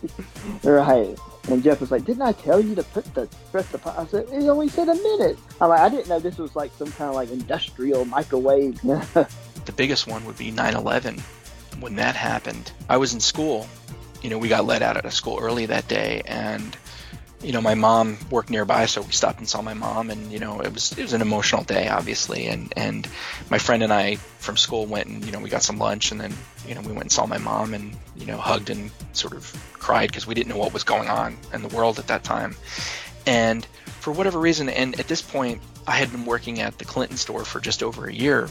right. 0.63 1.19
And 1.49 1.63
Jeff 1.63 1.81
was 1.81 1.91
like, 1.91 2.05
"Didn't 2.05 2.23
I 2.23 2.33
tell 2.33 2.61
you 2.61 2.75
to 2.75 2.83
put 2.83 3.13
the 3.15 3.29
press 3.51 3.67
the?" 3.69 3.79
pot?" 3.79 3.99
I 3.99 4.07
said, 4.07 4.27
"It 4.31 4.49
only 4.49 4.69
said 4.69 4.89
a 4.89 4.95
minute." 4.95 5.39
I'm 5.61 5.71
like, 5.71 5.81
"I 5.81 5.89
didn't 5.89 6.09
know 6.09 6.19
this 6.19 6.39
was 6.39 6.55
like 6.55 6.71
some 6.77 6.93
kind 6.93 7.09
of 7.09 7.15
like 7.15 7.31
industrial 7.31 8.05
microwave." 8.05 8.81
The 9.67 9.73
biggest 9.73 10.07
one 10.07 10.25
would 10.25 10.39
be 10.39 10.51
9 10.51 10.75
11. 10.75 11.23
When 11.81 11.95
that 11.97 12.17
happened, 12.17 12.73
I 12.89 12.97
was 12.97 13.13
in 13.13 13.21
school. 13.21 13.69
You 14.23 14.31
know, 14.31 14.39
we 14.39 14.49
got 14.49 14.65
let 14.65 14.83
out 14.83 15.03
of 15.05 15.13
school 15.13 15.39
early 15.41 15.67
that 15.67 15.89
day, 15.89 16.23
and 16.27 16.77
you 17.43 17.53
know, 17.53 17.61
my 17.63 17.75
mom 17.75 18.19
worked 18.31 18.51
nearby, 18.51 18.85
so 18.85 19.01
we 19.01 19.13
stopped 19.13 19.39
and 19.39 19.49
saw 19.49 19.63
my 19.63 19.73
mom, 19.73 20.11
and 20.11 20.31
you 20.31 20.39
know, 20.39 20.61
it 20.61 20.73
was 20.73 20.93
it 20.99 21.03
was 21.03 21.15
an 21.15 21.23
emotional 21.23 21.65
day, 21.65 21.89
obviously, 21.89 22.47
and 22.47 22.73
and 22.77 23.09
my 23.49 23.59
friend 23.59 23.83
and 23.83 23.93
I 23.93 24.17
from 24.17 24.57
school 24.57 24.87
went 24.87 25.09
and 25.09 25.25
you 25.25 25.33
know 25.33 25.41
we 25.41 25.49
got 25.49 25.63
some 25.63 25.79
lunch, 25.79 26.13
and 26.13 26.21
then 26.21 26.35
you 26.69 26.75
know 26.75 26.83
we 26.83 26.89
went 26.89 27.03
and 27.03 27.13
saw 27.13 27.27
my 27.27 27.39
mom, 27.39 27.73
and 27.73 27.97
you 28.17 28.27
know 28.27 28.37
hugged 28.37 28.69
and 28.69 28.91
sort 29.13 29.33
of 29.33 29.53
cried 29.73 30.09
because 30.09 30.27
we 30.27 30.35
didn't 30.35 30.49
know 30.49 30.59
what 30.59 30.75
was 30.75 30.85
going 30.85 31.09
on 31.09 31.37
in 31.55 31.63
the 31.63 31.69
world 31.69 31.99
at 31.99 32.09
that 32.09 32.25
time, 32.25 32.57
and 33.27 33.67
for 34.01 34.13
whatever 34.13 34.39
reason, 34.39 34.69
and 34.69 34.99
at 34.99 35.09
this 35.09 35.23
point, 35.23 35.61
I 35.87 35.93
had 35.93 36.11
been 36.11 36.25
working 36.27 36.61
at 36.61 36.79
the 36.79 36.85
Clinton 36.85 37.17
store 37.17 37.45
for 37.45 37.61
just 37.61 37.83
over 37.83 38.07
a 38.07 38.13
year. 38.13 38.49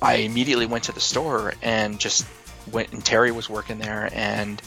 I 0.00 0.16
immediately 0.16 0.66
went 0.66 0.84
to 0.84 0.92
the 0.92 1.00
store 1.00 1.54
and 1.62 1.98
just 1.98 2.26
went, 2.70 2.92
and 2.92 3.04
Terry 3.04 3.32
was 3.32 3.48
working 3.48 3.78
there, 3.78 4.10
and 4.12 4.60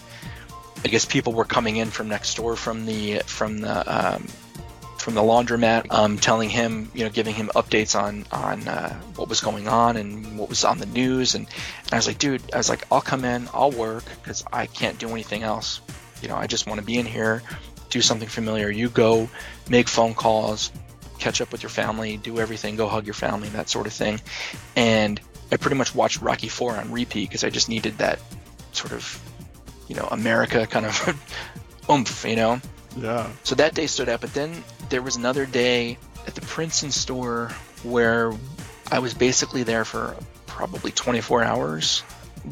I 0.85 0.87
guess 0.87 1.05
people 1.05 1.33
were 1.33 1.45
coming 1.45 1.77
in 1.77 1.89
from 1.89 2.07
next 2.07 2.35
door 2.35 2.55
from 2.55 2.85
the 2.85 3.21
from 3.25 3.59
the 3.59 4.13
um, 4.15 4.27
from 4.97 5.13
the 5.15 5.21
laundromat, 5.21 5.91
um, 5.91 6.17
telling 6.17 6.49
him, 6.49 6.91
you 6.93 7.03
know, 7.03 7.09
giving 7.09 7.33
him 7.33 7.49
updates 7.55 7.99
on 7.99 8.25
on 8.31 8.67
uh, 8.67 8.93
what 9.15 9.29
was 9.29 9.41
going 9.41 9.67
on 9.67 9.97
and 9.97 10.37
what 10.37 10.49
was 10.49 10.63
on 10.63 10.77
the 10.77 10.85
news. 10.87 11.35
And, 11.35 11.47
and 11.83 11.93
I 11.93 11.95
was 11.95 12.07
like, 12.07 12.17
dude, 12.17 12.41
I 12.53 12.57
was 12.57 12.69
like, 12.69 12.85
I'll 12.91 13.01
come 13.01 13.25
in, 13.25 13.47
I'll 13.53 13.71
work 13.71 14.03
because 14.21 14.43
I 14.51 14.67
can't 14.67 14.97
do 14.99 15.09
anything 15.09 15.43
else. 15.43 15.81
You 16.21 16.27
know, 16.27 16.35
I 16.35 16.47
just 16.47 16.67
want 16.67 16.79
to 16.79 16.85
be 16.85 16.97
in 16.97 17.05
here, 17.05 17.41
do 17.89 18.01
something 18.01 18.27
familiar. 18.27 18.69
You 18.69 18.89
go, 18.89 19.29
make 19.69 19.87
phone 19.87 20.13
calls, 20.13 20.71
catch 21.17 21.41
up 21.41 21.51
with 21.51 21.63
your 21.63 21.69
family, 21.69 22.17
do 22.17 22.39
everything, 22.39 22.75
go 22.75 22.87
hug 22.87 23.05
your 23.05 23.13
family, 23.13 23.49
that 23.49 23.69
sort 23.69 23.87
of 23.87 23.93
thing. 23.93 24.19
And 24.75 25.19
I 25.51 25.57
pretty 25.57 25.77
much 25.77 25.95
watched 25.95 26.21
Rocky 26.21 26.49
Four 26.49 26.75
on 26.75 26.91
repeat 26.91 27.29
because 27.29 27.43
I 27.43 27.49
just 27.49 27.69
needed 27.69 27.97
that 27.99 28.19
sort 28.73 28.91
of, 28.91 29.19
you 29.89 29.95
know, 29.95 30.07
America 30.11 30.65
kind 30.65 30.85
of 30.85 31.19
oomph, 31.89 32.23
you 32.23 32.37
know. 32.37 32.61
Yeah. 32.95 33.29
So 33.43 33.55
that 33.55 33.73
day 33.73 33.87
stood 33.87 34.07
out, 34.07 34.21
but 34.21 34.33
then 34.33 34.63
there 34.89 35.01
was 35.01 35.17
another 35.17 35.45
day 35.45 35.97
at 36.25 36.35
the 36.35 36.41
Princeton 36.41 36.91
store 36.91 37.51
where 37.83 38.31
I 38.91 38.99
was 38.99 39.13
basically 39.13 39.63
there 39.63 39.83
for 39.83 40.15
probably 40.47 40.91
24 40.91 41.43
hours, 41.43 41.99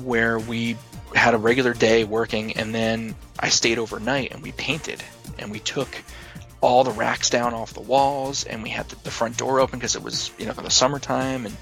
where 0.03 0.38
we 0.38 0.75
had 1.15 1.33
a 1.33 1.38
regular 1.38 1.73
day 1.73 2.03
working, 2.03 2.57
and 2.57 2.73
then 2.73 3.15
I 3.39 3.49
stayed 3.49 3.77
overnight 3.77 4.33
and 4.33 4.41
we 4.41 4.51
painted 4.51 5.03
and 5.39 5.51
we 5.51 5.59
took 5.59 5.89
all 6.59 6.83
the 6.83 6.91
racks 6.91 7.29
down 7.29 7.53
off 7.53 7.73
the 7.73 7.81
walls 7.81 8.43
and 8.43 8.63
we 8.63 8.69
had 8.69 8.89
the, 8.89 8.95
the 9.03 9.11
front 9.11 9.38
door 9.38 9.59
open 9.59 9.77
because 9.77 9.95
it 9.95 10.01
was 10.01 10.31
you 10.39 10.45
know 10.47 10.53
for 10.53 10.63
the 10.63 10.71
summertime 10.71 11.45
and 11.45 11.55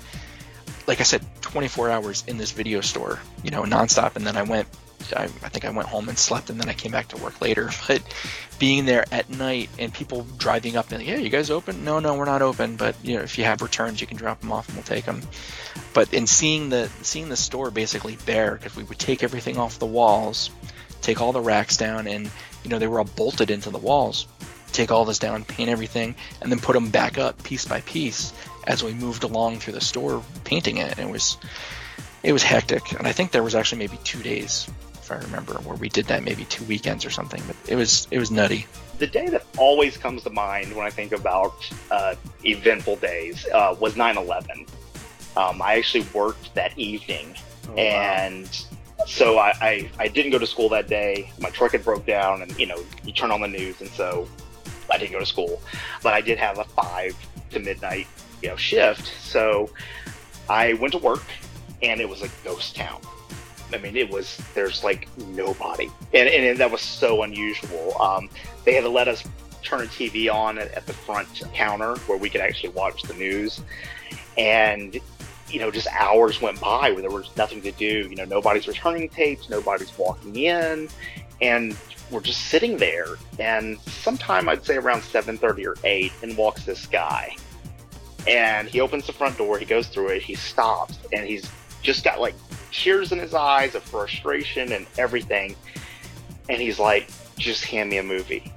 like 0.88 1.01
I 1.01 1.03
said 1.03 1.21
24 1.41 1.89
hours 1.89 2.23
in 2.28 2.38
this 2.38 2.51
video 2.51 2.80
store 2.80 3.19
you 3.43 3.51
know 3.51 3.63
nonstop 3.63 4.15
and 4.15 4.26
then 4.26 4.38
I 4.38 4.43
went 4.43 4.69
I, 5.16 5.24
I 5.24 5.50
think 5.50 5.66
I 5.66 5.70
went 5.70 5.88
home 5.88 6.10
and 6.10 6.18
slept 6.18 6.50
and 6.50 6.60
then 6.60 6.70
I 6.70 6.74
came 6.74 6.91
back 6.91 7.08
to 7.10 7.18
work 7.18 7.41
later. 7.41 7.70
But 7.88 8.02
being 8.58 8.86
there 8.86 9.06
at 9.12 9.30
night 9.30 9.70
and 9.78 9.93
people 9.93 10.26
driving 10.38 10.78
up 10.78 10.91
and 10.91 11.04
yeah 11.04 11.18
you 11.18 11.30
guys 11.30 11.50
open? 11.50 11.84
No 11.84 12.00
no 12.00 12.16
we're 12.16 12.26
not 12.26 12.41
open. 12.41 12.76
But 12.78 12.96
you 13.04 13.18
know 13.18 13.24
if 13.24 13.38
you 13.38 13.43
have 13.43 13.62
returns 13.62 14.02
you 14.02 14.08
can 14.08 14.18
drop 14.18 14.41
them 14.41 14.52
off 14.52 14.68
and 14.68 14.78
we'll 14.78 14.84
take 14.84 15.06
them 15.06 15.22
but 15.93 16.14
in 16.14 16.28
seeing 16.28 16.70
the 16.70 16.89
seeing 17.02 17.30
the 17.30 17.38
store 17.38 17.72
basically 17.72 18.18
bare 18.26 18.56
because 18.56 18.76
we 18.76 18.84
would 18.84 19.00
take 19.00 19.24
everything 19.24 19.58
off 19.58 19.80
the 19.80 19.86
walls 19.86 20.50
take 21.02 21.22
all 21.22 21.32
the 21.32 21.41
racks 21.41 21.78
down 21.78 22.08
and 22.08 22.30
you 22.64 22.70
know 22.70 22.80
they 22.80 22.88
were 22.88 23.00
all 23.00 23.06
bolted 23.06 23.52
into 23.52 23.70
the 23.70 23.78
walls 23.78 24.28
take 24.72 24.91
all 24.91 25.06
this 25.06 25.20
down 25.20 25.43
paint 25.43 25.70
everything 25.70 26.16
and 26.41 26.52
then 26.52 26.60
put 26.60 26.74
them 26.74 26.89
back 26.89 27.18
up 27.18 27.41
piece 27.43 27.66
by 27.66 27.82
piece 27.82 28.34
as 28.68 28.84
we 28.84 28.93
moved 28.93 29.24
along 29.24 29.60
through 29.60 29.74
the 29.74 29.82
store 29.82 30.24
painting 30.43 30.78
it. 30.78 30.98
And 30.98 31.10
it 31.10 31.12
was 31.12 31.38
it 32.26 32.34
was 32.34 32.43
hectic 32.43 32.91
and 32.97 33.07
i 33.07 33.11
think 33.11 33.32
there 33.32 33.43
was 33.43 33.55
actually 33.55 33.78
maybe 33.80 33.97
two 34.03 34.21
days 34.23 34.67
if 34.95 35.11
i 35.11 35.15
remember 35.15 35.53
where 35.65 35.78
we 35.78 35.88
did 35.88 36.05
that 36.07 36.23
maybe 36.23 36.43
two 36.45 36.63
weekends 36.65 37.05
or 37.05 37.09
something 37.09 37.41
but 37.47 37.55
it 37.67 37.76
was 37.76 38.07
it 38.11 38.19
was 38.19 38.32
nutty 38.32 38.65
The 38.97 39.07
day 39.07 39.28
that 39.28 39.43
always 39.57 39.97
comes 39.97 40.23
to 40.23 40.30
mind 40.30 40.73
when 40.73 40.86
I 40.88 40.89
think 40.89 41.11
about 41.11 41.55
uh, 41.91 42.15
eventful 42.45 42.95
days 42.97 43.45
uh, 43.53 43.76
was 43.78 43.97
9 43.97 44.17
11. 44.17 44.65
Um, 45.36 45.61
I 45.61 45.76
actually 45.76 46.05
worked 46.13 46.53
that 46.55 46.71
evening. 46.80 47.36
and 47.78 48.47
so 49.05 49.38
I, 49.38 49.51
I, 49.61 49.89
I 49.99 50.07
didn't 50.07 50.32
go 50.32 50.39
to 50.39 50.47
school 50.47 50.69
that 50.69 50.88
day. 50.88 51.30
My 51.41 51.49
truck 51.49 51.73
had 51.73 51.84
broke 51.84 52.05
down, 52.05 52.41
and 52.41 52.57
you 52.57 52.67
know, 52.67 52.80
you 53.03 53.11
turn 53.11 53.32
on 53.32 53.41
the 53.41 53.49
news, 53.49 53.82
and 53.82 53.89
so 53.89 54.28
I 54.89 54.97
didn't 54.97 55.11
go 55.11 55.19
to 55.19 55.26
school. 55.26 55.61
But 56.01 56.13
I 56.13 56.21
did 56.21 56.38
have 56.39 56.57
a 56.57 56.63
five 56.63 57.13
to 57.51 57.59
midnight, 57.59 58.07
you 58.41 58.47
know, 58.49 58.55
shift. 58.55 59.05
So 59.19 59.69
I 60.49 60.73
went 60.73 60.93
to 60.93 60.99
work, 60.99 61.23
and 61.82 61.99
it 61.99 62.07
was 62.07 62.21
a 62.21 62.30
ghost 62.43 62.76
town. 62.76 63.01
I 63.73 63.78
mean, 63.78 63.95
it 63.95 64.09
was 64.09 64.39
there's 64.53 64.84
like 64.84 65.07
nobody, 65.17 65.89
and 66.13 66.30
and 66.30 66.57
that 66.57 66.71
was 66.71 66.82
so 66.82 67.23
unusual. 67.23 67.99
Um, 68.01 68.30
they 68.63 68.73
had 68.73 68.84
to 68.84 68.89
let 68.89 69.07
us 69.07 69.23
turn 69.63 69.82
a 69.82 69.86
TV 69.86 70.32
on 70.32 70.57
at, 70.59 70.71
at 70.73 70.86
the 70.86 70.93
front 70.93 71.28
counter 71.53 71.95
where 72.01 72.17
we 72.17 72.30
could 72.30 72.41
actually 72.41 72.69
watch 72.69 73.01
the 73.03 73.15
news, 73.15 73.61
and 74.38 74.99
you 75.49 75.59
know, 75.59 75.71
just 75.71 75.88
hours 75.88 76.41
went 76.41 76.59
by 76.59 76.91
where 76.91 77.01
there 77.01 77.11
was 77.11 77.30
nothing 77.38 77.61
to 77.61 77.71
do. 77.71 78.07
You 78.09 78.15
know, 78.15 78.26
nobody's 78.26 78.67
returning 78.67 79.07
tapes, 79.09 79.49
nobody's 79.49 79.95
walking 79.97 80.36
in, 80.36 80.89
and 81.41 81.78
we're 82.11 82.21
just 82.21 82.47
sitting 82.47 82.78
there. 82.78 83.15
And 83.39 83.80
sometime 83.82 84.47
I'd 84.49 84.65
say 84.65 84.76
around 84.78 85.01
7:30 85.01 85.65
or 85.65 85.76
8, 85.84 86.11
and 86.21 86.38
walks 86.38 86.65
this 86.65 86.86
guy, 86.86 87.36
and 88.28 88.67
he 88.67 88.80
opens 88.80 89.07
the 89.07 89.13
front 89.13 89.38
door. 89.38 89.57
He 89.57 89.65
goes 89.65 89.88
through 89.88 90.09
it. 90.09 90.21
He 90.21 90.36
stops, 90.36 90.97
and 91.13 91.26
he's 91.26 91.49
just 91.86 92.03
got 92.03 92.19
like 92.19 92.36
tears 92.71 93.11
in 93.11 93.19
his 93.19 93.33
eyes 93.33 93.75
of 93.75 93.83
frustration 93.83 94.73
and 94.73 94.86
everything. 94.97 95.55
And 96.49 96.61
he's 96.61 96.79
like, 96.79 97.09
"Just 97.38 97.65
hand 97.65 97.89
me 97.89 97.97
a 97.97 98.03
movie." 98.03 98.51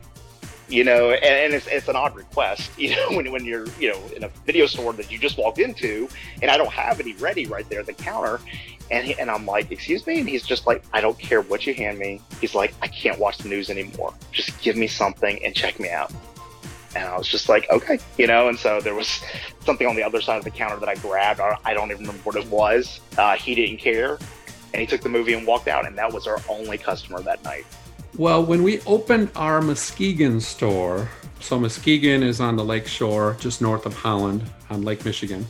you 0.69 0.85
know, 0.85 1.11
and, 1.11 1.25
and 1.25 1.55
it's, 1.55 1.67
it's 1.67 1.89
an 1.89 1.97
odd 1.97 2.15
request, 2.15 2.71
you 2.79 2.95
know, 2.95 3.17
when, 3.17 3.31
when 3.33 3.45
you're, 3.45 3.67
you 3.81 3.91
know, 3.91 4.01
in 4.15 4.25
a 4.25 4.29
video 4.45 4.67
store 4.67 4.93
that 4.93 5.11
you 5.11 5.19
just 5.19 5.39
walked 5.39 5.59
into 5.59 6.09
and 6.43 6.51
I 6.51 6.57
don't 6.57 6.71
have 6.71 7.01
any 7.01 7.15
ready 7.15 7.47
right 7.47 7.69
there 7.69 7.81
at 7.81 7.87
the 7.87 7.93
counter. 7.93 8.41
And, 8.91 9.07
he, 9.07 9.19
and 9.19 9.31
I'm 9.31 9.45
like, 9.45 9.71
excuse 9.71 10.07
me? 10.07 10.21
And 10.21 10.29
he's 10.29 10.45
just 10.45 10.67
like, 10.67 10.83
I 10.93 11.01
don't 11.01 11.19
care 11.19 11.43
what 11.43 11.67
you 11.67 11.75
hand 11.75 11.99
me. 11.99 12.21
He's 12.41 12.55
like, 12.55 12.75
I 12.81 12.89
can't 12.89 13.19
watch 13.19 13.39
the 13.39 13.49
news 13.49 13.69
anymore. 13.69 14.15
Just 14.33 14.61
give 14.63 14.77
me 14.77 14.87
something 14.87 15.45
and 15.45 15.55
check 15.55 15.79
me 15.79 15.91
out. 15.91 16.13
And 16.95 17.05
I 17.05 17.17
was 17.19 17.29
just 17.29 17.49
like, 17.49 17.69
okay, 17.71 17.99
you 18.17 18.27
know, 18.27 18.49
and 18.49 18.59
so 18.59 18.81
there 18.81 18.95
was 18.95 19.21
something 19.65 19.87
on 19.87 19.95
the 19.95 20.03
other 20.03 20.21
side 20.21 20.39
of 20.39 20.45
the 20.45 20.51
counter 20.51 20.77
that 20.77 20.89
I 20.89 20.95
grabbed. 20.97 21.41
I 21.41 21.75
don't 21.75 21.91
even 21.91 22.07
remember 22.07 22.23
what 22.23 22.37
it 22.37 22.47
was. 22.47 23.01
Uh, 23.17 23.37
he 23.37 23.55
didn't 23.55 23.79
care. 23.79 24.19
And 24.73 24.81
he 24.81 24.87
took 24.87 25.03
the 25.03 25.09
movie 25.09 25.35
and 25.35 25.47
walked 25.47 25.69
out. 25.69 25.87
And 25.87 25.97
that 25.99 26.13
was 26.13 26.27
our 26.27 26.41
only 26.49 26.79
customer 26.79 27.21
that 27.23 27.43
night. 27.45 27.67
Well, 28.17 28.45
when 28.45 28.63
we 28.63 28.81
opened 28.81 29.31
our 29.37 29.61
Muskegon 29.61 30.41
store, 30.41 31.09
so 31.41 31.59
Muskegon 31.59 32.23
is 32.23 32.41
on 32.41 32.57
the 32.57 32.65
lake 32.65 32.87
shore 32.87 33.37
just 33.39 33.61
north 33.63 33.87
of 33.87 33.95
Holland 33.95 34.43
on 34.71 34.83
Lake 34.83 35.05
Michigan, 35.05 35.47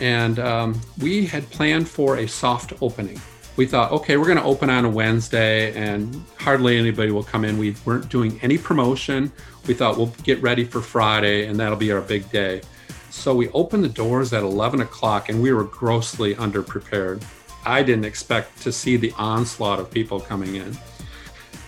and 0.00 0.38
um, 0.38 0.80
we 1.00 1.26
had 1.26 1.48
planned 1.50 1.88
for 1.88 2.16
a 2.16 2.26
soft 2.26 2.72
opening. 2.80 3.20
We 3.56 3.66
thought, 3.66 3.92
okay, 3.92 4.16
we're 4.16 4.26
going 4.26 4.38
to 4.38 4.44
open 4.44 4.70
on 4.70 4.84
a 4.84 4.88
Wednesday 4.88 5.74
and 5.74 6.24
hardly 6.38 6.78
anybody 6.78 7.10
will 7.10 7.22
come 7.22 7.44
in. 7.44 7.58
We 7.58 7.76
weren't 7.84 8.08
doing 8.08 8.38
any 8.42 8.56
promotion. 8.56 9.30
We 9.66 9.74
thought 9.74 9.98
we'll 9.98 10.14
get 10.22 10.40
ready 10.40 10.64
for 10.64 10.80
Friday 10.80 11.46
and 11.46 11.60
that'll 11.60 11.76
be 11.76 11.92
our 11.92 12.00
big 12.00 12.30
day. 12.30 12.62
So 13.10 13.34
we 13.34 13.50
opened 13.50 13.84
the 13.84 13.90
doors 13.90 14.32
at 14.32 14.42
11 14.42 14.80
o'clock 14.80 15.28
and 15.28 15.42
we 15.42 15.52
were 15.52 15.64
grossly 15.64 16.34
underprepared. 16.34 17.22
I 17.64 17.82
didn't 17.82 18.06
expect 18.06 18.62
to 18.62 18.72
see 18.72 18.96
the 18.96 19.12
onslaught 19.18 19.78
of 19.78 19.90
people 19.90 20.18
coming 20.18 20.56
in. 20.56 20.76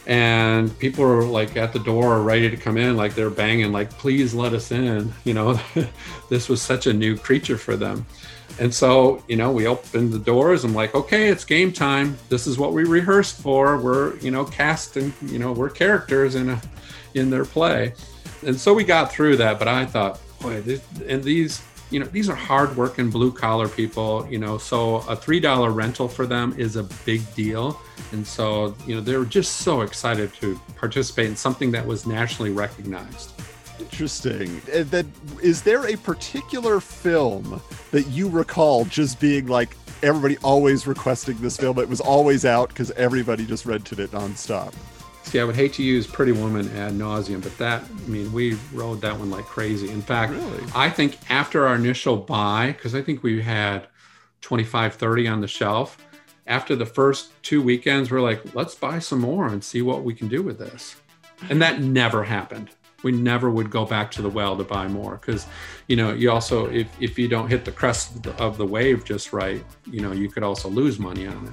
And 0.06 0.76
people 0.78 1.04
were 1.04 1.24
like 1.24 1.56
at 1.56 1.72
the 1.72 1.78
door 1.78 2.22
ready 2.22 2.50
to 2.50 2.56
come 2.56 2.76
in, 2.76 2.96
like 2.96 3.14
they're 3.14 3.30
banging, 3.30 3.72
like, 3.72 3.90
please 3.90 4.34
let 4.34 4.52
us 4.52 4.70
in. 4.70 5.12
You 5.24 5.34
know, 5.34 5.60
this 6.30 6.48
was 6.48 6.60
such 6.60 6.86
a 6.86 6.92
new 6.92 7.16
creature 7.16 7.56
for 7.56 7.76
them. 7.76 8.06
And 8.60 8.72
so, 8.72 9.22
you 9.28 9.36
know, 9.36 9.50
we 9.50 9.66
opened 9.66 10.12
the 10.12 10.18
doors. 10.18 10.64
I'm 10.64 10.74
like, 10.74 10.94
okay, 10.94 11.28
it's 11.28 11.44
game 11.44 11.72
time. 11.72 12.16
This 12.28 12.46
is 12.46 12.56
what 12.56 12.72
we 12.72 12.84
rehearsed 12.84 13.40
for. 13.40 13.78
We're, 13.78 14.16
you 14.18 14.30
know, 14.30 14.44
casting, 14.44 15.12
you 15.26 15.38
know, 15.38 15.52
we're 15.52 15.70
characters 15.70 16.36
in 16.36 16.50
a 16.50 16.62
in 17.14 17.30
their 17.30 17.44
play. 17.44 17.94
And 18.46 18.58
so 18.58 18.74
we 18.74 18.84
got 18.84 19.10
through 19.10 19.36
that, 19.38 19.58
but 19.58 19.68
I 19.68 19.86
thought, 19.86 20.20
boy, 20.40 20.60
this, 20.60 20.82
and 21.08 21.22
these, 21.22 21.62
you 21.90 22.00
know, 22.00 22.06
these 22.06 22.28
are 22.28 22.34
hardworking 22.34 23.08
blue 23.08 23.32
collar 23.32 23.68
people, 23.68 24.26
you 24.30 24.38
know, 24.38 24.58
so 24.58 24.96
a 24.96 25.16
$3 25.16 25.74
rental 25.74 26.08
for 26.08 26.26
them 26.26 26.54
is 26.58 26.76
a 26.76 26.82
big 27.06 27.22
deal. 27.34 27.80
And 28.12 28.26
so, 28.26 28.74
you 28.86 28.94
know, 28.94 29.00
they 29.00 29.16
were 29.16 29.24
just 29.24 29.58
so 29.58 29.80
excited 29.80 30.34
to 30.34 30.60
participate 30.76 31.26
in 31.26 31.36
something 31.36 31.70
that 31.72 31.86
was 31.86 32.06
nationally 32.06 32.50
recognized. 32.50 33.33
Interesting. 33.78 34.60
Uh, 34.68 34.78
and 34.78 34.90
then, 34.90 35.12
is 35.42 35.62
there 35.62 35.86
a 35.86 35.96
particular 35.96 36.80
film 36.80 37.60
that 37.90 38.04
you 38.08 38.28
recall 38.28 38.84
just 38.84 39.20
being 39.20 39.46
like 39.46 39.76
everybody 40.02 40.36
always 40.42 40.86
requesting 40.86 41.36
this 41.38 41.56
film? 41.56 41.78
It 41.78 41.88
was 41.88 42.00
always 42.00 42.44
out 42.44 42.68
because 42.68 42.90
everybody 42.92 43.46
just 43.46 43.66
rented 43.66 44.00
it 44.00 44.10
nonstop. 44.12 44.74
See, 45.24 45.40
I 45.40 45.44
would 45.44 45.56
hate 45.56 45.72
to 45.74 45.82
use 45.82 46.06
Pretty 46.06 46.32
Woman 46.32 46.68
ad 46.76 46.92
nauseum, 46.92 47.42
but 47.42 47.56
that, 47.58 47.82
I 47.82 48.08
mean, 48.08 48.30
we 48.32 48.58
rode 48.72 49.00
that 49.00 49.18
one 49.18 49.30
like 49.30 49.46
crazy. 49.46 49.90
In 49.90 50.02
fact, 50.02 50.32
Really? 50.32 50.62
I 50.74 50.90
think 50.90 51.18
after 51.30 51.66
our 51.66 51.74
initial 51.74 52.16
buy, 52.18 52.72
because 52.72 52.94
I 52.94 53.00
think 53.02 53.22
we 53.22 53.40
had 53.40 53.88
25, 54.42 54.94
30 54.94 55.28
on 55.28 55.40
the 55.40 55.48
shelf, 55.48 55.96
after 56.46 56.76
the 56.76 56.84
first 56.84 57.30
two 57.42 57.62
weekends, 57.62 58.10
we're 58.10 58.20
like, 58.20 58.54
let's 58.54 58.74
buy 58.74 58.98
some 58.98 59.20
more 59.20 59.46
and 59.46 59.64
see 59.64 59.80
what 59.80 60.04
we 60.04 60.14
can 60.14 60.28
do 60.28 60.42
with 60.42 60.58
this. 60.58 60.96
And 61.48 61.60
that 61.62 61.80
never 61.80 62.22
happened. 62.24 62.68
We 63.04 63.12
never 63.12 63.50
would 63.50 63.70
go 63.70 63.84
back 63.84 64.10
to 64.12 64.22
the 64.22 64.28
well 64.28 64.56
to 64.56 64.64
buy 64.64 64.88
more 64.88 65.16
because, 65.16 65.46
you 65.86 65.94
know, 65.94 66.12
you 66.12 66.32
also, 66.32 66.66
if, 66.66 66.88
if 67.00 67.18
you 67.18 67.28
don't 67.28 67.48
hit 67.48 67.64
the 67.64 67.70
crest 67.70 68.16
of 68.16 68.22
the, 68.22 68.42
of 68.42 68.56
the 68.56 68.66
wave 68.66 69.04
just 69.04 69.32
right, 69.32 69.64
you 69.86 70.00
know, 70.00 70.10
you 70.10 70.28
could 70.28 70.42
also 70.42 70.68
lose 70.68 70.98
money 70.98 71.26
on 71.26 71.46
it. 71.46 71.52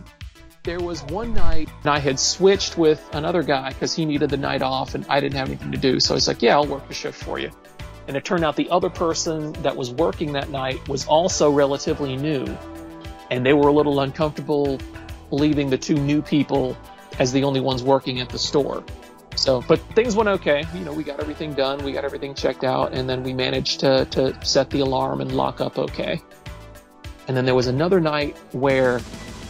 There 0.64 0.80
was 0.80 1.04
one 1.04 1.34
night 1.34 1.70
and 1.84 1.92
I 1.92 2.00
had 2.00 2.20
switched 2.20 2.78
with 2.78 3.08
another 3.14 3.44
guy 3.44 3.70
because 3.70 3.94
he 3.94 4.06
needed 4.06 4.30
the 4.30 4.38
night 4.38 4.62
off 4.62 4.96
and 4.96 5.06
I 5.10 5.20
didn't 5.20 5.36
have 5.36 5.50
anything 5.50 5.72
to 5.72 5.78
do. 5.78 6.00
So 6.00 6.14
I 6.14 6.16
was 6.16 6.28
like, 6.28 6.42
yeah, 6.42 6.56
I'll 6.56 6.66
work 6.66 6.88
the 6.88 6.94
shift 6.94 7.22
for 7.22 7.38
you. 7.38 7.52
And 8.08 8.16
it 8.16 8.26
turned 8.26 8.44
out 8.44 8.56
the 8.56 8.70
other 8.70 8.90
person 8.90 9.54
that 9.64 9.76
was 9.76 9.92
working 9.92 10.34
that 10.34 10.50
night 10.50 10.88
was 10.88 11.06
also 11.06 11.52
relatively 11.52 12.16
new. 12.16 12.46
And 13.30 13.46
they 13.46 13.54
were 13.54 13.68
a 13.68 13.74
little 13.74 14.00
uncomfortable 14.00 14.80
leaving 15.32 15.70
the 15.70 15.78
two 15.78 15.96
new 15.96 16.22
people 16.22 16.78
as 17.20 17.32
the 17.32 17.44
only 17.44 17.60
ones 17.60 17.84
working 17.84 18.20
at 18.20 18.30
the 18.30 18.40
store. 18.40 18.84
So, 19.36 19.62
but 19.68 19.80
things 19.96 20.16
went 20.16 20.30
okay. 20.30 20.66
You 20.74 20.82
know, 20.82 20.94
we 20.94 21.04
got 21.04 21.20
everything 21.20 21.54
done, 21.54 21.84
we 21.84 21.92
got 21.92 22.06
everything 22.06 22.36
checked 22.36 22.64
out, 22.64 22.94
and 22.94 23.10
then 23.10 23.24
we 23.24 23.34
managed 23.34 23.80
to, 23.80 24.06
to 24.06 24.46
set 24.46 24.70
the 24.70 24.82
alarm 24.82 25.22
and 25.22 25.32
lock 25.32 25.62
up 25.62 25.80
okay. 25.80 26.22
And 27.28 27.36
then 27.36 27.46
there 27.46 27.56
was 27.56 27.68
another 27.68 28.00
night 28.00 28.38
where 28.52 29.00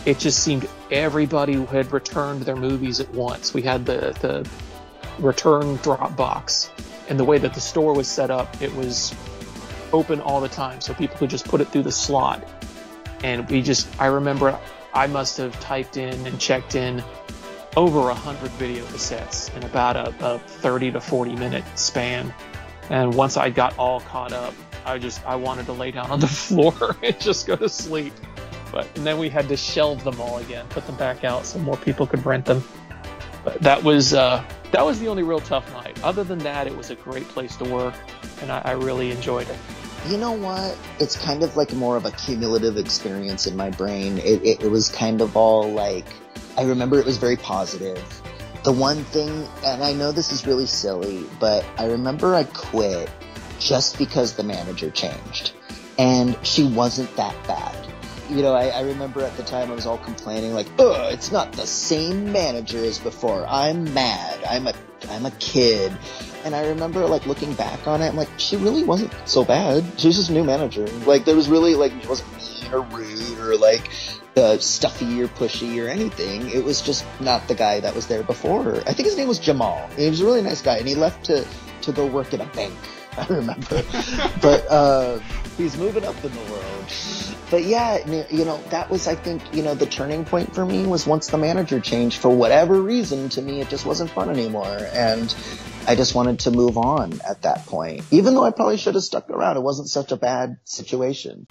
it 0.06 0.20
just 0.20 0.44
seemed 0.44 0.68
everybody 0.92 1.64
had 1.66 1.92
returned 1.92 2.44
their 2.44 2.56
movies 2.56 3.00
at 3.00 3.10
once. 3.14 3.54
We 3.54 3.62
had 3.62 3.86
the, 3.86 4.16
the 4.22 4.50
return 5.20 5.78
drop 5.78 6.16
box, 6.16 6.72
and 7.10 7.20
the 7.20 7.26
way 7.26 7.38
that 7.38 7.54
the 7.54 7.62
store 7.62 7.94
was 7.94 8.08
set 8.08 8.32
up, 8.32 8.62
it 8.62 8.74
was 8.76 9.14
open 9.94 10.22
all 10.22 10.40
the 10.40 10.50
time, 10.50 10.80
so 10.80 10.94
people 10.94 11.18
could 11.18 11.30
just 11.30 11.48
put 11.48 11.60
it 11.60 11.68
through 11.68 11.84
the 11.84 11.92
slot. 11.92 12.48
And 13.24 13.50
we 13.50 13.62
just, 13.62 13.88
I 14.00 14.08
remember 14.08 14.58
I 14.94 15.08
must 15.08 15.38
have 15.38 15.58
typed 15.60 15.98
in 15.98 16.26
and 16.26 16.40
checked 16.40 16.76
in 16.76 17.04
over 17.78 18.10
a 18.10 18.16
hundred 18.16 18.52
video 18.52 18.84
cassettes 18.86 19.56
in 19.56 19.64
about 19.64 19.96
a, 19.96 20.14
a 20.26 20.40
30 20.40 20.92
to 20.92 21.02
40 21.02 21.36
minute 21.36 21.64
span. 21.76 22.34
And 22.90 23.14
once 23.14 23.38
I 23.38 23.50
got 23.50 23.78
all 23.78 24.02
caught 24.02 24.34
up, 24.34 24.54
I 24.86 24.98
just 24.98 25.26
I 25.26 25.36
wanted 25.36 25.66
to 25.68 25.74
lay 25.74 25.92
down 25.92 26.12
on 26.12 26.20
the 26.20 26.28
floor 26.48 26.96
and 27.04 27.20
just 27.20 27.48
go 27.48 27.56
to 27.56 27.70
sleep. 27.70 28.14
But 28.72 28.88
and 28.96 29.06
then 29.06 29.18
we 29.18 29.30
had 29.30 29.48
to 29.50 29.58
shelve 29.58 30.04
them 30.04 30.20
all 30.20 30.38
again, 30.38 30.66
put 30.70 30.86
them 30.86 30.96
back 30.96 31.24
out 31.24 31.46
so 31.46 31.60
more 31.60 31.78
people 31.78 32.08
could 32.08 32.26
rent 32.26 32.46
them. 32.46 32.64
But 33.44 33.60
that 33.62 33.84
was 33.84 34.14
uh, 34.14 34.44
that 34.72 34.86
was 34.86 35.00
the 35.00 35.08
only 35.08 35.24
real 35.24 35.40
tough 35.40 35.72
night. 35.74 36.02
Other 36.04 36.24
than 36.24 36.40
that, 36.40 36.68
it 36.68 36.76
was 36.76 36.90
a 36.90 36.96
great 36.96 37.28
place 37.28 37.56
to 37.58 37.66
work, 37.66 37.96
and 38.42 38.52
I, 38.52 38.62
I 38.64 38.72
really 38.72 39.12
enjoyed 39.12 39.50
it. 39.50 39.58
You 40.08 40.18
know 40.18 40.32
what? 40.32 40.78
It's 41.00 41.16
kind 41.16 41.44
of 41.44 41.56
like 41.56 41.74
more 41.74 41.96
of 41.96 42.06
a 42.06 42.12
cumulative 42.12 42.78
experience 42.78 43.46
in 43.46 43.56
my 43.56 43.70
brain. 43.70 44.18
It, 44.18 44.44
it, 44.44 44.64
it 44.64 44.72
was 44.72 44.90
kind 44.90 45.22
of 45.22 45.38
all 45.38 45.72
like, 45.72 46.08
I 46.62 46.66
remember 46.66 47.00
it 47.00 47.08
was 47.08 47.18
very 47.18 47.38
positive. 47.38 47.98
The 48.64 48.72
one 48.72 49.04
thing, 49.06 49.48
and 49.66 49.84
I 49.84 49.94
know 49.94 50.12
this 50.12 50.32
is 50.32 50.46
really 50.46 50.68
silly, 50.68 51.26
but 51.40 51.66
I 51.80 51.88
remember 51.88 52.36
I 52.36 52.44
quit 52.44 53.10
just 53.58 53.98
because 53.98 54.36
the 54.36 54.44
manager 54.44 54.92
changed. 54.92 55.54
And 55.98 56.38
she 56.46 56.64
wasn't 56.64 57.16
that 57.16 57.36
bad. 57.48 57.76
You 58.30 58.44
know, 58.44 58.54
I, 58.54 58.68
I 58.68 58.82
remember 58.82 59.22
at 59.22 59.36
the 59.38 59.44
time 59.44 59.72
I 59.72 59.74
was 59.74 59.88
all 59.88 59.98
complaining, 59.98 60.54
like, 60.54 60.68
ugh, 60.78 61.12
it's 61.12 61.32
not 61.32 61.52
the 61.54 61.66
same 61.66 62.32
manager 62.32 62.78
as 62.78 63.00
before. 63.00 63.44
I'm 63.50 63.92
mad. 63.96 64.44
I'm 64.44 64.68
a, 64.68 64.76
I'm 65.10 65.26
a 65.26 65.32
kid. 65.32 65.92
And 66.44 66.56
I 66.56 66.68
remember, 66.68 67.06
like, 67.06 67.26
looking 67.26 67.54
back 67.54 67.88
on 67.88 68.02
it, 68.02 68.08
I'm 68.08 68.16
like, 68.16 68.30
she 68.38 68.58
really 68.58 68.84
wasn't 68.84 69.14
so 69.26 69.46
bad. 69.46 69.84
She 69.98 70.08
was 70.08 70.18
just 70.18 70.30
a 70.30 70.34
new 70.34 70.44
manager. 70.44 70.88
Like, 71.06 71.26
there 71.26 71.36
was 71.36 71.50
really, 71.50 71.76
like, 71.76 71.92
she 72.02 72.08
wasn't 72.08 72.36
mean 72.38 72.74
or 72.74 72.82
rude 72.82 73.40
or, 73.40 73.56
like, 73.58 73.90
uh, 74.38 74.58
stuffy 74.58 75.22
or 75.22 75.28
pushy 75.28 75.84
or 75.84 75.88
anything. 75.88 76.50
It 76.50 76.64
was 76.64 76.82
just 76.82 77.06
not 77.20 77.48
the 77.48 77.56
guy 77.56 77.80
that 77.80 77.94
was 77.94 78.08
there 78.08 78.24
before. 78.24 78.64
Her. 78.64 78.84
I 78.88 78.94
think 78.94 79.08
his 79.08 79.18
name 79.18 79.28
was 79.28 79.40
Jamal. 79.40 79.88
He 79.98 80.10
was 80.10 80.22
a 80.22 80.26
really 80.26 80.42
nice 80.42 80.62
guy, 80.62 80.78
and 80.78 80.88
he 80.88 80.96
left 80.96 81.26
to, 81.26 81.46
to 81.82 81.92
go 81.92 82.06
work 82.06 82.34
at 82.34 82.42
a 82.42 82.46
bank. 82.56 82.74
I 83.18 83.26
remember. 83.28 83.84
but 84.42 84.66
uh, 84.70 85.20
he's 85.58 85.78
moving 85.78 86.06
up 86.06 86.16
in 86.24 86.32
the 86.32 86.52
world. 86.52 87.31
But 87.52 87.66
yeah, 87.66 88.08
you 88.30 88.46
know, 88.46 88.58
that 88.70 88.90
was, 88.90 89.08
I 89.10 89.16
think, 89.16 89.42
you 89.54 89.62
know, 89.62 89.76
the 89.76 89.86
turning 89.86 90.24
point 90.24 90.56
for 90.56 90.66
me 90.66 90.88
was 90.88 91.06
once 91.06 91.28
the 91.28 91.38
manager 91.38 91.82
changed. 91.82 92.20
For 92.20 92.30
whatever 92.30 92.82
reason, 92.82 93.28
to 93.30 93.42
me, 93.42 93.60
it 93.60 93.70
just 93.70 93.86
wasn't 93.86 94.10
fun 94.10 94.30
anymore. 94.30 94.78
And 94.94 95.36
I 95.86 95.96
just 95.96 96.16
wanted 96.16 96.40
to 96.40 96.52
move 96.52 96.78
on 96.78 97.20
at 97.28 97.42
that 97.42 97.66
point. 97.66 98.06
Even 98.10 98.36
though 98.36 98.46
I 98.46 98.52
probably 98.52 98.78
should 98.78 98.96
have 98.96 99.04
stuck 99.04 99.30
around, 99.30 99.58
it 99.58 99.64
wasn't 99.64 99.90
such 99.90 100.14
a 100.14 100.16
bad 100.16 100.58
situation. 100.64 101.46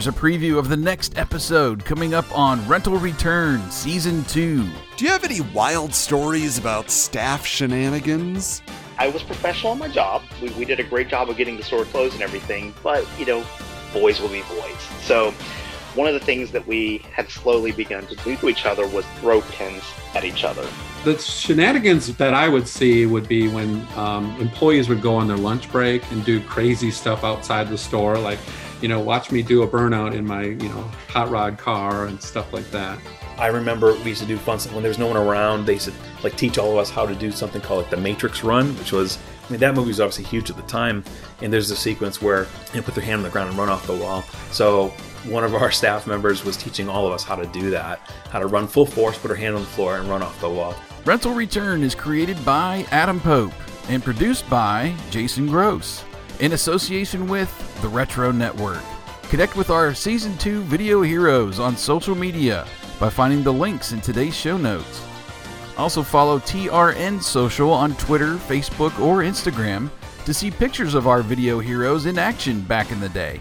Here's 0.00 0.16
a 0.16 0.18
preview 0.18 0.56
of 0.58 0.70
the 0.70 0.78
next 0.78 1.18
episode 1.18 1.84
coming 1.84 2.14
up 2.14 2.24
on 2.34 2.66
Rental 2.66 2.96
Return 2.96 3.70
Season 3.70 4.24
2. 4.24 4.66
Do 4.96 5.04
you 5.04 5.10
have 5.10 5.24
any 5.24 5.42
wild 5.42 5.92
stories 5.92 6.56
about 6.56 6.90
staff 6.90 7.44
shenanigans? 7.44 8.62
I 8.96 9.08
was 9.08 9.22
professional 9.22 9.74
in 9.74 9.78
my 9.78 9.88
job. 9.88 10.22
We, 10.40 10.48
we 10.52 10.64
did 10.64 10.80
a 10.80 10.84
great 10.84 11.08
job 11.08 11.28
of 11.28 11.36
getting 11.36 11.58
the 11.58 11.62
store 11.62 11.84
closed 11.84 12.14
and 12.14 12.22
everything, 12.22 12.72
but 12.82 13.06
you 13.18 13.26
know, 13.26 13.44
boys 13.92 14.22
will 14.22 14.30
be 14.30 14.40
boys. 14.48 14.80
So 15.02 15.32
one 15.94 16.08
of 16.08 16.14
the 16.14 16.24
things 16.24 16.50
that 16.52 16.66
we 16.66 17.04
had 17.12 17.28
slowly 17.28 17.72
begun 17.72 18.06
to 18.06 18.16
do 18.16 18.36
to 18.36 18.48
each 18.48 18.64
other 18.64 18.86
was 18.86 19.04
throw 19.20 19.42
pins 19.42 19.82
at 20.14 20.24
each 20.24 20.44
other. 20.44 20.66
The 21.04 21.18
shenanigans 21.18 22.16
that 22.16 22.32
I 22.32 22.48
would 22.48 22.66
see 22.66 23.04
would 23.04 23.28
be 23.28 23.48
when 23.48 23.86
um, 23.96 24.34
employees 24.40 24.88
would 24.88 25.02
go 25.02 25.14
on 25.16 25.28
their 25.28 25.36
lunch 25.36 25.70
break 25.70 26.10
and 26.10 26.24
do 26.24 26.40
crazy 26.44 26.90
stuff 26.90 27.22
outside 27.22 27.68
the 27.68 27.76
store, 27.76 28.16
like, 28.16 28.38
you 28.80 28.88
know, 28.88 29.00
watch 29.00 29.30
me 29.30 29.42
do 29.42 29.62
a 29.62 29.68
burnout 29.68 30.14
in 30.14 30.26
my, 30.26 30.44
you 30.44 30.68
know, 30.68 30.82
hot 31.08 31.30
rod 31.30 31.58
car 31.58 32.06
and 32.06 32.20
stuff 32.22 32.52
like 32.52 32.68
that. 32.70 32.98
I 33.38 33.46
remember 33.46 33.94
we 33.94 34.10
used 34.10 34.20
to 34.20 34.26
do 34.26 34.36
fun 34.36 34.58
stuff 34.58 34.74
when 34.74 34.82
there 34.82 34.90
was 34.90 34.98
no 34.98 35.06
one 35.06 35.16
around. 35.16 35.66
They 35.66 35.74
used 35.74 35.86
to 35.86 35.94
like 36.22 36.36
teach 36.36 36.58
all 36.58 36.72
of 36.72 36.78
us 36.78 36.90
how 36.90 37.06
to 37.06 37.14
do 37.14 37.30
something 37.30 37.60
called 37.60 37.82
like 37.82 37.90
the 37.90 37.96
Matrix 37.96 38.44
Run, 38.44 38.76
which 38.78 38.92
was 38.92 39.18
I 39.48 39.52
mean 39.52 39.60
that 39.60 39.74
movie 39.74 39.88
was 39.88 40.00
obviously 40.00 40.24
huge 40.24 40.50
at 40.50 40.56
the 40.56 40.62
time. 40.62 41.04
And 41.40 41.52
there's 41.52 41.70
a 41.70 41.76
sequence 41.76 42.20
where 42.20 42.46
they 42.72 42.80
put 42.80 42.94
their 42.94 43.04
hand 43.04 43.18
on 43.18 43.22
the 43.22 43.30
ground 43.30 43.50
and 43.50 43.58
run 43.58 43.68
off 43.68 43.86
the 43.86 43.96
wall. 43.96 44.22
So 44.50 44.88
one 45.28 45.44
of 45.44 45.54
our 45.54 45.70
staff 45.80 46.06
members 46.06 46.44
was 46.44 46.56
teaching 46.56 46.88
all 46.88 47.06
of 47.06 47.12
us 47.12 47.24
how 47.24 47.36
to 47.36 47.46
do 47.46 47.70
that, 47.70 48.00
how 48.30 48.38
to 48.38 48.46
run 48.46 48.66
full 48.66 48.86
force, 48.86 49.18
put 49.18 49.30
her 49.30 49.36
hand 49.36 49.54
on 49.54 49.62
the 49.62 49.68
floor, 49.68 49.98
and 49.98 50.08
run 50.08 50.22
off 50.22 50.38
the 50.40 50.48
wall. 50.48 50.74
Rental 51.04 51.32
Return 51.32 51.82
is 51.82 51.94
created 51.94 52.42
by 52.44 52.86
Adam 52.90 53.20
Pope 53.20 53.52
and 53.88 54.04
produced 54.04 54.48
by 54.50 54.94
Jason 55.10 55.46
Gross 55.46 56.04
in 56.40 56.54
association 56.54 57.28
with 57.28 57.50
the 57.82 57.88
Retro 57.88 58.32
Network. 58.32 58.82
Connect 59.24 59.56
with 59.56 59.70
our 59.70 59.94
Season 59.94 60.36
2 60.38 60.62
video 60.62 61.02
heroes 61.02 61.60
on 61.60 61.76
social 61.76 62.14
media 62.14 62.66
by 62.98 63.10
finding 63.10 63.42
the 63.42 63.52
links 63.52 63.92
in 63.92 64.00
today's 64.00 64.34
show 64.34 64.56
notes. 64.56 65.06
Also, 65.76 66.02
follow 66.02 66.38
TRN 66.38 67.22
Social 67.22 67.70
on 67.70 67.94
Twitter, 67.94 68.36
Facebook, 68.36 68.98
or 68.98 69.18
Instagram 69.18 69.90
to 70.24 70.34
see 70.34 70.50
pictures 70.50 70.94
of 70.94 71.06
our 71.06 71.22
video 71.22 71.58
heroes 71.58 72.06
in 72.06 72.18
action 72.18 72.60
back 72.62 72.90
in 72.90 73.00
the 73.00 73.08
day. 73.10 73.40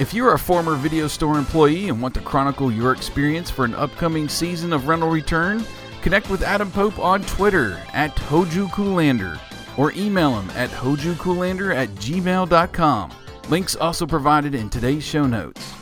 If 0.00 0.12
you're 0.12 0.34
a 0.34 0.38
former 0.38 0.74
video 0.74 1.08
store 1.08 1.38
employee 1.38 1.88
and 1.88 2.02
want 2.02 2.14
to 2.14 2.20
chronicle 2.20 2.72
your 2.72 2.92
experience 2.92 3.50
for 3.50 3.64
an 3.64 3.74
upcoming 3.74 4.28
season 4.28 4.72
of 4.72 4.88
Rental 4.88 5.10
Return, 5.10 5.64
connect 6.02 6.28
with 6.30 6.42
Adam 6.42 6.70
Pope 6.70 6.98
on 6.98 7.22
Twitter 7.22 7.80
at 7.92 8.14
HojuKoolander 8.16 9.38
or 9.76 9.92
email 9.92 10.38
him 10.38 10.50
at 10.50 10.70
hojukoolander 10.70 11.74
at 11.74 11.88
gmail.com. 11.90 13.12
Links 13.48 13.76
also 13.76 14.06
provided 14.06 14.54
in 14.54 14.68
today's 14.68 15.04
show 15.04 15.26
notes. 15.26 15.72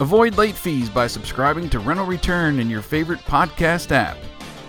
Avoid 0.00 0.36
late 0.36 0.54
fees 0.54 0.88
by 0.88 1.06
subscribing 1.06 1.68
to 1.70 1.80
Rental 1.80 2.06
Return 2.06 2.60
in 2.60 2.70
your 2.70 2.82
favorite 2.82 3.20
podcast 3.20 3.90
app. 3.90 4.16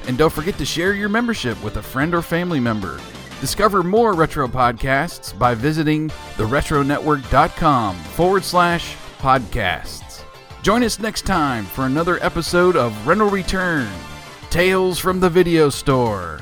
And 0.07 0.17
don't 0.17 0.33
forget 0.33 0.57
to 0.57 0.65
share 0.65 0.93
your 0.93 1.09
membership 1.09 1.61
with 1.63 1.77
a 1.77 1.81
friend 1.81 2.15
or 2.15 2.21
family 2.21 2.59
member. 2.59 2.99
Discover 3.41 3.83
more 3.83 4.13
retro 4.13 4.47
podcasts 4.47 5.37
by 5.37 5.53
visiting 5.53 6.09
theretronetwork.com 6.35 7.95
forward 7.95 8.43
slash 8.43 8.95
podcasts. 9.19 10.23
Join 10.61 10.83
us 10.83 10.99
next 10.99 11.25
time 11.25 11.65
for 11.65 11.85
another 11.85 12.21
episode 12.23 12.75
of 12.75 13.07
Rental 13.07 13.29
Return 13.29 13.87
Tales 14.49 14.97
from 14.97 15.19
the 15.19 15.29
Video 15.29 15.69
Store. 15.69 16.41